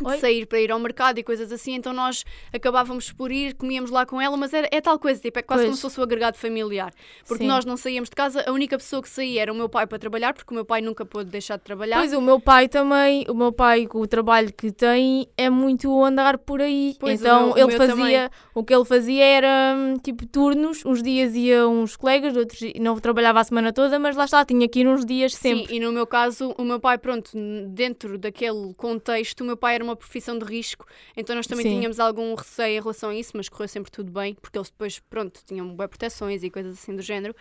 de 0.04 0.18
sair 0.20 0.46
para 0.46 0.60
ir 0.60 0.70
ao 0.70 0.78
mercado 0.78 1.18
e 1.18 1.22
coisas 1.22 1.50
assim, 1.52 1.74
então 1.74 1.92
nós 1.92 2.24
acabávamos 2.52 3.12
por 3.12 3.30
ir, 3.32 3.54
comíamos 3.54 3.90
lá 3.90 4.04
com 4.06 4.20
ela, 4.20 4.36
mas 4.36 4.52
era, 4.52 4.68
é 4.70 4.80
tal 4.80 4.98
coisa, 4.98 5.20
tipo, 5.20 5.38
é 5.38 5.42
quase 5.42 5.62
Pois. 5.62 5.66
como 5.68 5.76
se 5.76 5.82
fosse 5.82 6.00
o 6.00 6.02
agregado 6.02 6.36
familiar. 6.36 6.92
Porque 7.26 7.44
Sim. 7.44 7.48
nós 7.48 7.64
não 7.64 7.76
saíamos 7.76 8.08
de 8.08 8.16
casa, 8.16 8.44
a 8.46 8.52
única 8.52 8.76
pessoa 8.76 9.02
que 9.02 9.08
saía 9.08 9.42
era 9.42 9.52
o 9.52 9.56
meu 9.56 9.68
pai 9.68 9.86
para 9.86 9.98
trabalhar, 9.98 10.34
porque 10.34 10.52
o 10.52 10.54
meu 10.54 10.64
pai 10.64 10.80
nunca 10.80 11.04
pôde 11.04 11.30
deixar 11.30 11.56
de 11.56 11.62
trabalhar. 11.64 11.98
Pois 11.98 12.12
o 12.12 12.20
meu 12.20 12.40
pai 12.40 12.68
também, 12.68 13.24
o 13.28 13.34
meu 13.34 13.52
pai 13.52 13.86
com 13.86 14.00
o 14.00 14.06
trabalho 14.06 14.52
que 14.52 14.70
tem 14.72 15.28
é 15.36 15.48
muito 15.50 16.02
andar 16.04 16.38
por 16.38 16.60
aí. 16.60 16.96
Pois, 16.98 17.20
então 17.20 17.54
meu- 17.54 17.68
ele 17.68 17.76
fazia, 17.76 18.30
o 18.54 18.62
que 18.64 18.74
ele 18.74 18.84
fazia 18.84 19.24
era 19.24 19.74
hum, 19.76 19.94
tipo 20.02 20.26
turnos, 20.26 20.84
uns 20.84 21.02
dias 21.02 21.34
ia 21.34 21.66
uns 21.68 21.96
colegas, 21.96 22.36
outros 22.36 22.60
não 22.78 22.96
trabalhava 22.98 23.40
a 23.40 23.44
semana 23.44 23.72
toda, 23.72 23.98
mas 23.98 24.16
lá 24.16 24.24
está, 24.24 24.44
tinha 24.44 24.68
que 24.68 24.80
ir 24.80 24.88
uns 24.88 25.04
dias 25.04 25.34
sempre. 25.34 25.66
Sim, 25.68 25.74
e 25.76 25.80
no 25.80 25.92
meu 25.92 26.06
caso, 26.06 26.54
o 26.58 26.64
meu 26.64 26.78
pai, 26.80 26.98
pronto, 26.98 27.30
dentro 27.68 28.18
daquele 28.18 28.74
contexto, 28.76 29.40
o 29.40 29.44
meu 29.44 29.56
pai 29.56 29.76
era 29.76 29.84
uma 29.86 29.96
profissão 29.96 30.38
de 30.38 30.44
risco, 30.44 30.86
então 31.16 31.34
nós 31.34 31.46
também 31.46 31.64
Sim. 31.64 31.76
tínhamos 31.78 32.00
algum 32.00 32.34
receio 32.34 32.78
em 32.78 32.80
relação 32.80 33.10
a 33.10 33.14
isso, 33.14 33.32
mas 33.34 33.48
correu 33.48 33.68
sempre 33.68 33.90
tudo 33.90 34.10
bem, 34.10 34.34
porque 34.34 34.58
eles 34.58 34.70
depois, 34.70 34.98
pronto, 34.98 35.40
tinham 35.46 35.74
bué 35.74 35.86
proteções 35.86 36.42
e 36.42 36.50
coisas 36.50 36.74
assim 36.74 36.94
do 36.94 37.02
género. 37.02 37.34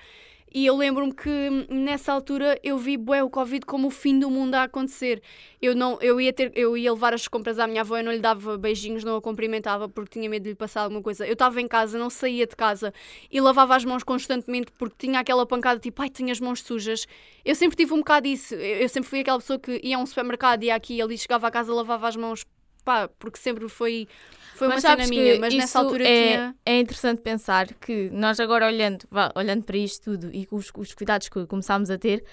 E 0.56 0.65
eu 0.65 0.78
lembro-me 0.78 1.13
que 1.13 1.30
hum, 1.30 1.65
nessa 1.70 2.13
altura 2.13 2.58
eu 2.63 2.78
vi 2.78 2.96
bué 2.96 3.22
o 3.22 3.30
Covid 3.30 3.65
como 3.65 3.89
o 3.89 3.91
fim 3.91 4.18
do 4.18 4.30
mundo 4.30 4.56
a 4.56 4.63
acontecer. 4.63 5.22
Eu 5.62 5.76
não, 5.76 5.98
eu 6.00 6.22
ia 6.22 6.32
ter, 6.32 6.50
eu 6.56 6.78
ia 6.78 6.94
levar 6.94 7.13
as 7.13 7.28
compras 7.28 7.60
à 7.60 7.68
minha 7.68 7.82
avó, 7.82 7.98
eu 7.98 8.04
não 8.06 8.13
lhe 8.13 8.20
dava 8.20 8.58
beijinhos, 8.58 9.04
não 9.04 9.18
a 9.18 9.22
cumprimentava 9.22 9.89
porque 9.89 10.18
tinha 10.18 10.30
medo 10.30 10.44
de 10.44 10.52
lhe 10.52 10.56
passar 10.56 10.84
alguma 10.84 11.02
coisa. 11.02 11.28
Eu 11.28 11.34
estava 11.34 11.60
em 11.60 11.68
casa, 11.68 12.00
não 12.00 12.10
saía 12.10 12.48
de 12.48 12.56
casa 12.56 12.94
e 13.30 13.41
lavava 13.41 13.76
as 13.76 13.84
mãos 13.84 14.02
constantemente 14.02 14.72
porque 14.78 14.96
tinha 14.98 15.20
aquela 15.20 15.46
pancada 15.46 15.78
tipo, 15.78 16.02
ai, 16.02 16.10
tenho 16.10 16.32
as 16.32 16.39
mãos 16.39 16.62
sujas. 16.62 17.06
Eu 17.44 17.54
sempre 17.54 17.76
tive 17.76 17.94
um 17.94 17.98
bocado 17.98 18.26
disso. 18.26 18.56
Eu, 18.56 18.88
sempre 18.88 19.10
fui 19.10 19.20
aquela 19.20 19.39
pessoa 19.39 19.60
que 19.60 19.82
ia 19.84 19.98
a 19.98 20.00
um 20.00 20.06
supermercado, 20.06 20.63
ia 20.63 20.74
aqui, 20.74 21.02
ali 21.02 21.18
chegava 21.18 21.48
a 21.48 21.52
casa, 21.52 21.74
lavava 21.74 22.08
as 22.08 22.15
mãos 22.15 22.46
pá, 22.86 23.10
porque 23.19 23.39
sempre 23.39 23.67
foi, 23.67 24.08
foi 24.54 24.67
uma 24.67 24.80
cena 24.80 25.08
minha, 25.08 25.39
mas 25.39 25.54
nessa 25.54 25.80
altura 25.80 26.08
é, 26.08 26.28
tinha. 26.28 26.56
é 26.63 26.80
interessante 26.80 27.21
pensar 27.21 27.74
que 27.74 28.10
nós 28.12 28.39
agora 28.39 28.67
olhando, 28.67 29.06
vá, 29.10 29.32
olhando 29.36 29.63
para 29.63 29.76
isto 29.76 30.12
tudo 30.12 30.30
e 30.34 30.45
com 30.45 30.56
os, 30.56 30.71
os 30.78 30.93
cuidados 30.93 31.28
que 31.28 31.45
começámos 31.48 31.89
a 31.89 31.98
ter, 31.98 32.24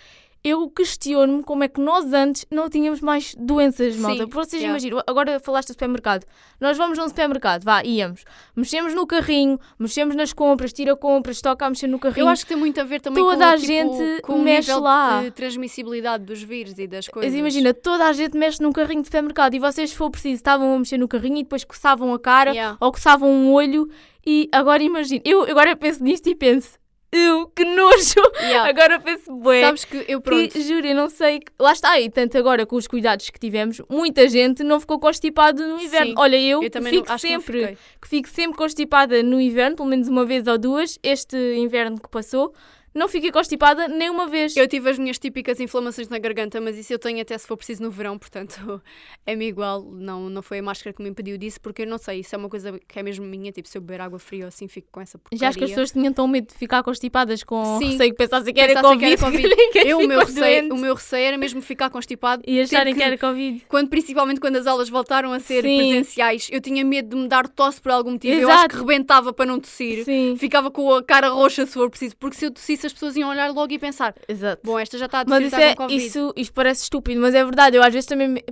eu 0.44 0.68
questiono-me 0.68 1.44
como 1.44 1.62
é 1.62 1.68
que 1.68 1.81
nós 1.81 2.12
antes 2.12 2.44
não 2.50 2.68
tínhamos 2.68 3.00
mais 3.00 3.35
doenças, 3.37 3.94
Sim, 3.94 4.00
malta. 4.00 4.26
Porque 4.26 4.35
vocês 4.35 4.62
yeah. 4.62 4.70
imaginam, 4.70 5.02
agora 5.07 5.38
falaste 5.38 5.68
do 5.68 5.72
supermercado. 5.72 6.26
Nós 6.61 6.76
vamos 6.76 6.98
num 6.98 7.09
supermercado, 7.09 7.62
vá, 7.62 7.85
íamos, 7.85 8.24
mexemos 8.57 8.92
no 8.92 9.07
carrinho, 9.07 9.59
mexemos 9.78 10.16
nas 10.16 10.33
compras, 10.33 10.72
tira 10.72 10.96
compras, 10.96 11.40
toca 11.40 11.64
a 11.64 11.70
mexer 11.70 11.87
no 11.87 11.98
carrinho. 11.98 12.24
Eu 12.24 12.28
acho 12.28 12.42
que 12.42 12.48
tem 12.48 12.57
muito 12.57 12.81
a 12.81 12.85
ver 12.85 13.00
também 13.00 13.22
Toda 13.22 13.37
com, 13.37 13.44
a 13.44 13.57
tipo, 13.57 13.66
gente 13.66 14.22
com 14.22 14.33
o 14.35 14.42
mexe 14.42 14.68
nível 14.68 14.83
lá. 14.83 15.22
de 15.22 15.31
transmissibilidade 15.31 16.24
dos 16.24 16.42
vírus 16.42 16.76
e 16.76 16.88
das 16.88 17.07
coisas. 17.07 17.31
Mas 17.31 17.38
imagina, 17.38 17.72
toda 17.72 18.07
a 18.07 18.12
gente 18.12 18.37
mexe 18.37 18.61
num 18.61 18.72
carrinho 18.72 19.02
de 19.02 19.07
supermercado 19.07 19.55
e 19.55 19.61
vocês, 19.61 19.90
se 19.90 19.96
for 19.96 20.11
preciso, 20.11 20.35
estavam 20.35 20.74
a 20.74 20.78
mexer 20.78 20.98
no 20.98 21.07
carrinho 21.07 21.38
e 21.38 21.42
depois 21.44 21.64
coçavam 21.64 22.12
a 22.12 22.18
cara 22.18 22.52
Yeah. 22.52 22.76
ou 22.81 22.92
coçavam 22.92 23.31
um 23.31 23.52
olho 23.52 23.88
e 24.26 24.48
agora 24.52 24.83
imagina, 24.83 25.22
eu 25.24 25.42
agora 25.44 25.74
penso 25.74 26.02
nisto 26.02 26.28
e 26.28 26.35
penso, 26.35 26.78
eu, 27.12 27.46
que 27.55 27.64
nojo! 27.64 28.20
Yeah. 28.40 28.68
Agora 28.70 28.98
penso, 28.98 29.33
bué. 29.37 29.61
Sabes 29.61 29.85
que 29.85 30.05
eu 30.09 30.20
pronto. 30.20 30.48
que, 30.51 30.62
juro, 30.62 30.87
eu 30.87 30.94
não 30.94 31.09
sei. 31.11 31.40
que- 31.40 31.53
Lá 31.59 31.72
está, 31.72 32.01
e 32.01 32.09
tanto 32.11 32.37
agora 32.38 32.64
com 32.66 32.77
os 32.77 32.87
cuidados 32.87 33.29
que 33.31 33.38
tivemos, 33.38 33.81
muita 33.88 34.27
gente 34.29 34.62
não 34.64 34.81
ficou 34.81 34.98
constipada 34.98 35.64
no 35.66 35.79
inverno. 35.81 36.07
Sim, 36.09 36.14
Olha, 36.16 36.37
eu, 36.40 36.62
Eu 36.62 36.70
também 36.70 36.92
fico 36.94 37.09
não, 37.09 37.18
sempre, 37.18 37.66
que 37.68 37.77
que 38.01 38.09
fico 38.09 38.29
sempre 38.29 38.57
constipada 38.57 39.22
no 39.22 39.40
inverno, 39.40 39.77
pelo 39.77 39.88
menos 39.88 40.09
uma 40.09 40.25
vez 40.25 40.46
ou 40.46 40.57
duas. 40.59 40.98
Este 41.03 41.37
inverno 41.57 42.01
que 42.01 42.09
passou, 42.09 42.53
não 42.94 43.09
fiquei 43.09 43.31
constipada 43.33 43.88
nem 43.88 44.11
uma 44.11 44.26
vez. 44.26 44.57
Eu 44.57 44.68
tive 44.68 44.90
as 44.90 44.98
minhas 44.98 45.18
típicas 45.18 45.59
inflamações 45.61 46.09
na 46.09 46.18
garganta, 46.18 46.61
mas 46.61 46.76
isso 46.76 46.92
eu 46.92 46.98
tenho 46.98 47.20
até 47.20 47.37
se 47.38 47.46
for 47.46 47.57
preciso 47.57 47.83
no 47.83 47.90
verão, 47.90 48.18
portanto 48.18 48.83
é-me 49.26 49.46
igual. 49.46 49.83
Não, 49.83 50.28
não 50.28 50.42
foi 50.42 50.59
a 50.59 50.62
máscara 50.62 50.94
que 50.94 51.02
me 51.02 51.09
impediu 51.09 51.37
disso, 51.38 51.61
porque 51.61 51.83
eu 51.83 51.87
não 51.87 51.98
sei, 51.98 52.20
isso 52.20 52.35
é 52.35 52.38
uma 52.38 52.48
coisa 52.48 52.78
que 52.87 52.98
é 52.98 53.02
mesmo 53.02 53.24
minha. 53.24 53.50
Tipo, 53.52 53.68
se 53.68 53.78
eu 53.78 53.83
beber 53.83 54.00
água 54.00 54.18
fria 54.18 54.44
ou 54.44 54.48
assim, 54.48 54.68
fico 54.68 54.88
com 54.92 55.00
essa 55.00 55.18
porcaria. 55.18 55.38
Já 55.38 55.48
acho 55.48 55.59
que 55.59 55.64
as 55.64 55.70
pessoas 55.70 55.90
tinham 55.92 56.12
tão 56.12 56.26
medo 56.28 56.48
de 56.48 56.55
ficar 56.55 56.83
constipadas 56.83 57.42
com 57.42 57.78
Sim. 57.78 57.92
receio 57.92 58.11
que 58.11 58.16
pensassem 58.16 58.52
que 58.52 58.61
era 58.61 58.74
Pensassem 58.74 58.98
Covid. 58.98 59.16
que 59.16 59.24
era 59.24 59.33
Covid. 59.33 59.57
que 59.72 59.78
Eu, 59.81 59.98
o, 59.98 60.07
meu 60.07 60.20
receio, 60.20 60.61
doente. 60.62 60.72
o 60.72 60.76
meu 60.76 60.94
receio 60.94 61.26
era 61.26 61.38
mesmo 61.38 61.62
ficar 61.62 61.90
constipado. 61.90 62.42
E 62.46 62.61
acharem 62.61 62.94
ter 62.94 63.00
que 63.00 63.05
era 63.05 63.18
Covid. 63.18 63.64
Quando, 63.68 63.88
principalmente 63.88 64.40
quando 64.40 64.57
as 64.57 64.66
aulas 64.66 64.88
voltaram 64.88 65.33
a 65.33 65.40
ser 65.40 65.62
Sim. 65.62 65.76
presenciais, 65.78 66.48
eu 66.52 66.61
tinha 66.61 66.85
medo 66.85 67.16
de 67.16 67.22
me 67.22 67.28
dar 67.28 67.48
tosse 67.48 67.81
por 67.81 67.92
algum 67.92 68.12
motivo. 68.12 68.35
Eu 68.35 68.48
acho 68.48 68.59
Exato. 68.61 68.74
que 68.74 68.81
rebentava 68.81 69.33
para 69.33 69.46
não 69.46 69.59
tossir. 69.61 70.05
Sim, 70.05 70.37
Ficava 70.38 70.70
com 70.70 70.92
a 70.94 71.02
cara 71.02 71.28
roxa 71.31 71.64
se 71.66 71.72
for 71.72 71.88
preciso, 71.88 72.16
porque 72.16 72.37
se 72.37 72.46
eu 72.46 72.50
tossisse 72.50 72.82
as 72.87 72.92
pessoas 72.92 73.16
iam 73.16 73.29
olhar 73.31 73.51
logo 73.53 73.73
e 73.73 73.79
pensar: 73.79 74.14
exato. 74.29 74.62
bom, 74.64 74.79
esta 74.79 74.97
já 74.99 75.07
está 75.07 75.21
a 75.21 75.25
Mas 75.27 75.45
isso, 75.47 75.57
é, 75.57 75.75
com 75.75 75.83
Covid. 75.85 76.05
isso, 76.07 76.33
isto 76.37 76.53
parece 76.53 76.83
estúpido, 76.85 77.21
mas 77.21 77.35
é 77.35 77.45
verdade. 77.45 77.77
Eu 77.77 77.83
às 77.83 77.92
vezes 77.92 78.07
também 78.07 78.29
me, 78.29 78.45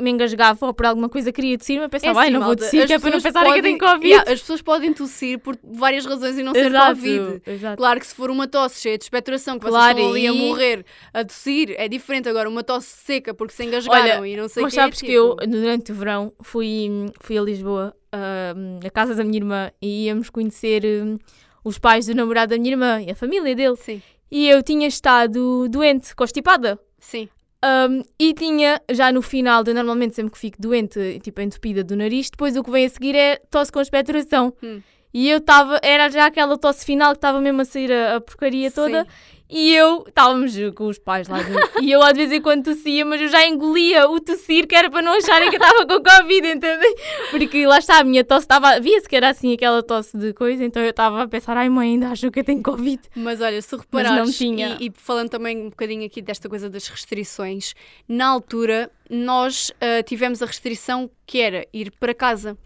me 0.00 0.10
engasgava 0.10 0.66
ou 0.66 0.74
por 0.74 0.86
alguma 0.86 1.08
coisa 1.08 1.32
queria 1.32 1.56
tossir, 1.58 1.78
mas 1.80 1.88
pensava, 1.88 2.20
assim, 2.22 2.30
não 2.30 2.42
vou 2.42 2.56
tossir, 2.56 2.80
as 2.82 2.86
que 2.86 2.92
é 2.94 2.98
para 2.98 3.10
não 3.10 3.16
pessoas 3.18 3.22
pensarem 3.32 3.52
que 3.52 3.58
podem- 3.60 3.78
tenho 3.78 3.92
Covid. 3.92 4.08
Yeah, 4.08 4.32
as 4.32 4.40
pessoas 4.40 4.62
podem 4.62 4.92
tossir 4.92 5.38
por 5.38 5.56
várias 5.62 6.04
razões 6.06 6.38
e 6.38 6.42
não 6.42 6.52
ser 6.52 6.66
Exato, 6.66 6.94
Covid. 6.96 7.42
exato. 7.46 7.76
Claro 7.76 8.00
que 8.00 8.06
se 8.06 8.14
for 8.14 8.30
uma 8.30 8.46
tosse 8.48 8.80
cheia 8.80 8.98
de 8.98 9.04
expectoração, 9.04 9.58
que 9.58 9.66
Claro, 9.66 9.96
vocês 9.96 10.06
estão 10.06 10.10
ali 10.12 10.26
a 10.26 10.32
e- 10.32 10.48
morrer 10.48 10.84
a 11.12 11.24
tossir, 11.24 11.74
é 11.76 11.88
diferente. 11.88 12.28
Agora, 12.28 12.48
uma 12.48 12.62
tosse 12.62 12.88
seca 13.04 13.34
porque 13.34 13.52
se 13.54 13.64
engasgaram 13.64 14.20
Olha, 14.20 14.26
e 14.28 14.36
não 14.36 14.48
sei 14.48 14.62
o 14.62 14.64
Mas 14.64 14.74
quê, 14.74 14.80
sabes 14.80 14.98
tipo, 14.98 15.10
que 15.10 15.14
eu, 15.16 15.36
durante 15.36 15.92
o 15.92 15.94
verão, 15.94 16.32
fui, 16.42 16.88
fui 17.20 17.38
a 17.38 17.42
Lisboa, 17.42 17.94
ah, 18.12 18.52
na 18.82 18.90
casa 18.90 19.14
da 19.14 19.24
minha 19.24 19.38
irmã, 19.38 19.70
e 19.80 20.04
íamos 20.06 20.30
conhecer 20.30 20.84
hum, 20.84 21.18
os 21.64 21.78
pais 21.78 22.06
do 22.06 22.14
namorado 22.14 22.50
da 22.50 22.58
minha 22.58 22.72
irmã 22.72 23.00
e 23.02 23.10
a 23.10 23.14
família 23.14 23.54
dele. 23.54 23.76
Sim, 23.76 24.02
E 24.30 24.48
eu 24.48 24.62
tinha 24.62 24.86
estado 24.86 25.68
doente, 25.68 26.14
constipada. 26.14 26.78
sim. 26.98 27.28
Um, 27.64 28.02
e 28.18 28.34
tinha, 28.34 28.80
já 28.90 29.12
no 29.12 29.22
final, 29.22 29.62
eu 29.64 29.72
normalmente 29.72 30.16
sempre 30.16 30.32
que 30.32 30.38
fico 30.38 30.60
doente, 30.60 31.20
tipo 31.22 31.40
entupida 31.40 31.84
do 31.84 31.94
nariz, 31.94 32.28
depois 32.28 32.56
o 32.56 32.64
que 32.64 32.72
vem 32.72 32.86
a 32.86 32.88
seguir 32.88 33.14
é 33.14 33.36
tosse 33.48 33.70
com 33.70 33.80
expectoração. 33.80 34.52
Hum. 34.60 34.80
E 35.14 35.30
eu 35.30 35.38
estava, 35.38 35.78
era 35.80 36.08
já 36.08 36.26
aquela 36.26 36.58
tosse 36.58 36.84
final 36.84 37.12
que 37.12 37.18
estava 37.18 37.40
mesmo 37.40 37.60
a 37.60 37.64
sair 37.64 37.92
a, 37.92 38.16
a 38.16 38.20
porcaria 38.20 38.68
toda. 38.68 39.04
Sim. 39.04 39.10
E 39.52 39.74
eu, 39.74 40.04
estávamos 40.08 40.54
com 40.74 40.86
os 40.86 40.98
pais 40.98 41.28
lá 41.28 41.38
E 41.80 41.92
eu 41.92 42.02
às 42.02 42.16
vezes 42.16 42.32
em 42.32 42.40
quando 42.40 42.64
tossia, 42.64 43.04
mas 43.04 43.20
eu 43.20 43.28
já 43.28 43.46
engolia 43.46 44.08
o 44.08 44.18
tossir, 44.18 44.66
que 44.66 44.74
era 44.74 44.90
para 44.90 45.02
não 45.02 45.12
acharem 45.12 45.50
que 45.50 45.56
eu 45.56 45.60
estava 45.60 45.86
com 45.86 46.02
Covid, 46.02 46.48
entendem? 46.48 46.96
Porque 47.30 47.66
lá 47.66 47.78
está, 47.78 47.98
a 47.98 48.04
minha 48.04 48.24
tosse 48.24 48.46
estava, 48.46 48.80
via-se 48.80 49.06
que 49.06 49.14
era 49.14 49.28
assim 49.28 49.52
aquela 49.52 49.82
tosse 49.82 50.16
de 50.16 50.32
coisa, 50.32 50.64
então 50.64 50.82
eu 50.82 50.88
estava 50.88 51.22
a 51.22 51.28
pensar, 51.28 51.56
ai 51.58 51.68
mãe, 51.68 51.90
ainda 51.90 52.08
achou 52.08 52.30
que 52.30 52.40
eu 52.40 52.44
tenho 52.44 52.62
Covid. 52.62 53.02
Mas 53.14 53.42
olha, 53.42 53.60
se 53.60 53.72
não 53.72 53.80
reparares, 53.80 54.38
tinha. 54.38 54.78
E, 54.80 54.86
e 54.86 54.92
falando 54.94 55.28
também 55.28 55.66
um 55.66 55.68
bocadinho 55.68 56.06
aqui 56.06 56.22
desta 56.22 56.48
coisa 56.48 56.70
das 56.70 56.88
restrições, 56.88 57.74
na 58.08 58.28
altura 58.28 58.90
nós 59.10 59.70
ah, 59.80 60.02
tivemos 60.02 60.42
a 60.42 60.46
restrição 60.46 61.10
que 61.26 61.40
era 61.40 61.66
ir 61.72 61.90
para 62.00 62.14
casa. 62.14 62.56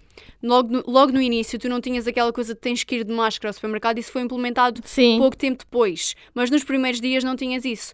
Logo 0.43 0.71
no, 0.73 0.85
logo 0.87 1.13
no 1.13 1.21
início, 1.21 1.59
tu 1.59 1.69
não 1.69 1.81
tinhas 1.81 2.07
aquela 2.07 2.33
coisa 2.33 2.55
de 2.55 2.61
tens 2.61 2.85
que 2.85 2.97
ir 2.97 3.05
de 3.05 3.13
máscara 3.13 3.49
ao 3.51 3.53
supermercado, 3.55 3.99
isso 3.99 4.13
foi 4.13 4.23
implementado 4.23 4.81
Sim. 4.85 5.19
pouco 5.19 5.37
tempo 5.37 5.59
depois. 5.65 6.15
Mas 6.35 6.51
nos 6.51 6.65
primeiros 6.65 7.01
dias 7.01 7.25
não 7.25 7.37
tinhas 7.37 7.65
isso. 7.65 7.93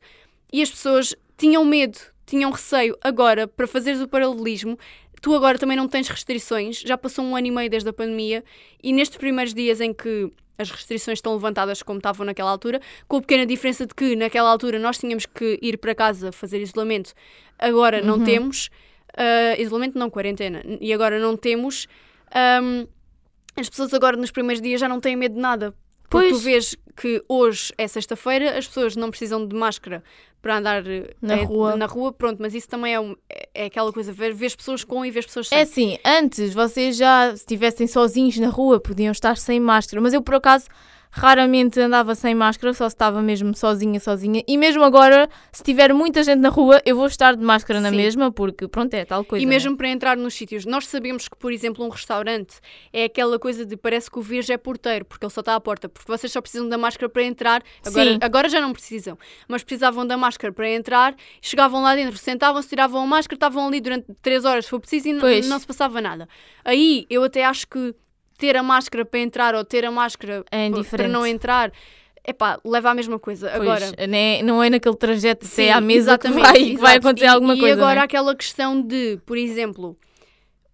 E 0.53 0.61
as 0.63 0.71
pessoas 0.71 1.15
tinham 1.39 1.65
medo, 1.65 1.99
tinham 2.27 2.51
receio. 2.51 2.97
Agora, 3.03 3.47
para 3.49 3.67
fazeres 3.67 4.01
o 4.01 4.09
paralelismo, 4.09 4.79
tu 5.21 5.35
agora 5.35 5.59
também 5.59 5.77
não 5.77 5.89
tens 5.89 6.09
restrições, 6.09 6.81
já 6.81 6.99
passou 6.99 7.25
um 7.25 7.35
ano 7.37 7.47
e 7.47 7.51
meio 7.51 7.71
desde 7.71 7.89
a 7.89 7.93
pandemia, 7.93 8.45
e 8.83 8.93
nestes 8.93 9.17
primeiros 9.19 9.55
dias 9.55 9.81
em 9.81 9.93
que 9.95 10.31
as 10.59 10.71
restrições 10.71 11.19
estão 11.19 11.33
levantadas 11.33 11.83
como 11.83 11.99
estavam 11.99 12.27
naquela 12.27 12.51
altura, 12.51 12.81
com 13.09 13.17
a 13.17 13.21
pequena 13.21 13.47
diferença 13.47 13.87
de 13.87 13.95
que 13.95 14.15
naquela 14.15 14.51
altura 14.51 14.79
nós 14.79 14.99
tínhamos 14.99 15.25
que 15.27 15.59
ir 15.63 15.79
para 15.79 15.95
casa 15.95 16.31
fazer 16.31 16.61
isolamento, 16.61 17.13
agora 17.59 18.03
não 18.03 18.19
Uhum. 18.19 18.25
temos. 18.25 18.69
ah, 19.17 19.55
isolamento 19.61 19.99
não, 19.99 20.09
quarentena. 20.09 20.63
E 20.81 20.93
agora 20.93 21.19
não 21.19 21.37
temos. 21.37 21.87
Ahm, 22.35 22.87
as 23.57 23.69
pessoas 23.69 23.93
agora 23.95 24.17
nos 24.17 24.31
primeiros 24.31 24.63
dias 24.63 24.81
já 24.81 24.89
não 24.89 25.01
têm 25.01 25.17
medo 25.17 25.35
de 25.35 25.41
nada. 25.41 25.75
Porque 26.09 26.29
Pois. 26.29 26.39
tu 26.39 26.45
vês 26.45 26.77
que 26.95 27.25
hoje 27.27 27.73
é 27.79 27.89
sexta-feira, 27.89 28.59
as 28.59 28.67
pessoas 28.67 28.95
não 28.97 29.09
precisam 29.11 29.47
de 29.47 29.57
máscara 29.57 30.05
para 30.43 30.59
andar 30.59 30.87
eh, 30.87 31.15
Na 31.23 31.39
eh, 31.39 31.45
rua. 31.45 31.75
na 31.77 31.87
rua, 31.87 32.13
pronto, 32.13 32.39
mas 32.43 32.55
isso 32.55 32.69
também 32.69 32.93
é, 32.93 33.01
um- 33.01 33.17
é- 33.31 33.49
é 33.55 33.65
aquela 33.67 33.91
coisa, 33.93 34.13
ver, 34.13 34.35
vês 34.35 34.55
pessoas 34.55 34.85
com 34.85 35.05
e 35.07 35.11
vês 35.11 35.25
pessoas 35.25 35.49
sem. 35.49 35.57
É 35.57 35.63
assim, 35.63 35.99
antes 36.05 36.53
vocês 36.53 36.97
já, 36.99 37.31
se 37.31 37.37
estivessem 37.43 37.87
sozinhos 37.87 38.37
na 38.39 38.49
rua, 38.49 38.79
podiam 38.79 39.11
estar 39.13 39.39
sem 39.39 39.59
máscara, 39.59 40.03
mas 40.03 40.13
eu 40.13 40.21
por 40.21 40.35
acaso 40.35 40.67
raramente 41.15 41.79
andava 41.79 42.15
sem 42.15 42.35
máscara, 42.35 42.73
só 42.73 42.89
se 42.89 42.95
estava 42.95 43.21
mesmo 43.21 43.55
sozinha, 43.55 44.01
sozinha. 44.01 44.43
E 44.49 44.57
mesmo 44.57 44.83
agora, 44.83 45.29
se 45.53 45.63
tiver 45.63 45.93
muita 45.93 46.23
gente 46.23 46.39
na 46.41 46.49
rua, 46.49 46.81
eu 46.87 46.97
vou 46.97 47.07
estar 47.07 47.37
de 47.37 47.45
máscara 47.45 47.81
na 47.83 47.91
Sim. 47.91 47.97
mesma, 47.97 48.33
porque 48.33 48.67
pronto, 48.67 48.95
é 48.95 49.05
tal 49.05 49.23
coisa. 49.23 49.43
E 49.43 49.47
né? 49.47 49.51
mesmo 49.51 49.77
para 49.77 49.89
entrar 49.91 50.17
nos 50.17 50.33
sítios, 50.33 50.65
nós 50.65 50.87
sabemos 50.87 51.29
que, 51.29 51.37
por 51.37 51.53
exemplo, 51.53 51.85
um 51.85 51.91
restaurante 51.91 52.57
é 52.91 53.05
aquela 53.05 53.39
coisa 53.39 53.67
de 53.67 53.77
parece 53.77 54.11
que 54.11 54.19
o 54.19 54.23
verde 54.23 54.53
é 54.55 54.57
porteiro, 54.57 55.05
porque 55.05 55.27
ele 55.27 55.33
só 55.33 55.41
está 55.41 55.55
à 55.55 55.61
porta, 55.61 55.87
porque 55.87 56.11
vocês 56.11 56.33
só 56.33 56.41
precisam 56.41 56.67
da 56.67 56.79
máscara 56.79 57.11
para 57.11 57.23
entrar. 57.23 57.63
Agora, 57.85 58.11
Sim. 58.13 58.19
agora 58.23 58.49
já 58.49 58.61
não 58.61 58.73
precisam, 58.73 59.19
mas 59.47 59.63
precisavam 59.63 60.07
da 60.07 60.17
máscara 60.17 60.51
para 60.51 60.71
entrar, 60.71 61.15
chegavam 61.43 61.83
lá 61.83 61.95
dentro, 61.95 62.17
sentavam-se, 62.17 62.71
tiravam 62.71 63.03
a 63.03 63.07
máscara, 63.07 63.37
estavam 63.37 63.67
ali 63.69 63.83
durante 63.83 64.07
3 64.23 64.47
horas, 64.47 64.65
se 64.65 64.71
for 64.71 64.81
preciso, 64.81 65.09
e 65.09 65.13
n- 65.13 65.21
Pois. 65.21 65.47
não 65.47 65.59
se 65.59 65.67
passava 65.67 66.01
nada. 66.01 66.27
Aí 66.65 67.07
eu 67.11 67.23
até 67.23 67.45
acho 67.45 67.69
que 67.69 67.95
ter 68.43 68.57
a 68.57 68.63
máscara 68.63 69.05
para 69.05 69.21
entrar 69.21 69.55
ou 69.55 69.65
ter 69.65 69.85
a 69.85 69.91
máscara 69.93 70.45
É 70.51 70.69
para 70.91 71.07
não 71.07 71.25
entrar, 71.25 71.71
epá, 72.27 72.59
leva 72.65 72.91
à 72.91 72.95
mesma 72.95 73.21
coisa. 73.21 73.49
Pois, 73.55 73.61
Agora. 73.63 74.07
né, 74.09 74.43
não 74.43 74.61
é 74.61 74.69
naquele 74.69 74.97
trajeto 74.97 75.47
Sim, 75.47 75.63
até 75.63 75.73
à 75.73 75.81
mesa 75.81 76.19
que 76.19 76.29
vai, 76.29 76.53
que 76.55 76.77
vai 76.77 76.97
acontecer 76.97 77.27
E- 77.27 77.29
alguma 77.29 77.55
e 77.55 77.61
coisa. 77.61 77.75
agora 77.75 78.01
né? 78.01 78.01
aquela 78.03 78.35
questão 78.35 78.83
de, 78.83 79.17
por 79.25 79.39
exemplo, 79.39 79.97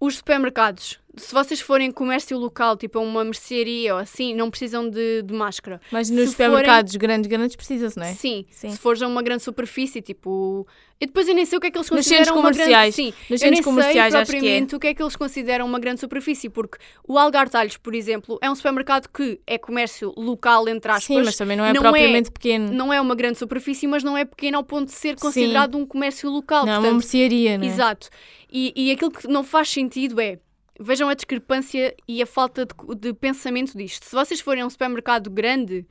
os 0.01 0.17
supermercados. 0.17 0.99
Se 1.19 1.35
vocês 1.35 1.61
forem 1.61 1.91
comércio 1.91 2.39
local, 2.39 2.77
tipo 2.77 2.99
a 2.99 3.03
uma 3.03 3.25
mercearia 3.25 3.95
ou 3.95 4.01
assim, 4.01 4.35
não 4.35 4.51
precisam 4.51 4.89
de, 4.89 5.23
de 5.23 5.35
máscara. 5.35 5.81
Mas 5.93 6.09
nos 6.11 6.31
se 6.31 6.37
forem- 6.37 6.49
supermercados 6.51 6.97
grandes, 6.97 7.27
grandes 7.29 7.57
precisa-se, 7.57 7.97
não 7.99 8.05
é? 8.07 8.13
Sim, 8.15 8.45
Sim. 8.51 8.71
se 8.71 8.79
fores 8.79 9.03
a 9.03 9.07
uma 9.09 9.23
grande 9.23 9.43
superfície, 9.43 10.01
tipo. 10.01 10.67
E 11.01 11.07
depois 11.07 11.29
eu 11.29 11.35
nem 11.35 11.47
sei 11.47 11.57
o 11.57 11.61
que 11.61 11.69
é 11.69 11.71
que 11.71 11.79
eles 11.79 11.89
consideram 11.89 12.39
uma 12.41 12.51
grande. 12.51 12.93
Sim, 12.93 13.13
Nos 13.31 13.41
eu 13.41 13.47
nem 13.51 13.57
centros 13.59 13.65
comerciais 13.65 14.13
sei 14.13 14.21
acho 14.23 14.31
que 14.33 14.37
é. 14.37 14.41
propriamente 14.41 14.75
o 14.75 14.81
que 14.81 14.87
é 14.89 14.95
que 14.95 15.01
eles 15.03 15.15
consideram 15.15 15.65
uma 15.65 15.79
grande 15.79 16.01
superfície, 16.01 16.49
porque 16.49 16.77
o 17.07 17.17
Algartalhos, 17.17 17.77
por 17.77 17.95
exemplo, 17.95 18.37
é 18.43 18.51
um 18.51 18.55
supermercado 18.57 19.07
que 19.09 19.41
é 19.47 19.57
comércio 19.59 20.13
local, 20.17 20.69
entre 20.69 20.91
aspas. 20.91 21.05
Sim, 21.05 21.23
mas 21.23 21.37
também 21.37 21.57
não 21.57 21.65
é 21.65 21.73
não 21.73 21.81
é- 21.81 21.85
propriamente 21.85 22.33
pequeno. 22.33 22.73
Não 22.73 22.93
é 22.93 23.01
uma 23.01 23.15
grande 23.15 23.39
superfície, 23.39 23.87
mas 23.87 24.03
não 24.03 24.17
é 24.19 24.25
pequeno 24.25 24.57
ao 24.59 24.65
ponto 24.65 24.87
de 24.87 24.93
ser 24.93 25.15
considerado 25.17 25.77
um 25.79 25.87
comércio 25.87 26.29
local. 26.29 26.67
Não, 26.67 26.73
é 26.73 26.75
uma 26.77 26.81
portanto, 26.83 26.99
mercearia, 27.01 27.57
não 27.59 27.65
é? 27.65 27.69
Exato. 27.69 28.09
E, 28.51 28.73
e 28.75 28.91
aquilo 28.91 29.13
que 29.13 29.29
não 29.29 29.45
faz 29.45 29.69
sentido 29.69 30.21
é. 30.21 30.41
Vejam 30.79 31.09
a 31.09 31.15
discrepância 31.15 31.95
e 32.07 32.23
a 32.23 32.27
falta 32.27 32.65
de, 32.65 32.73
de 32.97 33.13
pensamento 33.13 33.77
disto. 33.77 34.05
Se 34.05 34.15
vocês 34.15 34.41
forem 34.41 34.63
a 34.63 34.67
um 34.67 34.71
supermercado 34.71 35.29
grande, 35.29 35.85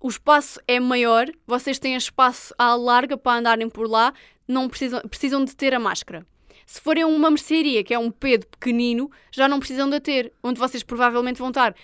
o 0.00 0.08
espaço 0.08 0.58
é 0.66 0.80
maior, 0.80 1.26
vocês 1.46 1.78
têm 1.78 1.94
espaço 1.94 2.54
à 2.58 2.74
larga 2.74 3.16
para 3.16 3.38
andarem 3.38 3.68
por 3.68 3.88
lá, 3.88 4.12
não 4.48 4.68
precisam, 4.68 5.00
precisam 5.02 5.44
de 5.44 5.54
ter 5.54 5.74
a 5.74 5.78
máscara. 5.78 6.26
Se 6.66 6.80
forem 6.80 7.02
a 7.02 7.06
uma 7.06 7.30
mercearia, 7.30 7.84
que 7.84 7.92
é 7.92 7.98
um 7.98 8.10
pedo 8.10 8.46
pequenino, 8.46 9.10
já 9.30 9.46
não 9.46 9.58
precisam 9.58 9.90
de 9.90 9.96
a 9.96 10.00
ter, 10.00 10.32
onde 10.42 10.58
vocês 10.58 10.82
provavelmente 10.82 11.38
vão 11.38 11.48
estar 11.48 11.74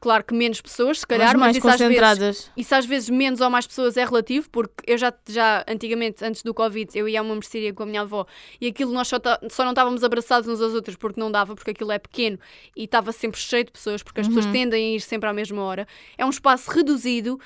claro 0.00 0.24
que 0.24 0.34
menos 0.34 0.60
pessoas, 0.60 1.00
se 1.00 1.06
calhar, 1.06 1.28
Mas 1.28 1.34
mas, 1.34 1.40
mais 1.40 1.56
isso 1.56 1.68
às, 1.68 1.78
vezes, 1.78 1.86
concentradas. 1.96 2.50
isso 2.56 2.74
às 2.74 2.86
vezes 2.86 3.10
menos 3.10 3.40
ou 3.40 3.50
mais 3.50 3.66
pessoas 3.66 3.96
é 3.96 4.04
relativo, 4.04 4.48
porque 4.50 4.74
eu 4.86 4.96
já, 4.98 5.12
já 5.28 5.64
antigamente, 5.68 6.24
antes 6.24 6.42
do 6.42 6.52
Covid, 6.54 6.90
eu 6.98 7.08
ia 7.08 7.20
a 7.20 7.22
uma 7.22 7.34
mercearia 7.34 7.72
com 7.72 7.82
a 7.82 7.86
minha 7.86 8.02
avó 8.02 8.26
e 8.60 8.66
aquilo 8.68 8.92
nós 8.92 9.08
só, 9.08 9.16
só 9.50 9.64
não 9.64 9.70
estávamos 9.72 10.04
abraçados 10.04 10.48
uns 10.48 10.60
aos 10.60 10.74
outros 10.74 10.96
porque 10.96 11.18
não 11.20 11.30
dava, 11.30 11.54
porque 11.54 11.70
aquilo 11.70 11.90
é 11.92 11.98
pequeno 11.98 12.38
e 12.76 12.84
estava 12.84 13.12
sempre 13.12 13.40
cheio 13.40 13.64
de 13.64 13.72
pessoas, 13.72 14.02
porque 14.02 14.20
as 14.20 14.26
Uhum. 14.26 14.34
pessoas 14.34 14.52
tendem 14.52 14.92
a 14.92 14.96
ir 14.96 15.00
sempre 15.00 15.28
à 15.28 15.32
mesma 15.32 15.62
hora. 15.62 15.86
É 16.18 16.24
um 16.24 16.30
espaço 16.30 16.70
reduzido 16.70 17.40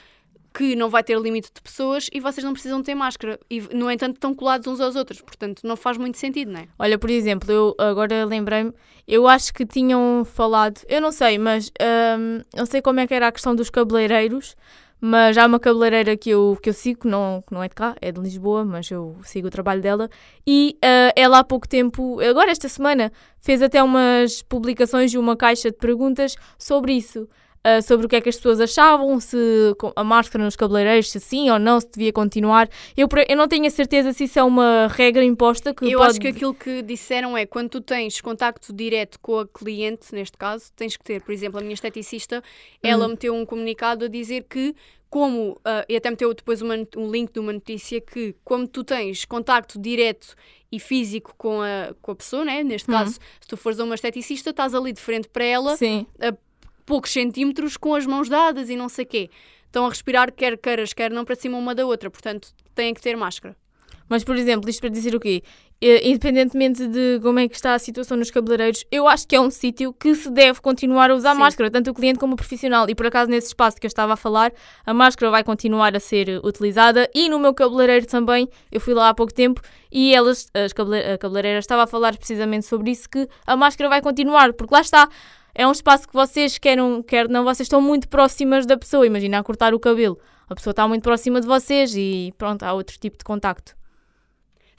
que 0.52 0.74
não 0.74 0.88
vai 0.88 1.02
ter 1.02 1.18
limite 1.18 1.50
de 1.54 1.60
pessoas 1.60 2.08
e 2.12 2.20
vocês 2.20 2.44
não 2.44 2.52
precisam 2.52 2.82
ter 2.82 2.94
máscara. 2.94 3.38
E, 3.48 3.60
no 3.74 3.90
entanto, 3.90 4.14
estão 4.14 4.34
colados 4.34 4.66
uns 4.66 4.80
aos 4.80 4.96
outros, 4.96 5.20
portanto, 5.20 5.62
não 5.64 5.76
faz 5.76 5.96
muito 5.96 6.18
sentido, 6.18 6.52
não 6.52 6.60
é? 6.60 6.68
Olha, 6.78 6.98
por 6.98 7.10
exemplo, 7.10 7.50
eu 7.50 7.74
agora 7.78 8.24
lembrei-me, 8.24 8.72
eu 9.06 9.26
acho 9.26 9.52
que 9.54 9.64
tinham 9.64 10.24
falado, 10.24 10.80
eu 10.88 11.00
não 11.00 11.12
sei, 11.12 11.38
mas 11.38 11.70
hum, 12.18 12.40
não 12.54 12.66
sei 12.66 12.82
como 12.82 13.00
é 13.00 13.06
que 13.06 13.14
era 13.14 13.28
a 13.28 13.32
questão 13.32 13.54
dos 13.54 13.70
cabeleireiros, 13.70 14.56
mas 15.00 15.38
há 15.38 15.46
uma 15.46 15.58
cabeleireira 15.58 16.16
que 16.16 16.30
eu, 16.30 16.58
que 16.62 16.68
eu 16.68 16.74
sigo, 16.74 17.00
que 17.00 17.08
não, 17.08 17.42
que 17.46 17.54
não 17.54 17.62
é 17.62 17.68
de 17.68 17.74
cá, 17.74 17.96
é 18.02 18.12
de 18.12 18.20
Lisboa, 18.20 18.64
mas 18.64 18.90
eu 18.90 19.16
sigo 19.22 19.48
o 19.48 19.50
trabalho 19.50 19.80
dela, 19.80 20.10
e 20.46 20.76
ah, 20.82 21.12
ela 21.16 21.38
há 21.38 21.44
pouco 21.44 21.66
tempo, 21.66 22.20
agora 22.20 22.50
esta 22.50 22.68
semana, 22.68 23.10
fez 23.40 23.62
até 23.62 23.82
umas 23.82 24.42
publicações 24.42 25.12
e 25.14 25.18
uma 25.18 25.36
caixa 25.36 25.70
de 25.70 25.76
perguntas 25.78 26.36
sobre 26.58 26.92
isso. 26.92 27.26
Ah, 27.62 27.82
sobre 27.82 28.06
o 28.06 28.08
que 28.08 28.16
é 28.16 28.20
que 28.20 28.28
as 28.28 28.36
pessoas 28.36 28.60
achavam, 28.60 29.20
se 29.20 29.36
a 29.94 30.02
máscara 30.02 30.42
nos 30.44 30.56
cabeleireiros, 30.56 31.10
se 31.10 31.20
sim 31.20 31.50
ou 31.50 31.58
não, 31.58 31.78
se 31.80 31.88
devia 31.92 32.12
continuar. 32.12 32.68
Eu, 32.96 33.06
eu 33.28 33.36
não 33.36 33.46
tenho 33.46 33.66
a 33.66 33.70
certeza 33.70 34.12
se 34.12 34.24
isso 34.24 34.38
é 34.38 34.42
uma 34.42 34.88
regra 34.88 35.22
imposta 35.24 35.74
que 35.74 35.84
Eu 35.90 35.98
pode... 35.98 36.10
acho 36.12 36.20
que 36.20 36.28
aquilo 36.28 36.54
que 36.54 36.80
disseram 36.82 37.36
é 37.36 37.44
quando 37.44 37.68
tu 37.68 37.80
tens 37.80 38.20
contacto 38.20 38.72
direto 38.72 39.18
com 39.20 39.38
a 39.40 39.46
cliente, 39.46 40.14
neste 40.14 40.36
caso, 40.38 40.72
tens 40.74 40.96
que 40.96 41.04
ter, 41.04 41.22
por 41.22 41.32
exemplo, 41.32 41.58
a 41.58 41.62
minha 41.62 41.74
esteticista, 41.74 42.42
ela 42.82 43.06
Hum. 43.06 43.10
meteu 43.10 43.34
um 43.34 43.44
comunicado 43.44 44.06
a 44.06 44.08
dizer 44.08 44.46
que, 44.48 44.74
como, 45.10 45.60
ah, 45.64 45.84
e 45.88 45.96
até 45.96 46.08
meteu 46.08 46.32
depois 46.32 46.62
uma, 46.62 46.74
um 46.96 47.10
link 47.10 47.32
de 47.32 47.40
uma 47.40 47.52
notícia 47.52 48.00
que, 48.00 48.34
como 48.44 48.66
tu 48.66 48.82
tens 48.84 49.24
contacto 49.24 49.78
direto 49.78 50.34
e 50.72 50.78
físico 50.78 51.34
com 51.36 51.60
a, 51.60 51.92
com 52.00 52.12
a 52.12 52.14
pessoa, 52.14 52.44
né? 52.44 52.62
neste 52.62 52.88
Hum. 52.90 52.94
caso, 52.94 53.14
se 53.14 53.48
tu 53.48 53.56
fores 53.56 53.78
a 53.80 53.84
uma 53.84 53.96
esteticista, 53.96 54.50
estás 54.50 54.74
ali 54.74 54.92
de 54.92 55.00
frente 55.00 55.28
para 55.28 55.44
ela, 55.44 55.76
Sim. 55.76 56.06
Poucos 56.90 57.12
centímetros, 57.12 57.76
com 57.76 57.94
as 57.94 58.04
mãos 58.04 58.28
dadas 58.28 58.68
e 58.68 58.74
não 58.74 58.88
sei 58.88 59.04
quê. 59.04 59.30
Estão 59.64 59.86
a 59.86 59.88
respirar 59.88 60.32
quer 60.32 60.58
queiras, 60.58 60.92
quer 60.92 61.12
não, 61.12 61.24
para 61.24 61.36
cima 61.36 61.56
uma 61.56 61.72
da 61.72 61.86
outra, 61.86 62.10
portanto, 62.10 62.52
têm 62.74 62.92
que 62.92 63.00
ter 63.00 63.16
máscara. 63.16 63.56
Mas, 64.10 64.24
por 64.24 64.36
exemplo, 64.36 64.68
isto 64.68 64.80
para 64.80 64.90
dizer 64.90 65.14
o 65.14 65.20
quê? 65.20 65.42
Eh, 65.80 66.08
Independentemente 66.10 66.86
de 66.86 67.20
como 67.22 67.38
é 67.38 67.48
que 67.48 67.54
está 67.54 67.74
a 67.74 67.78
situação 67.78 68.16
nos 68.16 68.28
cabeleireiros, 68.30 68.84
eu 68.90 69.06
acho 69.06 69.26
que 69.26 69.36
é 69.36 69.40
um 69.40 69.50
sítio 69.50 69.92
que 69.94 70.14
se 70.16 70.28
deve 70.28 70.60
continuar 70.60 71.12
a 71.12 71.14
usar 71.14 71.32
Sim. 71.34 71.38
máscara, 71.38 71.70
tanto 71.70 71.92
o 71.92 71.94
cliente 71.94 72.18
como 72.18 72.34
o 72.34 72.36
profissional. 72.36 72.90
E 72.90 72.94
por 72.94 73.06
acaso, 73.06 73.30
nesse 73.30 73.46
espaço 73.46 73.76
que 73.80 73.86
eu 73.86 73.88
estava 73.88 74.14
a 74.14 74.16
falar, 74.16 74.52
a 74.84 74.92
máscara 74.92 75.30
vai 75.30 75.44
continuar 75.44 75.94
a 75.96 76.00
ser 76.00 76.40
utilizada. 76.44 77.08
E 77.14 77.28
no 77.28 77.38
meu 77.38 77.54
cabeleireiro 77.54 78.04
também, 78.04 78.48
eu 78.72 78.80
fui 78.80 78.94
lá 78.94 79.08
há 79.10 79.14
pouco 79.14 79.32
tempo 79.32 79.60
e 79.92 80.12
elas, 80.12 80.50
as 80.52 80.72
cabele- 80.72 81.12
a 81.12 81.16
cabeleireira 81.16 81.60
estava 81.60 81.84
a 81.84 81.86
falar 81.86 82.16
precisamente 82.16 82.66
sobre 82.66 82.90
isso, 82.90 83.08
que 83.08 83.28
a 83.46 83.56
máscara 83.56 83.88
vai 83.88 84.02
continuar, 84.02 84.52
porque 84.52 84.74
lá 84.74 84.80
está. 84.80 85.08
É 85.54 85.66
um 85.66 85.72
espaço 85.72 86.08
que 86.08 86.14
vocês 86.14 86.58
querem, 86.58 87.00
quer 87.04 87.28
não, 87.28 87.44
vocês 87.44 87.66
estão 87.66 87.80
muito 87.80 88.08
próximas 88.08 88.66
da 88.66 88.76
pessoa. 88.76 89.06
Imagina 89.06 89.38
a 89.38 89.42
cortar 89.44 89.72
o 89.72 89.78
cabelo. 89.78 90.18
A 90.48 90.54
pessoa 90.56 90.72
está 90.72 90.86
muito 90.88 91.02
próxima 91.04 91.40
de 91.40 91.46
vocês 91.46 91.94
e 91.96 92.34
pronto, 92.36 92.64
há 92.64 92.72
outro 92.72 92.98
tipo 92.98 93.16
de 93.16 93.22
contacto. 93.24 93.79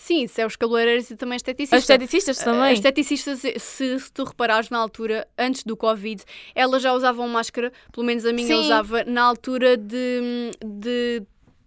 Sim, 0.02 0.24
isso 0.24 0.42
é 0.42 0.46
os 0.48 0.56
cabeleireiros 0.56 1.12
e 1.12 1.16
também 1.16 1.36
esteticistas. 1.36 1.78
As 1.78 1.84
esteticistas 1.84 2.38
também. 2.40 2.72
As 2.72 2.80
esteticistas, 2.80 3.40
se, 3.40 4.00
se 4.00 4.12
tu 4.12 4.24
reparares 4.24 4.72
na 4.72 4.80
altura, 4.80 5.28
antes 5.38 5.64
do 5.64 5.78
Covid, 5.78 6.24
elas 6.56 6.82
já 6.82 6.92
usavam 6.92 7.28
máscara, 7.30 7.72
pelo 7.92 8.08
menos 8.08 8.26
a 8.26 8.34
minha 8.34 8.48
Sim. 8.48 8.62
usava, 8.62 9.04
na 9.04 9.22
altura 9.22 9.78
de, 9.78 10.50
de, 10.60 11.22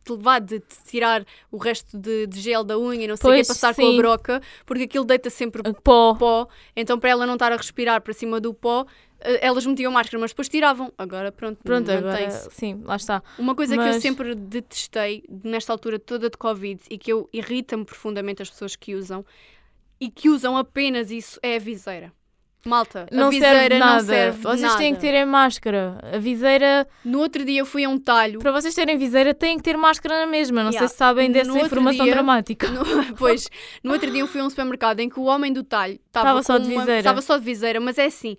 de 0.05 0.13
levar, 0.13 0.41
de, 0.41 0.61
tirar 0.85 1.25
o 1.49 1.59
resto 1.59 1.97
de, 1.97 2.27
de 2.27 2.41
gel 2.41 2.65
da 2.65 2.77
unha 2.77 3.05
e 3.05 3.07
não 3.07 3.17
sei 3.17 3.31
o 3.31 3.35
que, 3.35 3.47
passar 3.47 3.73
com 3.73 3.83
a 3.83 3.91
sim. 3.91 3.97
broca, 3.97 4.43
porque 4.67 4.83
aquilo 4.83 5.05
deita 5.05 5.31
sempre 5.31 5.63
Pó. 5.85 6.17
pó, 6.17 6.49
então 6.75 6.99
para 6.99 7.11
ela 7.11 7.27
não 7.27 7.35
estar 7.35 7.53
a 7.53 7.57
respirar 7.57 8.01
para 8.01 8.13
cima 8.13 8.41
do 8.41 8.53
pó, 8.53 8.85
eh, 9.14 9.14
elas 9.41 9.65
metiam 9.67 9.91
máscara, 9.93 10.19
mas 10.21 10.31
depois 10.33 10.49
tiravam. 10.49 10.93
Agora 10.99 11.33
pronto, 11.33 11.59
Pronto, 11.63 11.91
agora 11.91 12.31
sim, 12.51 12.81
lá 12.85 12.97
está. 12.97 13.23
Uma 13.39 13.55
coisa 13.55 13.75
que 13.75 13.81
eu 13.83 13.87
Mas- 13.87 14.03
sempre 14.03 14.35
detestei 14.35 15.25
nesta 15.43 15.73
altura 15.73 15.99
toda 15.99 16.29
de 16.31 16.37
Covid 16.37 16.81
e 16.91 16.99
que 16.99 17.13
eu 17.13 17.29
irrita-me 17.33 17.85
profundamente 17.85 18.43
as 18.43 18.51
pessoas 18.51 18.77
que 18.77 18.95
usam 18.95 19.25
e 20.01 20.11
que 20.11 20.29
usam 20.29 20.57
apenas 20.57 21.11
isso 21.11 21.39
é 21.43 21.57
a 21.57 21.59
viseira. 21.59 22.13
Malta, 22.67 23.07
a 23.13 23.15
Não 23.15 23.31
serve 23.31 23.45
viseira 23.45 23.75
de 23.75 23.79
nada. 23.79 23.93
não 23.99 24.05
serve 24.09 24.39
vocês 24.43 24.61
nada. 24.63 24.79
têm 24.79 24.95
que 24.95 25.01
ter 25.03 25.13
é 25.13 25.25
máscara. 25.27 25.99
A 26.15 26.17
viseira, 26.17 26.89
No 27.05 27.19
outro 27.19 27.45
dia 27.45 27.61
eu 27.61 27.67
fui 27.67 27.85
a 27.85 27.89
um 27.91 27.99
talho. 27.99 28.39
para 28.39 28.51
vocês 28.53 28.75
terem 28.75 28.97
viseira, 28.97 29.35
têm 29.35 29.59
que 29.59 29.63
ter 29.63 29.77
máscara 29.77 30.21
na 30.21 30.27
mesma. 30.27 30.63
Não 30.65 30.71
Yeah. 30.71 30.79
sei 30.79 30.89
se 30.89 30.97
sabem 30.97 31.29
No 31.29 31.35
dessa 31.35 31.59
informação 31.61 32.07
dia- 32.07 32.15
dramática. 32.15 32.67
No, 32.73 33.15
pois, 33.17 33.51
no 33.83 33.93
outro 33.93 34.11
dia 34.11 34.21
eu 34.23 34.27
fui 34.27 34.41
a 34.41 34.45
um 34.45 34.49
supermercado 34.49 35.01
em 35.01 35.11
que 35.11 35.21
o 35.21 35.25
homem 35.25 35.53
do 35.53 35.63
talho 35.63 36.01
Estava 36.07 36.43
só 36.43 36.57
de 36.57 36.69
uma- 36.71 36.81
viseira. 36.81 37.01
Estava 37.01 37.21
só 37.21 37.37
de 37.37 37.45
viseira, 37.45 37.79
mas 37.81 37.99
é 37.99 38.07
assim. 38.07 38.35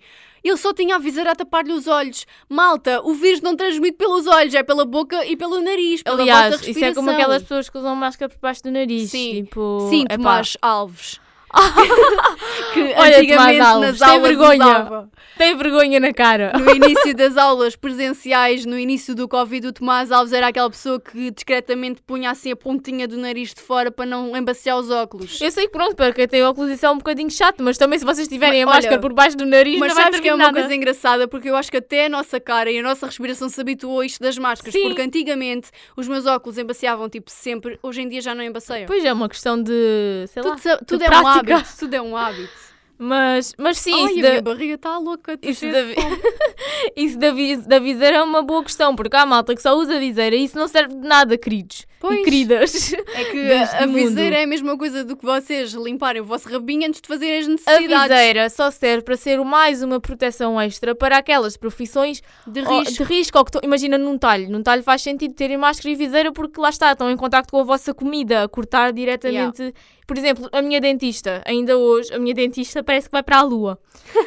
Ele 0.48 0.56
só 0.56 0.72
tinha 0.72 0.96
a 0.96 0.98
viseira 0.98 1.32
a 1.32 1.36
tapar-lhe 1.36 1.72
os 1.72 1.86
olhos. 1.86 2.26
Malta, 2.48 3.00
o 3.02 3.14
vírus 3.14 3.40
não 3.40 3.56
transmite 3.56 3.96
pelos 3.96 4.26
olhos, 4.26 4.54
é 4.54 4.62
pela 4.62 4.84
boca 4.84 5.24
e 5.26 5.36
pelo 5.36 5.60
nariz, 5.60 6.02
pela 6.02 6.22
Aliás, 6.22 6.66
isso 6.66 6.84
é 6.84 6.94
como 6.94 7.10
aquelas 7.10 7.42
pessoas 7.42 7.68
que 7.68 7.78
usam 7.78 7.96
máscara 7.96 8.28
por 8.28 8.38
baixo 8.38 8.62
do 8.62 8.70
nariz. 8.70 9.10
Sim. 9.10 9.44
Tipo, 9.44 9.88
Sim. 9.90 10.04
Tomás 10.06 10.56
Alves. 10.62 11.20
que 12.72 12.80
Olha, 12.96 13.18
antigamente 13.18 13.60
Alves, 13.60 13.90
nas 13.90 13.98
tem 13.98 14.08
aulas 14.08 14.28
vergonha. 14.28 14.64
usava. 14.66 15.10
Tem 15.38 15.56
vergonha 15.56 16.00
na 16.00 16.12
cara. 16.12 16.52
No 16.58 16.70
início 16.74 17.14
das 17.14 17.36
aulas 17.36 17.76
presenciais, 17.76 18.64
no 18.64 18.78
início 18.78 19.14
do 19.14 19.28
Covid, 19.28 19.66
o 19.68 19.72
Tomás 19.72 20.10
Alves 20.10 20.32
era 20.32 20.48
aquela 20.48 20.70
pessoa 20.70 21.00
que 21.00 21.30
discretamente 21.30 22.02
punha 22.02 22.30
assim 22.30 22.52
a 22.52 22.56
pontinha 22.56 23.06
do 23.06 23.16
nariz 23.18 23.52
de 23.52 23.60
fora 23.60 23.90
para 23.90 24.06
não 24.06 24.36
embaciar 24.36 24.78
os 24.78 24.90
óculos. 24.90 25.40
Eu 25.40 25.50
sei 25.50 25.66
que 25.66 25.72
pronto, 25.72 25.94
para 25.94 26.12
quem 26.12 26.26
tem 26.26 26.42
óculos 26.42 26.70
isso 26.70 26.86
é 26.86 26.90
um 26.90 26.96
bocadinho 26.98 27.30
chato, 27.30 27.62
mas 27.62 27.76
também 27.76 27.98
se 27.98 28.04
vocês 28.04 28.26
tiverem 28.28 28.62
a 28.62 28.66
Mas, 28.66 28.74
olha, 28.76 28.82
máscara 28.82 29.00
por 29.00 29.12
baixo 29.12 29.36
do 29.36 29.44
nariz, 29.46 29.78
Mas 29.78 29.94
não 29.94 30.02
vai 30.02 30.20
que 30.20 30.28
é 30.28 30.34
uma 30.34 30.44
nada. 30.46 30.58
coisa 30.60 30.74
engraçada, 30.74 31.28
porque 31.28 31.50
eu 31.50 31.56
acho 31.56 31.70
que 31.70 31.76
até 31.76 32.06
a 32.06 32.08
nossa 32.08 32.40
cara 32.40 32.70
e 32.70 32.78
a 32.78 32.82
nossa 32.82 33.04
respiração 33.06 33.48
se 33.48 33.60
habituou 33.60 34.00
a 34.00 34.06
isto 34.06 34.20
das 34.22 34.38
máscaras. 34.38 34.72
Sim. 34.72 34.84
Porque 34.88 35.02
antigamente 35.02 35.68
os 35.96 36.08
meus 36.08 36.24
óculos 36.26 36.56
embaciavam 36.58 37.08
tipo 37.08 37.30
sempre, 37.30 37.78
hoje 37.82 38.00
em 38.02 38.08
dia 38.08 38.20
já 38.22 38.34
não 38.34 38.42
embaceiam. 38.42 38.86
Pois 38.86 39.04
é 39.04 39.12
uma 39.12 39.28
questão 39.28 39.62
de, 39.62 40.24
sei 40.28 40.42
lá, 40.42 40.50
Tudo, 40.50 40.60
sa- 40.60 40.78
tudo 40.86 41.02
é 41.02 41.06
um 41.06 41.08
prática. 41.10 41.45
Hábito, 41.54 41.74
tudo 41.78 41.94
é 41.94 42.02
um 42.02 42.16
hábito. 42.16 42.66
Mas, 42.98 43.54
mas 43.58 43.76
sim, 43.78 43.92
Ai, 43.92 44.10
isso 44.12 44.18
a 44.18 44.22
da- 44.22 44.28
minha 44.30 44.42
barriga 44.42 44.74
está 44.74 44.96
louca. 44.98 45.38
Isso 45.42 45.66
da, 45.70 45.80
isso 46.96 47.18
da, 47.18 47.30
vi- 47.30 47.56
da 47.56 47.78
viseira 47.78 48.16
é 48.16 48.22
uma 48.22 48.42
boa 48.42 48.62
questão, 48.62 48.96
porque 48.96 49.14
há 49.16 49.26
malta 49.26 49.54
que 49.54 49.60
só 49.62 49.74
usa 49.76 49.98
viseira 49.98 50.34
e 50.34 50.44
isso 50.44 50.56
não 50.56 50.66
serve 50.68 50.94
de 50.94 51.06
nada, 51.06 51.36
queridos 51.36 51.84
Pois. 51.98 52.20
e 52.20 52.24
queridas. 52.24 52.92
É 52.92 53.24
que 53.30 53.38
a, 53.52 53.78
a 53.82 53.86
mundo. 53.86 53.96
viseira 53.96 54.36
é 54.36 54.42
a 54.44 54.46
mesma 54.46 54.76
coisa 54.76 55.04
do 55.04 55.16
que 55.16 55.24
vocês 55.24 55.72
limparem 55.72 56.20
o 56.22 56.24
vosso 56.24 56.48
rabinho 56.48 56.86
antes 56.86 57.00
de 57.00 57.08
fazerem 57.08 57.38
as 57.40 57.46
A 57.46 57.50
necessidades 57.50 58.08
viseira 58.08 58.50
só 58.50 58.70
serve 58.70 59.02
para 59.02 59.16
ser 59.16 59.42
mais 59.44 59.82
uma 59.82 59.98
proteção 60.00 60.60
extra 60.60 60.94
para 60.94 61.16
aquelas 61.18 61.56
profissões 61.56 62.22
de 62.46 62.60
risco. 62.60 62.92
de 62.94 63.02
risco 63.04 63.38
ou 63.38 63.44
que 63.44 63.58
imagina 63.64 63.96
num 63.96 64.18
talho. 64.18 64.50
Num 64.50 64.62
talho 64.62 64.82
faz 64.82 65.02
sentido 65.02 65.34
terem 65.34 65.56
máscara 65.56 65.90
e 65.90 65.94
viseira 65.94 66.32
porque 66.32 66.60
lá 66.60 66.68
está, 66.68 66.92
estão 66.92 67.10
em 67.10 67.16
contacto 67.16 67.50
com 67.50 67.60
a 67.60 67.64
vossa 67.64 67.94
comida, 67.94 68.42
a 68.42 68.48
cortar 68.48 68.92
diretamente. 68.92 69.72
Por 70.06 70.16
exemplo, 70.16 70.48
a 70.52 70.62
minha 70.62 70.80
dentista, 70.80 71.42
ainda 71.44 71.76
hoje, 71.76 72.14
a 72.14 72.18
minha 72.18 72.32
dentista 72.32 72.80
parece 72.84 73.08
que 73.08 73.12
vai 73.12 73.24
para 73.24 73.38
a 73.38 73.42
lua. 73.42 73.76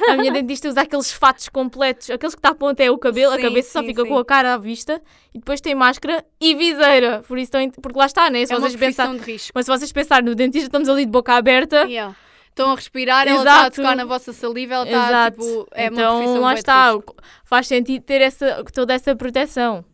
A 0.09 0.17
minha 0.17 0.29
dentista 0.33 0.67
usa 0.67 0.81
aqueles 0.81 1.09
fatos 1.09 1.47
completos, 1.47 2.09
aqueles 2.09 2.35
que 2.35 2.41
tapam 2.41 2.67
até 2.67 2.91
o 2.91 2.97
cabelo, 2.97 3.31
a 3.31 3.37
Sim, 3.37 3.43
cabeça 3.43 3.71
só 3.71 3.79
sim, 3.79 3.87
fica 3.87 4.01
sim. 4.03 4.09
com 4.09 4.17
a 4.17 4.25
cara 4.25 4.53
à 4.55 4.57
vista 4.57 5.01
e 5.39 5.41
depois 5.41 5.61
tem 5.61 5.73
máscara 5.73 6.23
e 6.39 6.53
viseira. 6.53 7.23
Por 7.27 7.37
isso 7.37 7.55
estão 7.57 7.81
porque 7.81 7.97
lá 7.97 8.05
está, 8.05 8.29
né? 8.29 8.45
Se 8.45 8.53
É 8.53 8.57
uma 8.57 8.67
vocês 8.67 8.75
pensarem, 8.79 9.11
profissão 9.13 9.25
de 9.25 9.31
risco. 9.31 9.51
mas 9.55 9.65
se 9.65 9.71
vocês 9.71 9.91
pensarem 9.91 10.25
no 10.25 10.35
dentista, 10.35 10.67
estamos 10.67 10.89
ali 10.89 11.05
de 11.05 11.11
boca 11.11 11.33
aberta. 11.33 11.83
Yeah. 11.85 12.13
Estão 12.49 12.71
a 12.71 12.75
respirar, 12.75 13.25
ela 13.25 13.37
está 13.37 13.53
a 13.53 13.57
Exato. 13.61 13.75
tocar 13.77 13.95
na 13.95 14.03
vossa 14.03 14.33
saliva, 14.33 14.73
ela 14.73 14.85
está 14.85 15.07
Exato. 15.07 15.39
tipo. 15.39 15.67
É 15.71 15.85
então 15.85 16.25
uma 16.25 16.39
lá 16.39 16.53
está, 16.55 16.91
risco. 16.93 17.15
faz 17.45 17.67
sentido 17.67 18.03
ter 18.03 18.19
essa, 18.21 18.63
toda 18.73 18.93
essa 18.93 19.15
proteção. 19.15 19.85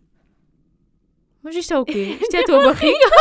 Mas 1.44 1.56
isto 1.56 1.74
é 1.76 1.78
o 1.80 1.86
quê? 1.86 2.18
Isto 2.20 2.34
é 2.36 2.40
a 2.40 2.44
tua 2.44 2.64
barriga? 2.66 3.06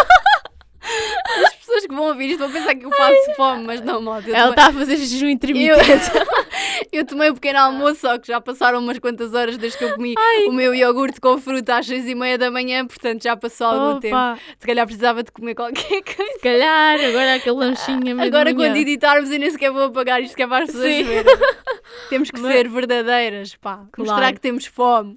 As 1.77 1.81
pessoas 1.83 1.87
que 1.87 1.95
vão 1.95 2.05
ouvir 2.09 2.27
isto 2.31 2.39
vão 2.39 2.51
pensar 2.53 2.75
que 2.75 2.87
eu 2.87 2.91
passo 2.91 3.35
fome, 3.37 3.65
mas 3.65 3.81
não. 3.81 4.01
Eu, 4.03 4.13
Ela 4.13 4.23
tomei, 4.23 4.51
está 4.51 4.67
a 4.67 4.73
fazer 4.73 4.97
jejum 4.97 5.27
eu, 5.27 5.31
intermitente. 5.31 6.11
eu 6.93 7.05
tomei 7.05 7.31
um 7.31 7.35
pequeno 7.35 7.59
almoço, 7.59 8.01
só 8.03 8.19
que 8.19 8.29
já 8.29 8.41
passaram 8.41 8.79
umas 8.79 8.99
quantas 8.99 9.35
horas 9.35 9.57
desde 9.57 9.79
que 9.79 9.85
eu 9.85 9.95
comi 9.95 10.15
o 10.47 10.53
meu 10.53 10.75
iogurte 10.75 11.21
com 11.21 11.37
fruta 11.39 11.77
às 11.79 11.87
seis 11.87 12.07
e 12.07 12.15
meia 12.15 12.39
da 12.39 12.51
manhã, 12.51 12.87
portanto 12.87 13.23
já 13.23 13.37
passou 13.37 13.67
algum 13.67 14.01
tempo. 14.01 14.15
Opa, 14.15 14.39
Se 14.59 14.67
calhar 14.67 14.87
precisava 14.87 15.23
de 15.23 15.33
comer 15.33 15.55
qualquer 15.55 16.03
coisa. 16.05 16.33
se 16.33 16.39
calhar, 16.41 17.01
agora 17.01 17.35
aquele 17.35 17.57
lanchinho 17.57 18.21
Agora, 18.23 18.55
quando 18.55 18.77
editarmos, 18.77 19.31
eu 19.31 19.39
nem 19.39 19.51
sequer 19.51 19.71
vou 19.71 19.85
apagar 19.85 20.23
isto 20.23 20.37
que 20.37 20.43
é 20.43 20.47
para 20.47 20.65
as 20.65 20.71
pessoas 20.71 20.85
Sim. 20.93 21.03
verem. 21.05 21.25
Temos 22.09 22.31
que 22.31 22.41
Mas- 22.41 22.53
ser 22.53 22.69
verdadeiras, 22.69 23.57
pá. 23.57 23.85
Mostrar 23.99 24.17
Claro. 24.19 24.35
que 24.35 24.41
temos 24.41 24.67
fome. 24.67 25.15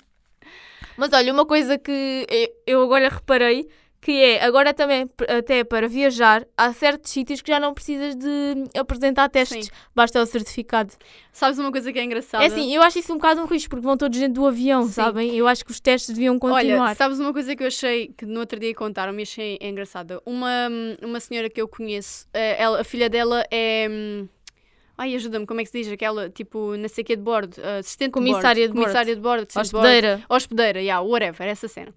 Mas 0.98 1.12
olha, 1.14 1.32
uma 1.32 1.46
coisa 1.46 1.78
que 1.78 2.26
eu- 2.30 2.50
eu 2.66 2.82
agora 2.84 3.10
reparei 3.10 3.68
que 4.00 4.12
é, 4.12 4.44
agora 4.44 4.74
também, 4.74 5.10
até 5.28 5.64
para 5.64 5.88
viajar, 5.88 6.46
há 6.56 6.72
certos 6.72 7.12
sítios 7.12 7.42
que 7.42 7.52
já 7.52 7.60
não 7.60 7.74
precisas 7.74 8.16
de 8.16 8.64
apresentar 8.78 9.28
testes, 9.30 9.66
Sim. 9.66 9.72
basta 9.94 10.22
o 10.22 10.26
certificado. 10.26 10.94
Sabes 11.32 11.60
uma 11.60 11.72
coisa 11.72 11.92
que 11.92 12.00
é 12.00 12.04
engraçada? 12.04 12.44
É 12.44 12.48
assim, 12.48 12.74
eu 12.74 12.82
acho 12.82 13.00
isso 13.00 13.12
um 13.12 13.18
bocado 13.18 13.42
um 13.42 13.46
risco, 13.46 13.70
porque 13.70 13.86
vão 13.86 13.98
todos 13.98 14.20
dentro 14.20 14.36
do 14.42 14.48
avião, 14.48 14.84
Sim. 14.84 14.92
sabem? 14.92 15.36
Eu 15.36 15.48
acho 15.48 15.66
que 15.66 15.72
os 15.72 15.80
testes 15.80 16.14
deviam 16.16 16.38
continuar. 16.40 16.86
Olha, 16.86 16.96
sabes 16.96 17.20
uma 17.20 17.34
coisa 17.34 17.56
que 17.56 17.64
eu 17.64 17.68
achei 17.68 18.14
que 18.16 18.26
no 18.26 18.40
outro 18.40 18.60
dia 18.60 18.74
contaram-me 18.74 19.24
achei 19.24 19.58
engraçada? 19.62 20.22
Uma, 20.26 20.70
uma 21.02 21.20
senhora 21.20 21.50
que 21.50 21.62
eu 21.62 21.68
conheço, 21.68 22.28
eh, 22.34 22.62
ela, 22.62 22.82
a 22.82 22.84
filha 22.84 23.10
dela 23.10 23.46
é. 23.52 23.88
Ai, 24.98 25.14
ajuda-me, 25.16 25.46
como 25.46 25.62
é 25.62 25.64
que 25.64 25.70
se 25.70 25.78
diz? 25.78 25.92
Aquela, 25.92 26.30
tipo, 26.30 26.76
não 26.76 26.90
sei 26.90 27.04
o 27.04 27.06
que 27.06 27.16
de 27.16 27.22
bordo, 27.22 27.56
eh, 27.62 27.78
assistente 27.80 28.12
Comissária 28.12 28.68
de 28.68 28.74
bordo. 28.74 28.82
Comissária 28.82 29.16
de 29.16 29.22
bordo. 29.22 29.42
assistente 29.44 29.66
de 29.66 29.72
bordo. 29.72 29.86
Hospedeira. 29.86 30.24
Hospedeira, 30.30 30.82
yeah, 30.82 31.02
whatever, 31.08 31.48
essa 31.48 31.68
cena. 31.68 31.94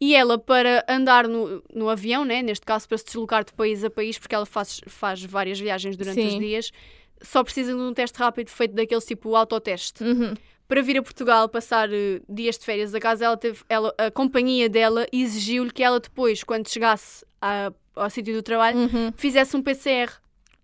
E 0.00 0.14
ela, 0.14 0.38
para 0.38 0.84
andar 0.88 1.26
no, 1.26 1.62
no 1.74 1.88
avião, 1.88 2.24
né, 2.24 2.42
neste 2.42 2.64
caso 2.64 2.86
para 2.86 2.98
se 2.98 3.04
deslocar 3.06 3.44
de 3.44 3.52
país 3.52 3.82
a 3.82 3.90
país, 3.90 4.18
porque 4.18 4.34
ela 4.34 4.46
faz, 4.46 4.80
faz 4.86 5.22
várias 5.24 5.58
viagens 5.58 5.96
durante 5.96 6.20
os 6.20 6.32
Sim. 6.34 6.38
dias, 6.38 6.70
só 7.22 7.42
precisa 7.42 7.72
de 7.74 7.80
um 7.80 7.92
teste 7.94 8.18
rápido 8.18 8.48
feito 8.50 8.74
daqueles 8.74 9.04
tipo 9.06 9.34
autoteste 9.34 10.04
Uhum. 10.04 10.34
para 10.68 10.82
vir 10.82 10.98
a 10.98 11.02
Portugal 11.02 11.48
passar 11.48 11.90
eh, 11.92 12.20
dias 12.28 12.58
de 12.58 12.64
férias 12.66 12.94
a 12.94 13.00
casa, 13.00 13.24
ela 13.24 13.36
teve, 13.38 13.60
ela, 13.68 13.92
a 13.96 14.10
companhia 14.10 14.68
dela 14.68 15.06
exigiu-lhe 15.10 15.70
que 15.72 15.82
ela 15.82 15.98
depois, 15.98 16.44
quando 16.44 16.68
chegasse 16.68 17.24
à- 17.40 17.72
ao 17.96 18.10
sítio 18.10 18.34
do 18.34 18.42
trabalho, 18.42 18.78
Uhum. 18.78 19.12
fizesse 19.16 19.56
um 19.56 19.62
PCR. 19.62 20.12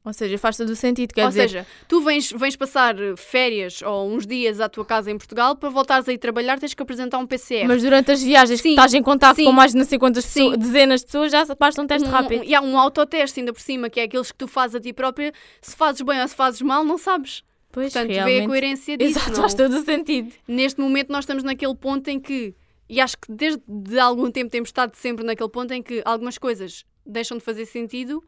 Ou 0.04 0.12
seja, 0.12 0.36
faz 0.36 0.56
todo 0.56 0.68
o 0.70 0.74
sentido, 0.74 1.14
quer 1.14 1.22
Ou 1.22 1.28
dizer, 1.28 1.48
seja, 1.48 1.66
tu 1.86 2.00
vens, 2.02 2.32
vens 2.32 2.56
passar 2.56 2.98
eh, 3.00 3.14
férias 3.16 3.82
ou 3.82 4.10
uns 4.10 4.26
dias 4.26 4.60
à 4.60 4.68
tua 4.68 4.84
casa 4.84 5.12
em 5.12 5.16
Portugal, 5.16 5.54
para 5.54 5.68
voltares 5.68 6.08
a 6.08 6.12
ir 6.12 6.18
trabalhar 6.18 6.58
tens 6.58 6.74
que 6.74 6.82
apresentar 6.82 7.18
um 7.18 7.26
PCR. 7.26 7.66
mas 7.68 7.82
durante 7.82 8.10
as 8.10 8.20
viagens 8.20 8.60
que 8.60 8.68
Sim, 8.68 8.74
estás 8.74 8.92
em 8.94 9.02
contato 9.02 9.36
sim. 9.36 9.44
com 9.44 9.52
mais 9.52 9.70
de 9.70 9.78
não 9.78 9.84
sei 9.84 10.00
quantas 10.00 10.26
pessoas, 10.26 10.58
dezenas 10.58 11.00
de 11.02 11.06
pessoas, 11.06 11.30
já 11.30 11.44
basta 11.54 11.80
um 11.80 11.86
teste 11.86 12.08
um, 12.08 12.10
rápido. 12.10 12.42
E 12.44 12.52
há 12.52 12.60
um 12.60 12.76
autoteste 12.76 13.38
ainda 13.38 13.52
por 13.52 13.60
cima, 13.60 13.88
que 13.88 14.00
é 14.00 14.02
aqueles 14.02 14.32
que 14.32 14.38
tu 14.38 14.48
fazes 14.48 14.74
a 14.74 14.80
ti 14.80 14.92
própria. 14.92 15.32
Se 15.60 15.76
fazes 15.76 16.02
bem 16.02 16.20
ou 16.20 16.26
se 16.26 16.34
fazes 16.34 16.60
mal, 16.62 16.84
não 16.84 16.98
sabes. 16.98 17.44
Pois, 17.70 17.92
Portanto, 17.92 18.08
vê 18.12 18.18
a 18.18 18.24
realmente. 18.24 18.48
coerência 18.48 18.96
disso. 18.98 19.18
Exato, 19.18 19.30
não? 19.30 19.40
faz 19.42 19.54
todo 19.54 19.72
o 19.78 19.84
sentido. 19.84 20.32
Neste 20.48 20.80
momento 20.80 21.10
nós 21.10 21.22
estamos 21.22 21.44
naquele 21.44 21.74
ponto 21.76 22.08
em 22.08 22.18
que, 22.18 22.54
e 22.88 23.00
acho 23.00 23.16
que 23.16 23.30
desde 23.32 23.62
de 23.68 23.98
algum 24.00 24.30
tempo 24.32 24.50
temos 24.50 24.68
estado 24.68 24.94
sempre 24.96 25.24
naquele 25.24 25.48
ponto 25.48 25.72
em 25.72 25.80
que 25.80 26.02
algumas 26.04 26.36
coisas 26.38 26.84
deixam 27.06 27.38
de 27.38 27.44
fazer 27.44 27.64
sentido, 27.66 28.22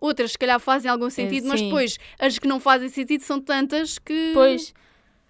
outras 0.00 0.32
se 0.32 0.38
calhar 0.38 0.58
fazem 0.60 0.90
algum 0.90 1.10
sentido, 1.10 1.48
mas 1.48 1.60
sim. 1.60 1.66
depois 1.66 1.98
as 2.18 2.38
que 2.38 2.48
não 2.48 2.60
fazem 2.60 2.88
sentido 2.88 3.22
são 3.22 3.40
tantas 3.40 3.98
que. 3.98 4.30
Pois. 4.34 4.72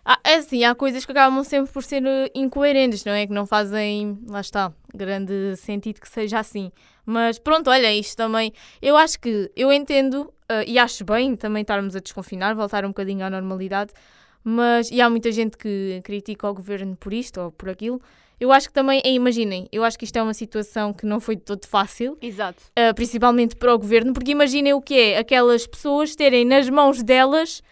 Há, 0.05 0.19
é 0.25 0.35
assim, 0.37 0.65
há 0.65 0.75
coisas 0.75 1.05
que 1.05 1.13
acabam 1.13 1.45
sempre 1.45 1.71
por 1.71 1.83
ser 1.83 2.03
eh, 2.07 2.31
incoerentes, 2.35 3.05
não 3.05 3.13
é? 3.13 3.27
Que 3.27 3.33
não 3.33 3.45
fazem, 3.45 4.19
lá 4.27 4.41
está, 4.41 4.73
grande 4.95 5.55
sentido 5.57 6.01
que 6.01 6.09
seja 6.09 6.39
assim. 6.39 6.73
Mas 7.05 7.39
pronto, 7.39 7.69
olha, 7.69 7.93
isto 7.95 8.17
também. 8.17 8.53
Eu 8.81 8.97
acho 8.97 9.21
que, 9.21 9.51
eu 9.55 9.71
entendo 9.71 10.33
eh, 10.49 10.65
e 10.67 10.79
acho 10.79 11.05
bem 11.05 11.37
também 11.37 11.61
estarmos 11.61 11.95
a 11.95 12.01
desconfinar, 12.01 12.55
voltar 12.55 12.87
um 12.87 12.89
bocadinho 12.89 13.25
à 13.25 13.29
normalidade. 13.29 13.93
Mas, 14.43 14.91
e 14.91 15.01
há 15.01 15.11
muita 15.11 15.31
gente 15.31 15.59
que 15.59 16.01
critica 16.03 16.49
o 16.49 16.55
governo 16.55 16.97
por 16.97 17.13
isto 17.13 17.39
ou 17.41 17.53
por 17.53 17.69
aquilo. 17.69 18.01
Eu 18.41 18.53
acho 18.53 18.69
que 18.69 18.75
também, 18.75 19.03
imaginem, 19.05 19.69
eu 19.73 19.83
acho 19.83 19.99
que 19.99 20.05
isto 20.05 20.17
é 20.17 20.23
uma 20.23 20.35
situação 20.35 20.93
que 20.93 21.05
não 21.05 21.19
foi 21.19 21.35
de 21.35 21.43
todo 21.43 21.67
fácil. 21.67 22.17
Exato. 22.23 22.63
Uh, 22.79 22.95
principalmente 22.95 23.57
para 23.57 23.75
o 23.75 23.79
governo, 23.79 24.13
porque 24.13 24.31
imaginem 24.31 24.75
o 24.75 24.81
que 24.81 24.95
é 24.95 25.19
aquelas 25.19 25.67
pessoas 25.67 26.15
terem 26.15 26.45
nas 26.45 26.71
mãos 26.71 27.03
delas, 27.03 27.63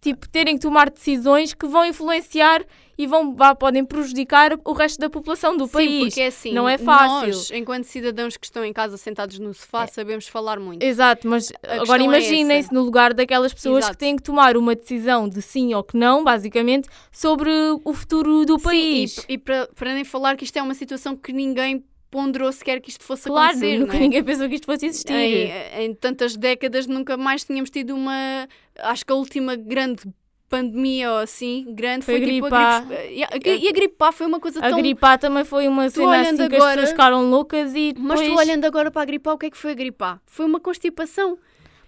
tipo, 0.00 0.28
terem 0.28 0.56
que 0.56 0.62
tomar 0.62 0.88
decisões 0.90 1.52
que 1.52 1.66
vão 1.66 1.84
influenciar 1.84 2.64
e 2.98 3.06
vão, 3.06 3.32
vá, 3.32 3.54
podem 3.54 3.84
prejudicar 3.84 4.58
o 4.64 4.72
resto 4.72 4.98
da 4.98 5.08
população 5.08 5.56
do 5.56 5.66
Sim, 5.66 5.72
país. 5.72 6.04
porque 6.06 6.20
é 6.20 6.26
assim. 6.26 6.52
não 6.52 6.68
é 6.68 6.76
fácil. 6.76 7.28
Nós, 7.28 7.50
enquanto 7.52 7.84
cidadãos 7.84 8.36
que 8.36 8.44
estão 8.44 8.64
em 8.64 8.72
casa 8.72 8.96
sentados 8.96 9.38
no 9.38 9.54
sofá, 9.54 9.86
sabemos 9.86 10.26
falar 10.26 10.58
muito. 10.58 10.82
Exato, 10.82 11.28
mas 11.28 11.52
A 11.62 11.82
agora 11.82 12.02
é 12.02 12.04
imaginem-se 12.06 12.66
essa. 12.66 12.74
no 12.74 12.82
lugar 12.82 13.14
daquelas 13.14 13.54
pessoas 13.54 13.84
Exato. 13.84 13.92
que 13.94 13.98
têm 14.00 14.16
que 14.16 14.22
tomar 14.24 14.56
uma 14.56 14.74
decisão 14.74 15.28
de 15.28 15.40
sim 15.40 15.72
ou 15.74 15.84
que 15.84 15.96
não, 15.96 16.24
basicamente, 16.24 16.88
sobre 17.12 17.50
o 17.84 17.92
futuro 17.94 18.44
do 18.44 18.58
país. 18.58 19.12
Sim, 19.12 19.22
e, 19.28 19.32
e 19.34 19.38
para, 19.38 19.68
para 19.76 19.94
nem 19.94 20.02
falar 20.04 20.36
que 20.36 20.42
isto 20.42 20.56
é 20.58 20.62
uma 20.62 20.74
situação 20.74 21.16
que 21.16 21.32
ninguém 21.32 21.84
ponderou 22.10 22.50
sequer 22.50 22.80
que 22.80 22.90
isto 22.90 23.04
fosse 23.04 23.28
claro, 23.28 23.50
acontecer. 23.50 23.78
nunca 23.78 23.92
não 23.92 23.98
é? 23.98 24.02
ninguém 24.02 24.24
pensou 24.24 24.48
que 24.48 24.54
isto 24.56 24.66
fosse 24.66 24.86
existir. 24.86 25.12
Em, 25.12 25.84
em 25.84 25.94
tantas 25.94 26.36
décadas 26.36 26.86
nunca 26.86 27.16
mais 27.16 27.44
tínhamos 27.44 27.70
tido 27.70 27.94
uma. 27.94 28.48
Acho 28.78 29.04
que 29.06 29.12
a 29.12 29.16
última 29.16 29.54
grande 29.54 30.02
pandemia 30.48 31.10
ou 31.12 31.18
assim, 31.18 31.66
grande, 31.68 32.04
Foi 32.04 32.18
foi, 32.18 32.26
tipo 32.26 32.48
gripe 32.48 32.54
a 32.56 32.80
gripe. 32.80 33.14
E 33.14 33.22
a, 33.24 33.28
e 33.56 33.68
a 33.68 33.72
gripe 33.72 33.94
A 34.00 34.12
foi 34.12 34.26
uma 34.26 34.40
coisa 34.40 34.58
A 34.60 34.68
tão. 34.70 34.78
gripe 34.78 35.04
A 35.04 35.18
também 35.18 35.44
foi 35.44 35.68
uma 35.68 35.88
cena 35.90 36.10
assim 36.16 36.20
olhando 36.22 36.36
que 36.48 36.56
as 36.56 36.62
agora- 36.62 36.74
pessoas 36.74 36.90
ficaram 36.90 37.30
loucas 37.30 37.74
e 37.74 37.94
Mas 37.98 38.20
tu 38.20 38.26
depois- 38.26 38.48
olhando 38.48 38.64
agora 38.64 38.90
para 38.90 39.02
a 39.02 39.04
gripe 39.04 39.28
A, 39.28 39.34
o 39.34 39.38
que 39.38 39.46
é 39.46 39.50
que 39.50 39.56
foi 39.56 39.72
a 39.72 39.74
gripe 39.74 40.02
A? 40.04 40.18
Foi 40.26 40.46
uma 40.46 40.58
constipação. 40.60 41.38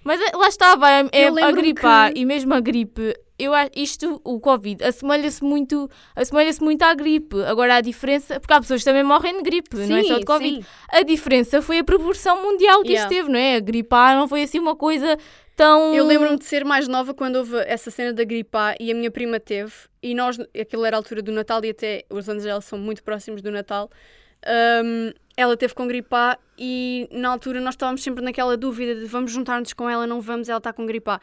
Mas 0.03 0.19
é- 0.21 0.35
lá 0.37 0.49
estava, 0.49 0.91
é, 0.91 1.05
é 1.13 1.27
a 1.29 1.53
gripe 1.53 1.81
que- 1.81 2.19
e 2.21 2.25
mesmo 2.25 2.55
a 2.55 2.61
gripe, 2.61 3.15
eu, 3.39 3.53
isto, 3.77 4.19
o 4.25 4.41
Covid, 4.41 4.83
assemelha-se 4.83 5.45
muito, 5.45 5.91
assemelha-se 6.17 6.63
muito 6.63 6.83
à 6.83 6.95
gripe. 6.95 7.37
Agora 7.45 7.77
a 7.77 7.81
diferença, 7.83 8.41
porque 8.41 8.53
há 8.55 8.61
pessoas 8.61 8.81
que 8.81 8.85
também 8.87 9.03
morrem 9.05 9.37
de 9.37 9.43
gripe, 9.43 9.77
não 9.77 9.97
é 9.97 10.05
só 10.05 10.19
de 10.19 10.25
Covid. 10.25 10.57
sim. 10.57 10.65
A 10.91 11.03
diferença 11.03 11.61
foi 11.61 11.79
a 11.81 11.85
proporção 11.85 12.43
mundial 12.43 12.81
que 12.83 12.93
Yeah. 12.93 13.03
isto 13.11 13.15
teve, 13.19 13.31
não 13.31 13.39
é? 13.39 13.57
A 13.57 13.61
gripe 13.61 13.95
A 13.95 14.17
não 14.17 14.27
foi 14.27 14.43
assim 14.43 14.59
uma 14.59 14.75
coisa 14.75 15.19
tão... 15.61 15.95
Eu 15.95 16.07
lembro-me 16.07 16.39
de 16.39 16.45
ser 16.45 16.65
mais 16.65 16.89
nova 16.89 17.13
quando 17.13 17.37
houve 17.37 17.59
essa 17.67 17.91
cena 17.91 18.13
da 18.13 18.25
gripe 18.25 18.57
A 18.57 18.75
e 18.81 18.91
a 18.91 18.95
minha 18.95 19.11
prima 19.11 19.39
teve, 19.39 19.73
e 20.03 20.15
nós, 20.15 20.39
aquilo 20.59 20.85
era 20.87 20.97
a 20.97 20.99
altura 20.99 21.21
do 21.21 21.31
Natal 21.31 21.63
e 21.65 21.71
até 21.71 22.05
os 22.09 22.29
anos 22.29 22.45
dela 22.45 22.61
são 22.63 22.79
muito 22.79 23.03
próximos 23.03 23.43
do 23.43 23.51
Natal. 23.51 23.91
hum, 24.85 25.13
ela 25.37 25.57
teve 25.57 25.75
com 25.75 25.87
gripe 25.87 26.09
A 26.13 26.39
e 26.59 27.09
na 27.11 27.31
altura 27.31 27.61
nós 27.61 27.75
estávamos 27.75 28.03
sempre 28.03 28.25
naquela 28.25 28.57
dúvida 28.57 28.95
de 28.95 29.05
vamos 29.05 29.33
juntar-nos 29.33 29.73
com 29.73 29.89
ela, 29.89 30.07
não 30.07 30.21
vamos, 30.21 30.49
ela 30.49 30.59
está 30.59 30.73
com 30.73 30.87
gripe 30.87 31.11
A. 31.11 31.21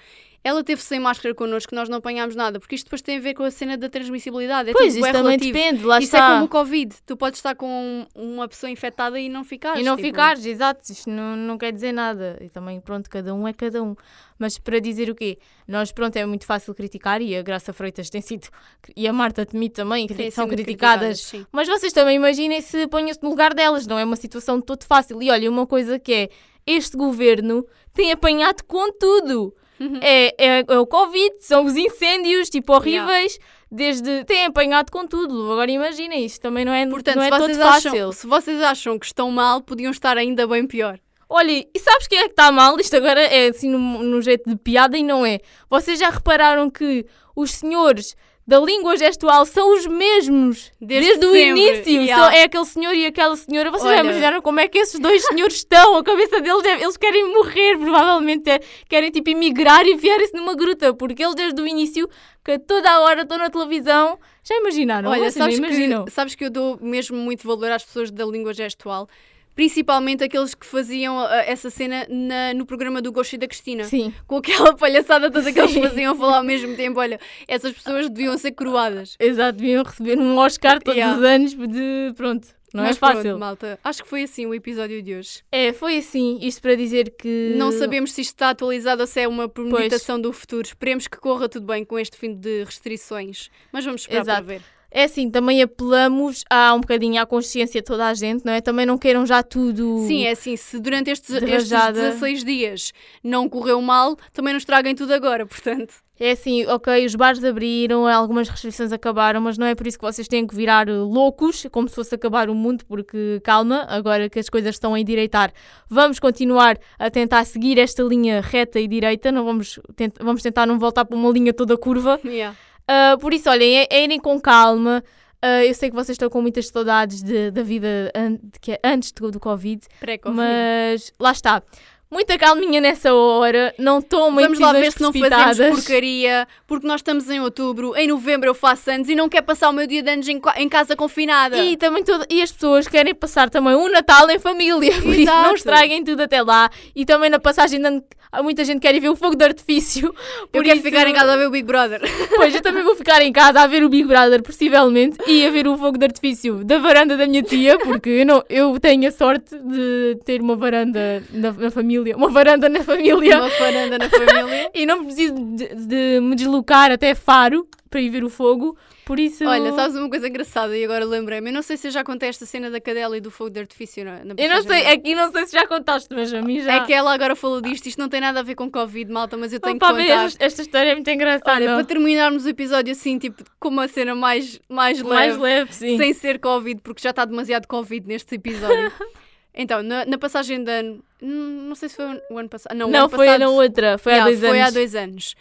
Ela 0.47 0.63
teve 0.63 0.81
sem 0.81 0.97
máscara 0.99 1.35
connosco, 1.35 1.75
nós 1.75 1.89
não 1.89 1.97
apanhámos 1.97 2.33
nada, 2.35 2.57
porque 2.57 2.75
isto 2.75 2.85
depois 2.85 3.01
tem 3.01 3.17
a 3.17 3.19
ver 3.19 3.33
com 3.33 3.43
a 3.43 3.51
cena 3.51 3.75
da 3.77 3.89
transmissibilidade. 3.89 4.69
É 4.69 4.71
Pois, 4.71 4.85
tudo 4.85 4.91
isso 4.91 4.99
bué 5.01 5.11
também 5.11 5.31
relativo. 5.37 5.53
depende, 5.53 5.83
lá 5.83 5.99
Isto 5.99 6.15
é 6.15 6.19
está. 6.19 6.33
como 6.33 6.45
o 6.45 6.47
Covid. 6.47 6.95
Tu 7.05 7.17
podes 7.17 7.39
estar 7.39 7.53
com 7.55 8.07
uma 8.15 8.47
pessoa 8.47 8.69
infectada 8.69 9.19
e 9.19 9.27
não 9.27 9.43
ficares. 9.43 9.81
E 9.81 9.83
não 9.83 9.97
tipo, 9.97 10.07
ficares, 10.07 10.45
exato, 10.45 10.89
isto 10.89 11.09
não, 11.09 11.35
não 11.35 11.57
quer 11.57 11.73
dizer 11.73 11.91
nada. 11.91 12.37
E 12.39 12.47
também, 12.49 12.79
pronto, 12.79 13.09
cada 13.09 13.33
um 13.35 13.45
é 13.47 13.51
cada 13.51 13.83
um. 13.83 13.93
Mas 14.39 14.57
para 14.57 14.79
dizer 14.79 15.09
o 15.09 15.15
quê? 15.15 15.37
Nós, 15.67 15.91
pronto, 15.91 16.15
é 16.15 16.25
muito 16.25 16.45
fácil 16.45 16.73
criticar 16.73 17.21
e 17.21 17.35
a 17.35 17.41
Graça 17.41 17.73
Freitas 17.73 18.09
tem 18.09 18.21
sido, 18.21 18.47
e 18.95 19.07
a 19.07 19.11
Marta 19.11 19.45
Temi 19.45 19.69
também, 19.69 20.07
têm 20.07 20.31
são 20.31 20.47
criticadas. 20.47 21.19
sim. 21.19 21.45
Mas 21.51 21.67
vocês 21.67 21.91
também 21.91 22.15
imaginem 22.15 22.61
se 22.61 22.87
ponham-se 22.87 23.21
no 23.21 23.29
lugar 23.29 23.53
delas, 23.53 23.85
não 23.85 23.99
é 23.99 24.05
uma 24.05 24.15
situação 24.15 24.59
de 24.59 24.65
todo 24.65 24.83
fácil. 24.85 25.21
E 25.21 25.29
olha, 25.29 25.49
uma 25.49 25.67
coisa 25.67 25.99
que 25.99 26.13
é, 26.13 26.29
este 26.65 26.95
governo 26.95 27.65
tem 27.93 28.11
apanhado 28.11 28.63
com 28.63 28.91
tudo. 28.93 29.53
Uhum. 29.79 29.99
É, 30.01 30.33
é, 30.37 30.65
é 30.67 30.79
o 30.79 30.85
Covid, 30.85 31.35
são 31.39 31.65
os 31.65 31.75
incêndios, 31.75 32.49
tipo, 32.49 32.73
horríveis, 32.73 33.39
desde... 33.71 34.23
Tem 34.25 34.45
apanhado 34.45 34.91
com 34.91 35.05
tudo. 35.05 35.51
Agora 35.51 35.69
imaginem, 35.71 36.25
isto 36.25 36.41
também 36.41 36.65
não 36.65 36.73
é, 36.73 36.85
Portanto, 36.87 37.15
não 37.15 37.23
é 37.23 37.29
todo 37.29 37.41
vocês 37.41 37.57
fácil. 37.57 37.91
acham, 37.91 38.11
se 38.11 38.27
vocês 38.27 38.61
acham 38.61 38.99
que 38.99 39.05
estão 39.05 39.29
mal, 39.31 39.61
podiam 39.61 39.91
estar 39.91 40.17
ainda 40.17 40.47
bem 40.47 40.65
pior. 40.65 40.99
Olha, 41.29 41.51
e 41.51 41.79
sabes 41.79 42.07
quem 42.07 42.19
é 42.19 42.23
que 42.23 42.31
está 42.31 42.51
mal? 42.51 42.79
Isto 42.79 42.95
agora 42.95 43.21
é 43.21 43.49
assim 43.49 43.69
num, 43.69 44.01
num 44.01 44.21
jeito 44.21 44.49
de 44.49 44.55
piada 44.55 44.97
e 44.97 45.03
não 45.03 45.25
é. 45.25 45.39
Vocês 45.69 45.99
já 45.99 46.09
repararam 46.09 46.69
que 46.69 47.05
os 47.35 47.51
senhores 47.51 48.15
da 48.47 48.59
língua 48.61 48.95
gestual 48.95 49.45
são 49.45 49.73
os 49.75 49.85
mesmos 49.85 50.71
Desde 50.79 51.25
o 51.25 51.31
sempre, 51.33 51.49
início. 51.49 52.01
yeah. 52.01 52.33
É 52.33 52.43
aquele 52.43 52.63
senhor 52.65 52.93
e 52.95 53.05
aquela 53.05 53.35
senhora. 53.35 53.69
Vocês 53.69 53.93
já 53.93 54.01
imaginaram 54.01 54.41
como 54.41 54.61
é 54.61 54.69
que 54.69 54.77
esses 54.77 54.97
dois 55.01 55.21
senhores 55.25 55.55
estão? 55.57 55.97
A 55.97 56.03
cabeça 56.03 56.39
deles, 56.39 56.63
é- 56.63 56.81
eles 56.81 56.95
querem 56.95 57.33
morrer, 57.33 57.77
provavelmente. 57.77 58.49
é- 58.49 58.59
querem 58.87 59.11
tipo 59.11 59.29
emigrar 59.29 59.85
e 59.85 59.93
enfiarem-se 59.93 60.33
numa 60.33 60.55
gruta, 60.55 60.93
porque 60.93 61.21
eles 61.23 61.35
desde 61.35 61.61
o 61.61 61.67
início, 61.67 62.07
que 62.45 62.57
toda 62.57 62.89
a 62.89 63.01
hora 63.01 63.23
estão 63.23 63.37
na 63.37 63.49
televisão. 63.49 64.17
Já 64.43 64.55
imaginaram? 64.55 65.09
Olha, 65.09 65.23
Vocês 65.29 65.33
sabes 65.33 65.57
imaginam? 65.57 66.05
que, 66.05 66.11
sabes 66.11 66.33
que 66.33 66.45
eu 66.45 66.49
dou 66.49 66.77
mesmo 66.81 67.17
muito 67.17 67.45
valor 67.45 67.69
às 67.71 67.83
pessoas 67.83 68.09
da 68.11 68.23
língua 68.25 68.53
gestual, 68.53 69.09
principalmente 69.57 70.23
aqueles 70.23 70.53
que 70.55 70.65
faziam 70.65 71.19
ah, 71.19 71.35
essa 71.45 71.69
cena 71.69 72.05
na- 72.07 72.53
no 72.53 72.65
programa 72.65 73.01
do 73.01 73.11
Gosho 73.11 73.35
e 73.35 73.37
da 73.39 73.47
Cristina. 73.47 73.83
Sim. 73.83 74.13
Com 74.25 74.37
aquela 74.37 74.73
palhaçada 74.75 75.29
toda 75.29 75.51
que 75.51 75.59
eles 75.59 75.73
faziam 75.73 76.15
falar 76.15 76.37
ao 76.37 76.43
mesmo 76.43 76.75
tempo. 76.77 76.99
Olha, 76.99 77.19
essas 77.47 77.73
pessoas 77.73 78.07
deviam 78.09 78.37
ser 78.37 78.51
coroadas. 78.51 79.17
Exato, 79.19 79.57
deviam 79.57 79.83
receber 79.83 80.17
um 80.17 80.37
Oscar 80.37 80.79
todos 80.81 80.95
Yeah. 80.97 81.17
os 81.17 81.23
anos 81.25 81.53
de. 81.55 82.13
Pronto, 82.15 82.47
não 82.73 82.83
Mas 82.83 82.95
é 82.97 82.99
fácil. 82.99 83.21
Pronto, 83.23 83.39
malta. 83.39 83.79
Acho 83.83 84.03
que 84.03 84.09
foi 84.09 84.23
assim 84.23 84.45
o 84.45 84.53
episódio 84.53 85.01
de 85.01 85.15
hoje. 85.15 85.41
É, 85.51 85.73
foi 85.73 85.97
assim. 85.97 86.37
Isto 86.41 86.61
para 86.61 86.75
dizer 86.75 87.15
que. 87.17 87.53
Não 87.57 87.71
sabemos 87.71 88.11
se 88.13 88.21
isto 88.21 88.33
está 88.35 88.51
atualizado 88.51 89.01
ou 89.01 89.07
se 89.07 89.19
é 89.21 89.27
uma 89.27 89.49
premeditação 89.49 90.21
do 90.21 90.31
futuro. 90.31 90.67
Esperemos 90.67 91.07
que 91.07 91.17
corra 91.17 91.49
tudo 91.49 91.65
bem 91.65 91.83
com 91.83 91.97
este 91.97 92.15
fim 92.15 92.33
de 92.35 92.63
restrições. 92.63 93.49
Mas 93.71 93.83
vamos 93.83 94.01
esperar 94.01 94.21
Exato. 94.21 94.43
para 94.43 94.53
ver. 94.59 94.61
É 94.89 95.03
assim, 95.03 95.29
também 95.29 95.61
apelamos 95.61 96.43
a 96.49 96.73
um 96.73 96.79
bocadinho 96.79 97.21
à 97.21 97.25
consciência 97.25 97.81
de 97.81 97.85
toda 97.85 98.07
a 98.07 98.13
gente, 98.13 98.45
não 98.45 98.53
é? 98.53 98.61
Também 98.61 98.85
não 98.85 98.97
queiram 98.97 99.25
já 99.25 99.43
tudo. 99.43 100.05
Sim, 100.07 100.25
é 100.25 100.31
assim, 100.31 100.55
se 100.55 100.79
durante 100.79 101.11
estes, 101.11 101.29
estes 101.29 101.51
rajada. 101.51 102.01
16 102.01 102.43
dias 102.43 102.93
não 103.23 103.49
correu 103.49 103.81
mal, 103.81 104.15
também 104.33 104.53
nos 104.53 104.63
traguem 104.65 104.95
tudo 104.95 105.13
agora, 105.13 105.45
portanto. 105.45 105.95
É 106.19 106.31
assim, 106.31 106.65
ok, 106.65 107.05
os 107.05 107.13
bares 107.13 107.43
abriram, 107.43 108.07
algumas 108.07 108.49
restrições 108.49 108.91
acabaram, 108.91 109.39
mas 109.39 109.55
não 109.55 109.67
é 109.67 109.75
por 109.75 109.85
isso 109.85 109.99
que 109.99 110.05
vocês 110.05 110.27
têm 110.27 110.47
que 110.47 110.55
virar 110.55 110.87
loucos, 110.89 111.67
como 111.71 111.87
se 111.87 111.93
fosse 111.93 112.15
acabar 112.15 112.49
o 112.49 112.55
mundo, 112.55 112.83
porque 112.87 113.39
calma, 113.43 113.85
agora 113.87 114.27
que 114.27 114.39
as 114.39 114.49
coisas 114.49 114.73
estão 114.73 114.95
a 114.95 114.99
endireitar, 114.99 115.53
vamos 115.87 116.17
continuar 116.17 116.79
a 116.97 117.11
tentar 117.11 117.45
seguir 117.45 117.77
esta 117.77 118.01
linha 118.01 118.41
reta 118.41 118.79
e 118.79 118.87
direita, 118.87 119.31
não 119.31 119.45
vamos, 119.45 119.79
tent 119.95 120.15
vamos 120.19 120.41
tentar 120.41 120.65
não 120.65 120.79
voltar 120.79 121.05
para 121.05 121.15
uma 121.15 121.29
linha 121.29 121.53
toda 121.53 121.77
curva. 121.77 122.19
Yeah. 122.25 122.57
Uh, 122.89 123.17
por 123.19 123.33
isso, 123.33 123.49
olhem, 123.49 123.79
é, 123.79 123.87
é 123.89 124.03
irem 124.03 124.19
com 124.19 124.39
calma. 124.39 125.03
Uh, 125.43 125.63
eu 125.67 125.73
sei 125.73 125.89
que 125.89 125.95
vocês 125.95 126.15
estão 126.15 126.29
com 126.29 126.41
muitas 126.41 126.67
saudades 126.67 127.21
de, 127.21 127.51
da 127.51 127.61
vida 127.61 128.11
an 128.15 128.37
que 128.59 128.71
é 128.71 128.79
antes 128.83 129.11
do, 129.11 129.29
do 129.29 129.39
Covid, 129.39 129.85
Pré-Covid. 129.99 130.35
mas 130.35 131.13
lá 131.19 131.31
está. 131.31 131.61
Muita 132.09 132.37
calminha 132.37 132.79
nessa 132.79 133.13
hora, 133.13 133.75
não 133.77 134.01
tomem 134.01 134.45
Vamos 134.45 134.59
lá 134.59 134.71
ver 134.71 134.93
se 134.93 135.01
não 135.01 135.11
fazemos 135.11 135.83
porcaria, 135.83 136.47
porque 136.65 136.87
nós 136.87 137.01
estamos 137.01 137.29
em 137.29 137.41
outubro, 137.41 137.93
em 137.97 138.07
novembro 138.07 138.47
eu 138.49 138.53
faço 138.55 138.89
anos 138.89 139.09
e 139.09 139.15
não 139.15 139.27
quero 139.27 139.45
passar 139.45 139.69
o 139.69 139.73
meu 139.73 139.85
dia 139.85 140.01
de 140.01 140.09
anos 140.09 140.27
em, 140.27 140.39
em 140.55 140.69
casa 140.69 140.95
confinada. 140.95 141.57
E 141.57 141.75
também 141.75 142.03
todo, 142.05 142.25
e 142.29 142.41
as 142.41 142.49
pessoas 142.51 142.87
querem 142.87 143.13
passar 143.13 143.49
também 143.49 143.75
um 143.75 143.91
Natal 143.91 144.29
em 144.29 144.39
família, 144.39 144.93
por 145.01 145.13
isso 145.13 145.25
não 145.25 145.53
estraguem 145.53 146.01
tudo 146.03 146.21
até 146.21 146.41
lá. 146.41 146.69
E 146.95 147.05
também 147.05 147.29
na 147.29 147.39
passagem 147.39 147.77
de 147.81 147.85
ano, 147.85 148.01
há 148.31 148.41
muita 148.41 148.63
gente 148.63 148.79
que 148.79 148.87
quer 148.87 148.95
ir 148.95 149.01
ver 149.01 149.09
o 149.09 149.15
fogo 149.15 149.35
de 149.35 149.43
artifício. 149.43 150.07
eu 150.41 150.47
por 150.47 150.63
quero 150.63 150.77
isso- 150.77 150.83
ficar 150.85 151.07
em 151.07 151.13
casa 151.13 151.33
a 151.33 151.35
ver 151.35 151.47
o 151.47 151.51
Big 151.51 151.65
Brother. 151.67 151.99
Pois 152.37 152.53
eu 152.55 152.61
também 152.61 152.83
vou 152.83 152.95
ficar 152.95 153.21
em 153.21 153.33
casa 153.33 153.59
a 153.61 153.67
ver 153.67 153.83
o 153.83 153.89
Big 153.89 154.07
Brother, 154.07 154.41
possivelmente, 154.43 155.17
e 155.27 155.45
a 155.45 155.49
ver 155.51 155.67
o 155.67 155.75
fogo 155.75 155.97
de 155.97 156.05
artifício 156.05 156.63
da 156.63 156.77
varanda 156.77 157.17
da 157.17 157.27
minha 157.27 157.41
tia, 157.43 157.77
porque 157.79 158.09
eu, 158.09 158.25
não, 158.25 158.43
eu 158.49 158.79
tenho 158.79 159.07
a 159.07 159.11
sorte 159.11 159.57
de 159.57 160.19
ter 160.23 160.39
uma 160.39 160.55
varanda 160.55 161.21
na, 161.33 161.51
na 161.51 161.71
família, 161.71 161.96
uma 162.15 162.29
varanda 162.29 162.69
na 162.69 162.83
família, 162.83 163.37
Uma 163.37 163.49
varanda 163.49 163.97
na 163.97 164.09
família. 164.09 164.71
e 164.75 164.85
não 164.85 165.05
preciso 165.05 165.33
de, 165.33 165.75
de 165.75 166.19
me 166.21 166.35
deslocar 166.35 166.91
até 166.91 167.15
Faro 167.15 167.67
para 167.89 168.01
ir 168.01 168.09
ver 168.09 168.23
o 168.23 168.29
fogo, 168.29 168.77
por 169.05 169.19
isso... 169.19 169.45
Olha, 169.45 169.71
sabes 169.71 169.95
uma 169.95 170.09
coisa 170.09 170.27
engraçada 170.27 170.77
e 170.77 170.83
agora 170.83 171.05
lembrei-me. 171.05 171.49
Eu 171.49 171.53
não 171.53 171.61
sei 171.61 171.77
se 171.77 171.87
eu 171.87 171.91
já 171.91 172.03
contei 172.03 172.27
esta 172.27 172.45
cena 172.45 172.69
da 172.69 172.81
cadela 172.81 173.17
e 173.17 173.21
do 173.21 173.31
fogo 173.31 173.49
de 173.49 173.61
artifício 173.61 174.03
na, 174.03 174.25
na 174.25 174.35
Eu 174.37 174.49
não 174.49 174.61
sei, 174.61 174.85
aqui 174.87 175.15
não 175.15 175.31
sei 175.31 175.45
se 175.45 175.53
já 175.53 175.65
contaste, 175.65 176.13
mas 176.13 176.33
a 176.33 176.41
mim 176.41 176.59
já... 176.59 176.73
É 176.73 176.85
que 176.85 176.91
ela 176.91 177.13
agora 177.13 177.33
falou 177.35 177.61
disto, 177.61 177.85
isto 177.85 177.99
não 177.99 178.09
tem 178.09 178.19
nada 178.19 178.41
a 178.41 178.43
ver 178.43 178.55
com 178.55 178.69
Covid, 178.69 179.09
malta, 179.09 179.37
mas 179.37 179.53
eu 179.53 179.61
tenho 179.61 179.77
Opa, 179.77 179.93
que 179.93 180.01
contar. 180.01 180.25
esta, 180.25 180.43
esta 180.43 180.61
história 180.61 180.89
é 180.89 180.93
muito 180.93 181.09
engraçada. 181.09 181.55
Olha, 181.55 181.75
para 181.75 181.85
terminarmos 181.85 182.45
o 182.45 182.49
episódio 182.49 182.91
assim, 182.91 183.17
tipo, 183.17 183.43
com 183.59 183.69
uma 183.69 183.87
cena 183.87 184.13
mais, 184.13 184.59
mais 184.67 185.01
leve, 185.01 185.09
mais 185.09 185.37
leve, 185.37 185.73
sim. 185.73 185.97
sem 185.97 186.13
ser 186.13 186.37
Covid, 186.39 186.81
porque 186.81 187.01
já 187.01 187.11
está 187.11 187.23
demasiado 187.23 187.65
Covid 187.65 188.05
neste 188.05 188.35
episódio. 188.35 188.91
então, 189.57 189.81
na, 189.83 190.05
na 190.05 190.17
passagem 190.17 190.63
de 190.63 190.71
ano, 190.71 191.03
não 191.21 191.75
sei 191.75 191.89
se 191.89 191.95
foi 191.95 192.05
o 192.31 192.37
ano 192.37 192.47
passado. 192.49 192.75
Não, 192.77 192.89
Não, 192.89 193.09
foi 193.09 193.25
passado, 193.25 193.39
na 193.41 193.49
outra, 193.49 193.97
foi 193.97 194.13
há 194.13 194.15
Yeah, 194.15 194.29
dois 194.31 194.39
foi 194.39 194.59
anos. 194.59 194.67
há 194.67 194.71
dois 194.71 194.95
anos. 194.95 195.35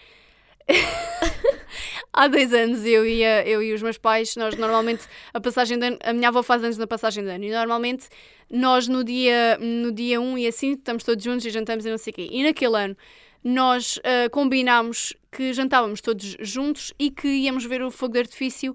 há 2.12 2.27
dois 2.29 2.53
anos 2.53 2.85
eu 2.85 3.07
e, 3.07 3.25
a- 3.25 3.47
eu 3.47 3.62
e 3.62 3.73
os 3.73 3.83
meus 3.83 3.99
pais, 3.99 4.35
nós 4.37 4.57
normalmente, 4.57 5.05
a 5.33 5.41
passagem 5.41 5.79
de 5.79 5.87
ano, 5.87 5.99
a 6.03 6.12
minha 6.12 6.29
avó 6.29 6.43
faz 6.43 6.62
anos 6.64 6.79
na 6.79 6.87
passagem 6.87 7.23
de 7.25 7.31
ano 7.31 7.45
e 7.45 7.51
normalmente 7.51 8.09
nós 8.51 8.89
no 8.89 9.05
dia, 9.05 9.59
no 9.61 9.93
dia 9.93 10.21
1 10.21 10.39
e 10.39 10.47
assim 10.47 10.73
estamos 10.73 11.05
todos 11.05 11.23
juntos 11.23 11.45
e 11.45 11.51
jantamos 11.51 11.85
e 11.85 11.91
não 11.91 11.99
sei 11.99 12.11
o 12.12 12.14
quê. 12.14 12.29
E 12.31 12.43
naquele 12.43 12.77
ano 12.77 12.97
nós 13.45 14.01
ah, 14.03 14.29
combinámos 14.31 15.14
que 15.31 15.53
jantávamos 15.53 16.01
todos 16.01 16.37
juntos 16.41 16.93
e 16.99 17.11
que 17.11 17.29
íamos 17.29 17.64
ver 17.64 17.83
o 17.83 17.91
fogo 17.91 18.14
de 18.14 18.21
artifício 18.21 18.75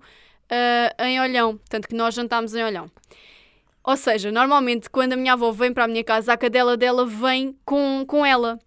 ah, 0.50 1.08
em 1.08 1.20
Olhão. 1.20 1.60
Tanto 1.70 1.88
que 1.88 1.96
nós 1.96 2.14
jantámos 2.16 2.54
em 2.56 2.64
Olhão. 2.64 2.90
Ou 3.84 3.98
seja, 3.98 4.32
normalmente 4.32 4.90
quando 4.90 5.14
a 5.14 5.18
minha 5.18 5.34
avó 5.34 5.52
vem 5.52 5.74
para 5.74 5.86
a 5.86 5.88
minha 5.88 6.04
casa, 6.04 6.34
a 6.34 6.38
cadela 6.38 6.78
dela 6.78 7.06
vem 7.06 7.56
com, 7.66 8.04
com 8.08 8.26
ela. 8.26 8.60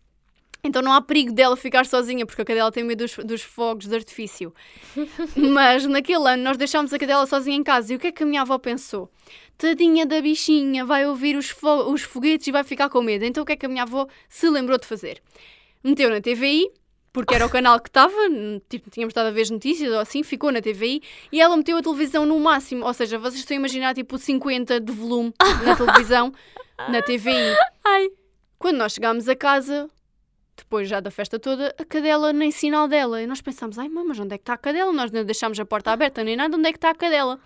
Então 0.67 0.81
não 0.81 0.93
há 0.95 1.03
perigo 1.03 1.31
dela 1.31 1.57
ficar 1.57 1.85
sozinha, 1.85 2.25
porque 2.25 2.41
a 2.41 2.45
cadela 2.45 2.73
tem 2.73 2.83
medo 2.83 3.05
dos, 3.05 3.17
dos 3.19 3.43
fogos 3.43 3.87
de 3.87 3.95
artifício. 3.95 4.53
Mas 5.37 5.85
naquele 5.87 6.27
ano 6.29 6.43
nós 6.43 6.57
deixámos 6.57 6.93
a 6.93 6.99
cadela 6.99 7.27
sozinha 7.27 7.57
em 7.57 7.63
casa. 7.63 7.93
E 7.93 7.97
o 7.97 7.99
que 7.99 8.07
é 8.07 8.13
que 8.13 8.23
a 8.23 8.27
minha 8.27 8.41
avó 8.43 8.57
pensou? 8.59 9.11
Tadinha 9.59 10.07
da 10.07 10.21
bichinha, 10.21 10.85
vai 10.85 11.07
ouvir 11.07 11.37
os, 11.37 11.51
fo- 11.51 11.93
os 11.93 12.03
foguetes 12.03 12.47
e 12.47 12.51
vai 12.53 12.65
ficar 12.65 12.89
com 12.89 13.03
medo. 13.03 13.25
Então 13.25 13.43
o 13.43 13.47
que 13.47 13.53
é 13.53 13.57
que 13.57 13.67
a 13.67 13.69
minha 13.69 13.83
avó 13.83 14.07
se 14.29 14.49
lembrou 14.49 14.79
de 14.79 14.87
fazer? 14.87 15.23
Meteu 15.83 16.09
na 16.09 16.21
TVI, 16.21 16.71
porque 17.15 17.33
era 17.33 17.47
o 17.47 17.49
canal 17.49 17.81
que 17.81 17.89
estava, 17.89 18.13
tipo, 18.69 18.91
tínhamos 18.91 19.13
estado 19.13 19.29
a 19.29 19.31
ver 19.31 19.43
as 19.43 19.51
notícias 19.51 19.93
ou 19.93 20.01
assim, 20.01 20.25
ficou 20.25 20.51
na 20.51 20.61
TVI, 20.61 21.01
e 21.31 21.41
ela 21.41 21.57
meteu 21.57 21.77
a 21.77 21.83
televisão 21.83 22.27
no 22.27 22.41
máximo. 22.41 22.85
Ou 22.85 22.93
seja, 22.93 23.17
vocês 23.19 23.39
estão 23.39 23.55
a 23.55 23.61
imaginar 23.61 23.95
tipo 23.95 24.19
50 24.19 24.81
de 24.81 24.93
volume 24.93 25.33
na 25.65 25.77
televisão, 25.79 26.33
na 26.89 27.01
TVI. 27.01 27.57
Ai. 27.85 28.09
Quando 28.59 28.79
nós 28.79 28.95
chegámos 28.95 29.29
a 29.29 29.37
casa, 29.37 29.89
depois 30.57 30.89
já 30.89 30.99
da 30.99 31.09
festa 31.09 31.39
toda, 31.39 31.73
a 31.79 31.85
cadela 31.85 32.33
nem 32.33 32.51
sinal 32.51 32.89
dela. 32.89 33.23
E 33.23 33.29
nós 33.29 33.41
pensámos, 33.41 33.79
ai 33.79 33.89
mãe, 33.89 34.05
mas 34.05 34.19
onde 34.19 34.35
é 34.35 34.39
que 34.39 34.43
está 34.43 34.55
a 34.55 34.59
cadela? 34.59 34.93
Nós 34.93 35.13
não 35.13 35.25
deixámos 35.25 35.61
a 35.61 35.65
porta 35.65 35.93
aberta 35.93 36.25
nem 36.25 36.35
nada, 36.35 36.57
onde 36.57 36.69
é 36.69 36.73
que 36.73 36.79
está 36.79 36.91
a 36.91 36.95
cadela? 36.97 37.39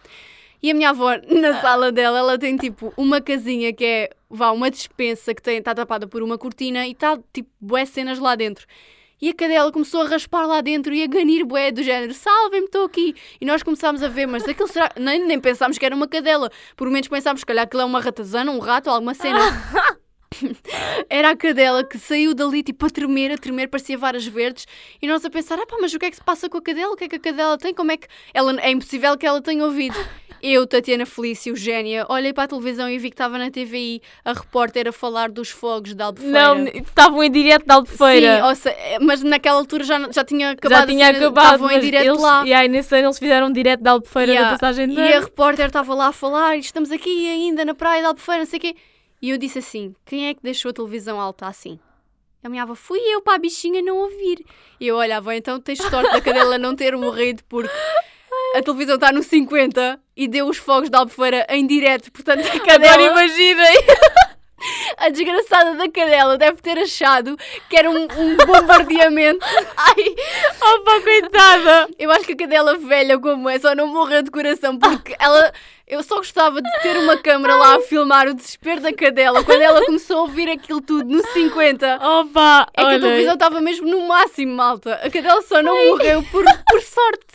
E 0.63 0.71
a 0.71 0.75
minha 0.75 0.91
avó, 0.91 1.11
na 1.29 1.61
sala 1.61 1.93
dela, 1.93 2.21
ela 2.21 2.39
tem 2.39 2.57
tipo 2.57 2.91
uma 2.97 3.21
casinha 3.21 3.71
que 3.71 3.85
é, 3.85 4.11
vá, 4.31 4.51
uma 4.51 4.71
despensa 4.71 5.35
que 5.35 5.51
está 5.51 5.75
tapada 5.75 6.07
por 6.07 6.23
uma 6.23 6.39
cortina 6.39 6.87
e 6.87 6.93
está 6.93 7.19
tipo 7.35 7.51
bué 7.61 7.85
cenas 7.85 8.19
lá 8.19 8.35
dentro. 8.35 8.67
E 9.21 9.29
a 9.29 9.35
cadela 9.35 9.73
começou 9.73 10.03
a 10.03 10.09
raspar 10.09 10.47
lá 10.47 10.61
dentro 10.61 10.95
e 10.95 11.03
a 11.03 11.07
ganir 11.07 11.45
bué 11.45 11.73
do 11.73 11.83
género, 11.83 12.15
salvem-me, 12.15 12.67
estou 12.67 12.85
aqui. 12.85 13.17
E 13.41 13.45
nós 13.45 13.63
começámos 13.63 14.03
a 14.03 14.09
ver, 14.09 14.27
mas 14.27 14.47
aquilo 14.49 14.69
será... 14.69 14.91
Nem, 14.97 15.27
nem 15.27 15.41
pensámos 15.41 15.77
que 15.77 15.85
era 15.85 15.95
uma 15.95 16.07
cadela. 16.07 16.51
Por 16.77 16.89
menos 16.89 17.09
pensámos, 17.09 17.41
se 17.41 17.47
calhar, 17.47 17.65
aquilo 17.65 17.83
é 17.83 17.85
uma 17.85 18.01
ratazana, 18.01 18.53
um 18.53 18.59
rato, 18.59 18.89
alguma 18.89 19.15
cena. 19.15 19.39
Era 21.09 21.31
a 21.31 21.37
cadela 21.37 21.85
que 21.85 21.99
saiu 21.99 22.35
dali 22.35 22.63
tipo 22.63 22.87
a 22.87 22.91
tremer, 22.91 23.33
a 23.33 23.39
tremer, 23.39 23.69
parecia 23.69 23.97
varas 23.97 24.27
verdes, 24.27 24.67
e 25.01 25.07
nós 25.07 25.25
a 25.25 25.31
pensar: 25.31 25.59
ah 25.59 25.67
pá, 25.67 25.77
mas 25.81 25.93
o 25.95 25.99
que 25.99 26.07
é 26.07 26.11
que 26.11 26.17
se 26.17 26.25
passa 26.25 26.49
com 26.49 26.59
a 26.59 26.63
cadela? 26.63 26.93
O 26.93 26.97
que 26.97 27.05
é 27.05 27.09
que 27.09 27.17
a 27.17 27.21
cadela 27.21 27.59
tem? 27.59 27.75
Como 27.75 27.91
é 27.93 27.97
que. 27.97 28.07
Ela, 28.33 28.61
é 28.61 28.71
impossível 28.71 29.17
que 29.17 29.27
ela 29.27 29.41
tenha 29.41 29.65
ouvido. 29.65 29.97
Eu, 30.41 30.67
Tatiana 30.69 31.05
Felício, 31.05 31.57
Gênia, 31.57 32.07
olhei 32.09 32.33
para 32.33 32.45
a 32.45 32.49
televisão 32.49 32.89
e 32.89 32.97
vi 32.97 33.11
que 33.11 33.15
estava 33.15 33.39
na 33.39 33.51
TVI 33.51 34.01
a 34.25 34.33
repórter 34.33 34.87
a 34.87 34.93
falar 34.93 35.31
dos 35.31 35.51
fogos 35.51 35.95
de 35.95 36.01
Albufeira. 36.03 36.55
Não, 36.55 36.65
estavam 36.69 37.25
em 37.25 37.31
direto 37.31 37.67
da 37.67 37.75
Albufeira. 37.75 38.55
Sim, 38.55 38.71
mas 39.01 39.21
naquela 39.25 39.59
altura 39.59 39.83
já, 39.83 39.99
já 40.13 40.25
tinha 40.25 40.51
acabado 40.51 40.81
já 40.81 40.87
tinha 40.87 41.07
a 41.07 41.13
cena, 41.13 41.27
acabado, 41.27 41.45
estavam 41.45 41.71
em 41.73 41.81
direto 41.81 42.07
eles, 42.07 42.21
lá. 42.21 42.47
E 42.47 42.55
aí 42.55 42.69
nesse 42.69 42.95
ano 42.95 43.07
eles 43.07 43.19
fizeram 43.19 43.49
um 43.49 43.53
direto 43.53 43.83
da 43.83 43.91
Albufeira 43.93 44.29
Yeah. 44.29 44.51
da 44.51 44.59
passagem 44.59 44.89
de 44.89 44.95
E 44.95 45.13
a 45.13 45.21
repórter 45.21 45.67
estava 45.67 45.93
lá 45.95 46.09
a 46.09 46.13
falar, 46.13 46.57
e 46.57 46.61
estamos 46.61 46.93
aqui 46.93 47.29
ainda 47.29 47.65
na 47.65 47.75
praia 47.75 48.03
de 48.03 48.07
Albufeira, 48.07 48.41
não 48.41 48.47
sei 48.47 48.59
o 48.59 48.63
quê. 48.63 48.77
E 49.21 49.31
eu 49.31 49.39
disse 49.39 49.59
assim: 49.59 49.95
quem 50.05 50.29
é 50.29 50.35
que 50.35 50.43
deixou 50.43 50.71
a 50.71 50.75
televisão 50.75 51.21
alta 51.21 51.47
assim? 51.47 51.79
A 52.43 52.49
minha 52.49 52.63
avó, 52.63 52.75
fui 52.75 53.01
eu 53.01 53.21
para 53.21 53.35
a 53.35 53.39
bichinha 53.39 53.83
não 53.83 53.97
ouvir. 53.97 54.45
E 54.79 54.87
eu 54.87 54.97
olhava, 54.97 55.35
então 55.35 55.61
tens 55.61 55.79
sorte 55.79 56.13
da 56.13 56.21
cadela 56.21 56.57
não 56.57 56.75
ter 56.75 56.97
morrido, 56.97 57.43
porque 57.49 57.69
a 58.55 58.63
televisão 58.63 58.95
está 58.95 59.11
no 59.13 59.23
50 59.23 60.01
e 60.17 60.29
deu 60.29 60.47
os 60.47 60.57
fogos 60.57 60.89
de 60.89 60.97
Albufeira 60.97 61.47
em 61.51 61.67
direto. 61.67 62.13
Portanto, 62.13 62.47
a 62.47 62.49
Agora 62.49 62.65
cadela, 62.65 63.03
imaginem. 63.03 63.85
a 64.97 65.09
desgraçada 65.09 65.75
da 65.75 65.89
cadela 65.91 66.37
deve 66.37 66.61
ter 66.61 66.79
achado 66.79 67.37
que 67.69 67.77
era 67.77 67.91
um, 67.91 68.03
um 68.03 68.37
bombardeamento. 68.37 69.45
Ai, 69.77 70.15
opa, 70.75 71.01
coitada. 71.01 71.89
Eu 71.99 72.11
acho 72.11 72.25
que 72.25 72.33
a 72.33 72.37
cadela 72.37 72.77
velha 72.79 73.19
como 73.19 73.49
é 73.49 73.59
só 73.59 73.75
não 73.75 73.89
morreu 73.89 74.23
de 74.23 74.31
coração 74.31 74.79
porque 74.79 75.15
ela. 75.19 75.53
Eu 75.89 76.03
só 76.03 76.17
gostava 76.17 76.61
de 76.61 76.71
ter 76.83 76.97
uma 76.99 77.17
câmera 77.17 77.55
lá 77.57 77.77
a 77.77 77.81
filmar 77.81 78.29
o 78.29 78.35
desespero 78.35 78.81
da 78.81 78.93
cadela 78.93 79.43
quando 79.43 79.63
ela 79.63 79.85
começou 79.87 80.19
a 80.19 80.23
ouvir 80.23 80.49
aquilo 80.51 80.81
tudo 80.83 81.09
no 81.09 81.23
50. 81.33 81.97
Opa, 81.97 82.67
É 82.75 82.81
que 82.81 82.87
a 82.87 82.89
olha. 82.89 83.01
televisão 83.01 83.35
estava 83.35 83.61
mesmo 83.61 83.89
no 83.89 84.07
máximo, 84.07 84.55
malta. 84.55 84.95
A 85.03 85.11
cadela 85.11 85.41
só 85.43 85.63
não 85.63 85.75
morreu 85.89 86.23
por, 86.31 86.45
por 86.69 86.81
sorte. 86.83 87.27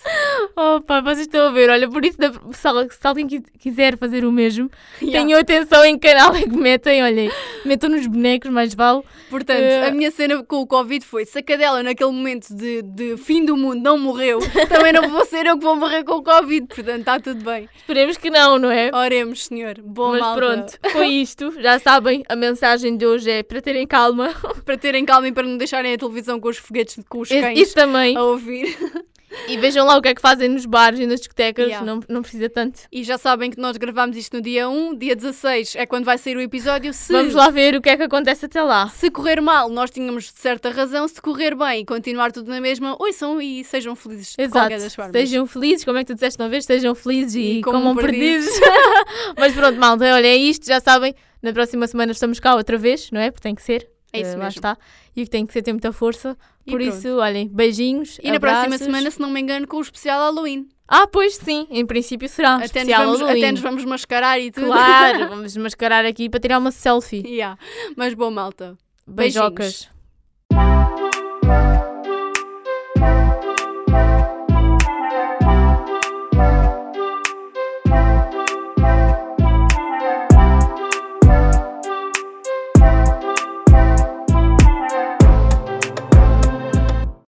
Opa, 0.55 1.01
vocês 1.01 1.21
estão 1.21 1.47
a 1.47 1.51
ver, 1.51 1.69
olha, 1.69 1.89
por 1.89 2.03
isso, 2.05 2.17
se 2.51 2.67
al- 2.67 2.89
se 2.89 3.07
alguém 3.07 3.25
qui- 3.27 3.43
quiser 3.59 3.97
fazer 3.97 4.25
o 4.25 4.31
mesmo, 4.31 4.69
Yeah. 5.01 5.25
tenham 5.25 5.39
atenção 5.39 5.83
em 5.85 5.97
canal 5.97 6.35
é 6.35 6.41
que 6.41 6.49
metem, 6.57 7.01
olhem, 7.03 7.31
metam 7.65 7.89
nos 7.89 8.05
bonecos, 8.05 8.49
mais 8.51 8.73
vale. 8.75 9.01
Portanto, 9.29 9.61
Eh. 9.61 9.87
a 9.87 9.91
minha 9.91 10.11
cena 10.11 10.43
com 10.43 10.57
o 10.57 10.67
Covid 10.67 11.03
foi: 11.05 11.25
se 11.25 11.39
a 11.39 11.43
cadela 11.43 11.81
naquele 11.81 12.11
momento 12.11 12.53
de, 12.53 12.81
de 12.81 13.17
fim 13.17 13.45
do 13.45 13.55
mundo 13.57 13.81
não 13.81 13.97
morreu, 13.97 14.39
também 14.69 14.91
não 14.93 15.09
vou 15.09 15.25
ser 15.25 15.45
eu 15.45 15.57
que 15.57 15.63
vou 15.63 15.75
morrer 15.75 16.03
com 16.03 16.15
o 16.15 16.23
Covid. 16.23 16.67
Portanto, 16.67 16.99
está 16.99 17.19
tudo 17.19 17.43
bem. 17.43 17.69
Esperemos 17.77 18.17
que 18.17 18.29
não, 18.29 18.42
não 18.59 18.71
é? 18.71 18.91
Oremos, 18.93 19.45
senhor. 19.45 19.75
Bom, 19.83 20.11
Mas 20.11 20.19
malta. 20.21 20.39
pronto, 20.39 20.79
foi 20.91 21.07
isto. 21.07 21.53
Já 21.61 21.79
sabem, 21.79 22.23
a 22.27 22.35
mensagem 22.35 22.95
de 22.97 23.05
hoje 23.05 23.29
é 23.29 23.43
para 23.43 23.61
terem 23.61 23.87
calma. 23.87 24.29
Para 24.65 24.77
terem 24.77 25.05
calma 25.05 25.27
e 25.27 25.31
para 25.31 25.43
não 25.47 25.57
deixarem 25.57 25.93
a 25.93 25.97
televisão 25.97 26.39
com 26.39 26.49
os 26.49 26.57
foguetes, 26.57 26.97
com 27.09 27.19
os 27.19 27.29
cães 27.29 27.59
Isso 27.59 27.75
também. 27.75 28.15
a 28.15 28.23
ouvir. 28.23 28.75
E 29.47 29.57
vejam 29.57 29.85
lá 29.85 29.97
o 29.97 30.01
que 30.01 30.09
é 30.09 30.15
que 30.15 30.21
fazem 30.21 30.49
nos 30.49 30.65
bares 30.65 30.99
e 30.99 31.05
nas 31.05 31.19
discotecas. 31.19 31.67
Yeah. 31.67 31.85
Não, 31.85 31.99
não 32.07 32.21
precisa 32.21 32.49
tanto. 32.49 32.81
E 32.91 33.03
já 33.03 33.17
sabem 33.17 33.49
que 33.49 33.59
nós 33.59 33.77
gravamos 33.77 34.15
isto 34.15 34.35
no 34.37 34.41
dia 34.41 34.69
1, 34.69 34.95
dia 34.97 35.15
16 35.15 35.75
é 35.75 35.85
quando 35.85 36.05
vai 36.05 36.17
sair 36.17 36.37
o 36.37 36.41
episódio. 36.41 36.93
Se, 36.93 37.11
Vamos 37.11 37.33
lá 37.33 37.49
ver 37.49 37.75
o 37.75 37.81
que 37.81 37.89
é 37.89 37.97
que 37.97 38.03
acontece 38.03 38.45
até 38.45 38.61
lá. 38.61 38.87
se 38.89 39.09
correr 39.09 39.41
mal, 39.41 39.69
nós 39.69 39.89
tínhamos 39.91 40.25
de 40.25 40.39
certa 40.39 40.69
razão. 40.69 41.07
Se 41.07 41.21
correr 41.21 41.55
bem 41.55 41.81
e 41.81 41.85
continuar 41.85 42.31
tudo 42.31 42.49
na 42.49 42.61
mesma, 42.61 42.95
ouçam 42.99 43.41
e 43.41 43.63
sejam 43.63 43.95
felizes 43.95 44.35
Exato. 44.37 44.73
Sejam 45.11 45.45
felizes, 45.47 45.83
como 45.85 45.97
é 45.97 46.03
que 46.03 46.07
tu 46.07 46.13
disseste 46.13 46.41
uma 46.41 46.49
vez? 46.49 46.65
Sejam 46.65 46.93
felizes 46.95 47.35
e, 47.35 47.57
E 47.59 47.61
comam 47.61 47.81
comam 47.81 47.95
perdizes. 47.95 48.59
Mas 49.37 49.53
pronto, 49.53 49.79
malta, 49.79 50.05
olha, 50.13 50.27
é 50.27 50.35
isto, 50.35 50.65
já 50.65 50.79
sabem. 50.79 51.13
Na 51.41 51.51
próxima 51.51 51.85
semana 51.87 52.11
estamos 52.11 52.39
cá 52.39 52.55
outra 52.55 52.77
vez, 52.77 53.11
não 53.11 53.19
é? 53.19 53.29
Porque 53.29 53.43
tem 53.43 53.55
que 53.55 53.61
ser. 53.61 53.89
É 54.13 54.21
isso 54.21 54.37
lá 54.37 54.45
mesmo. 54.45 54.59
está. 54.59 54.77
E 55.15 55.23
que 55.23 55.29
tem 55.29 55.45
que 55.45 55.53
ser 55.53 55.61
ter 55.61 55.71
muita 55.73 55.91
força. 55.91 56.37
E 56.65 56.71
Por 56.71 56.81
pronto. 56.81 56.95
isso, 56.97 57.17
olhem, 57.17 57.47
beijinhos. 57.47 58.19
E 58.23 58.31
na 58.31 58.39
próxima 58.39 58.65
abraços. 58.65 58.85
semana, 58.85 59.11
se 59.11 59.19
não 59.19 59.29
me 59.29 59.39
engano, 59.39 59.67
com 59.67 59.77
o 59.77 59.81
especial 59.81 60.19
Halloween. 60.19 60.67
Ah, 60.87 61.07
pois 61.07 61.35
sim, 61.35 61.67
em 61.69 61.85
princípio 61.85 62.27
será. 62.27 62.55
Até 62.55 62.61
nos, 62.61 62.65
especial 62.75 63.05
vamos, 63.05 63.19
Halloween. 63.21 63.43
até 63.43 63.51
nos 63.51 63.61
vamos 63.61 63.85
mascarar 63.85 64.39
e 64.39 64.51
tudo. 64.51 64.65
Claro, 64.67 65.29
vamos 65.29 65.55
mascarar 65.57 66.05
aqui 66.05 66.29
para 66.29 66.39
tirar 66.39 66.57
uma 66.59 66.71
selfie. 66.71 67.23
Yeah. 67.25 67.57
Mas 67.95 68.13
bom, 68.13 68.31
malta. 68.31 68.77
Beijocas. 69.07 69.92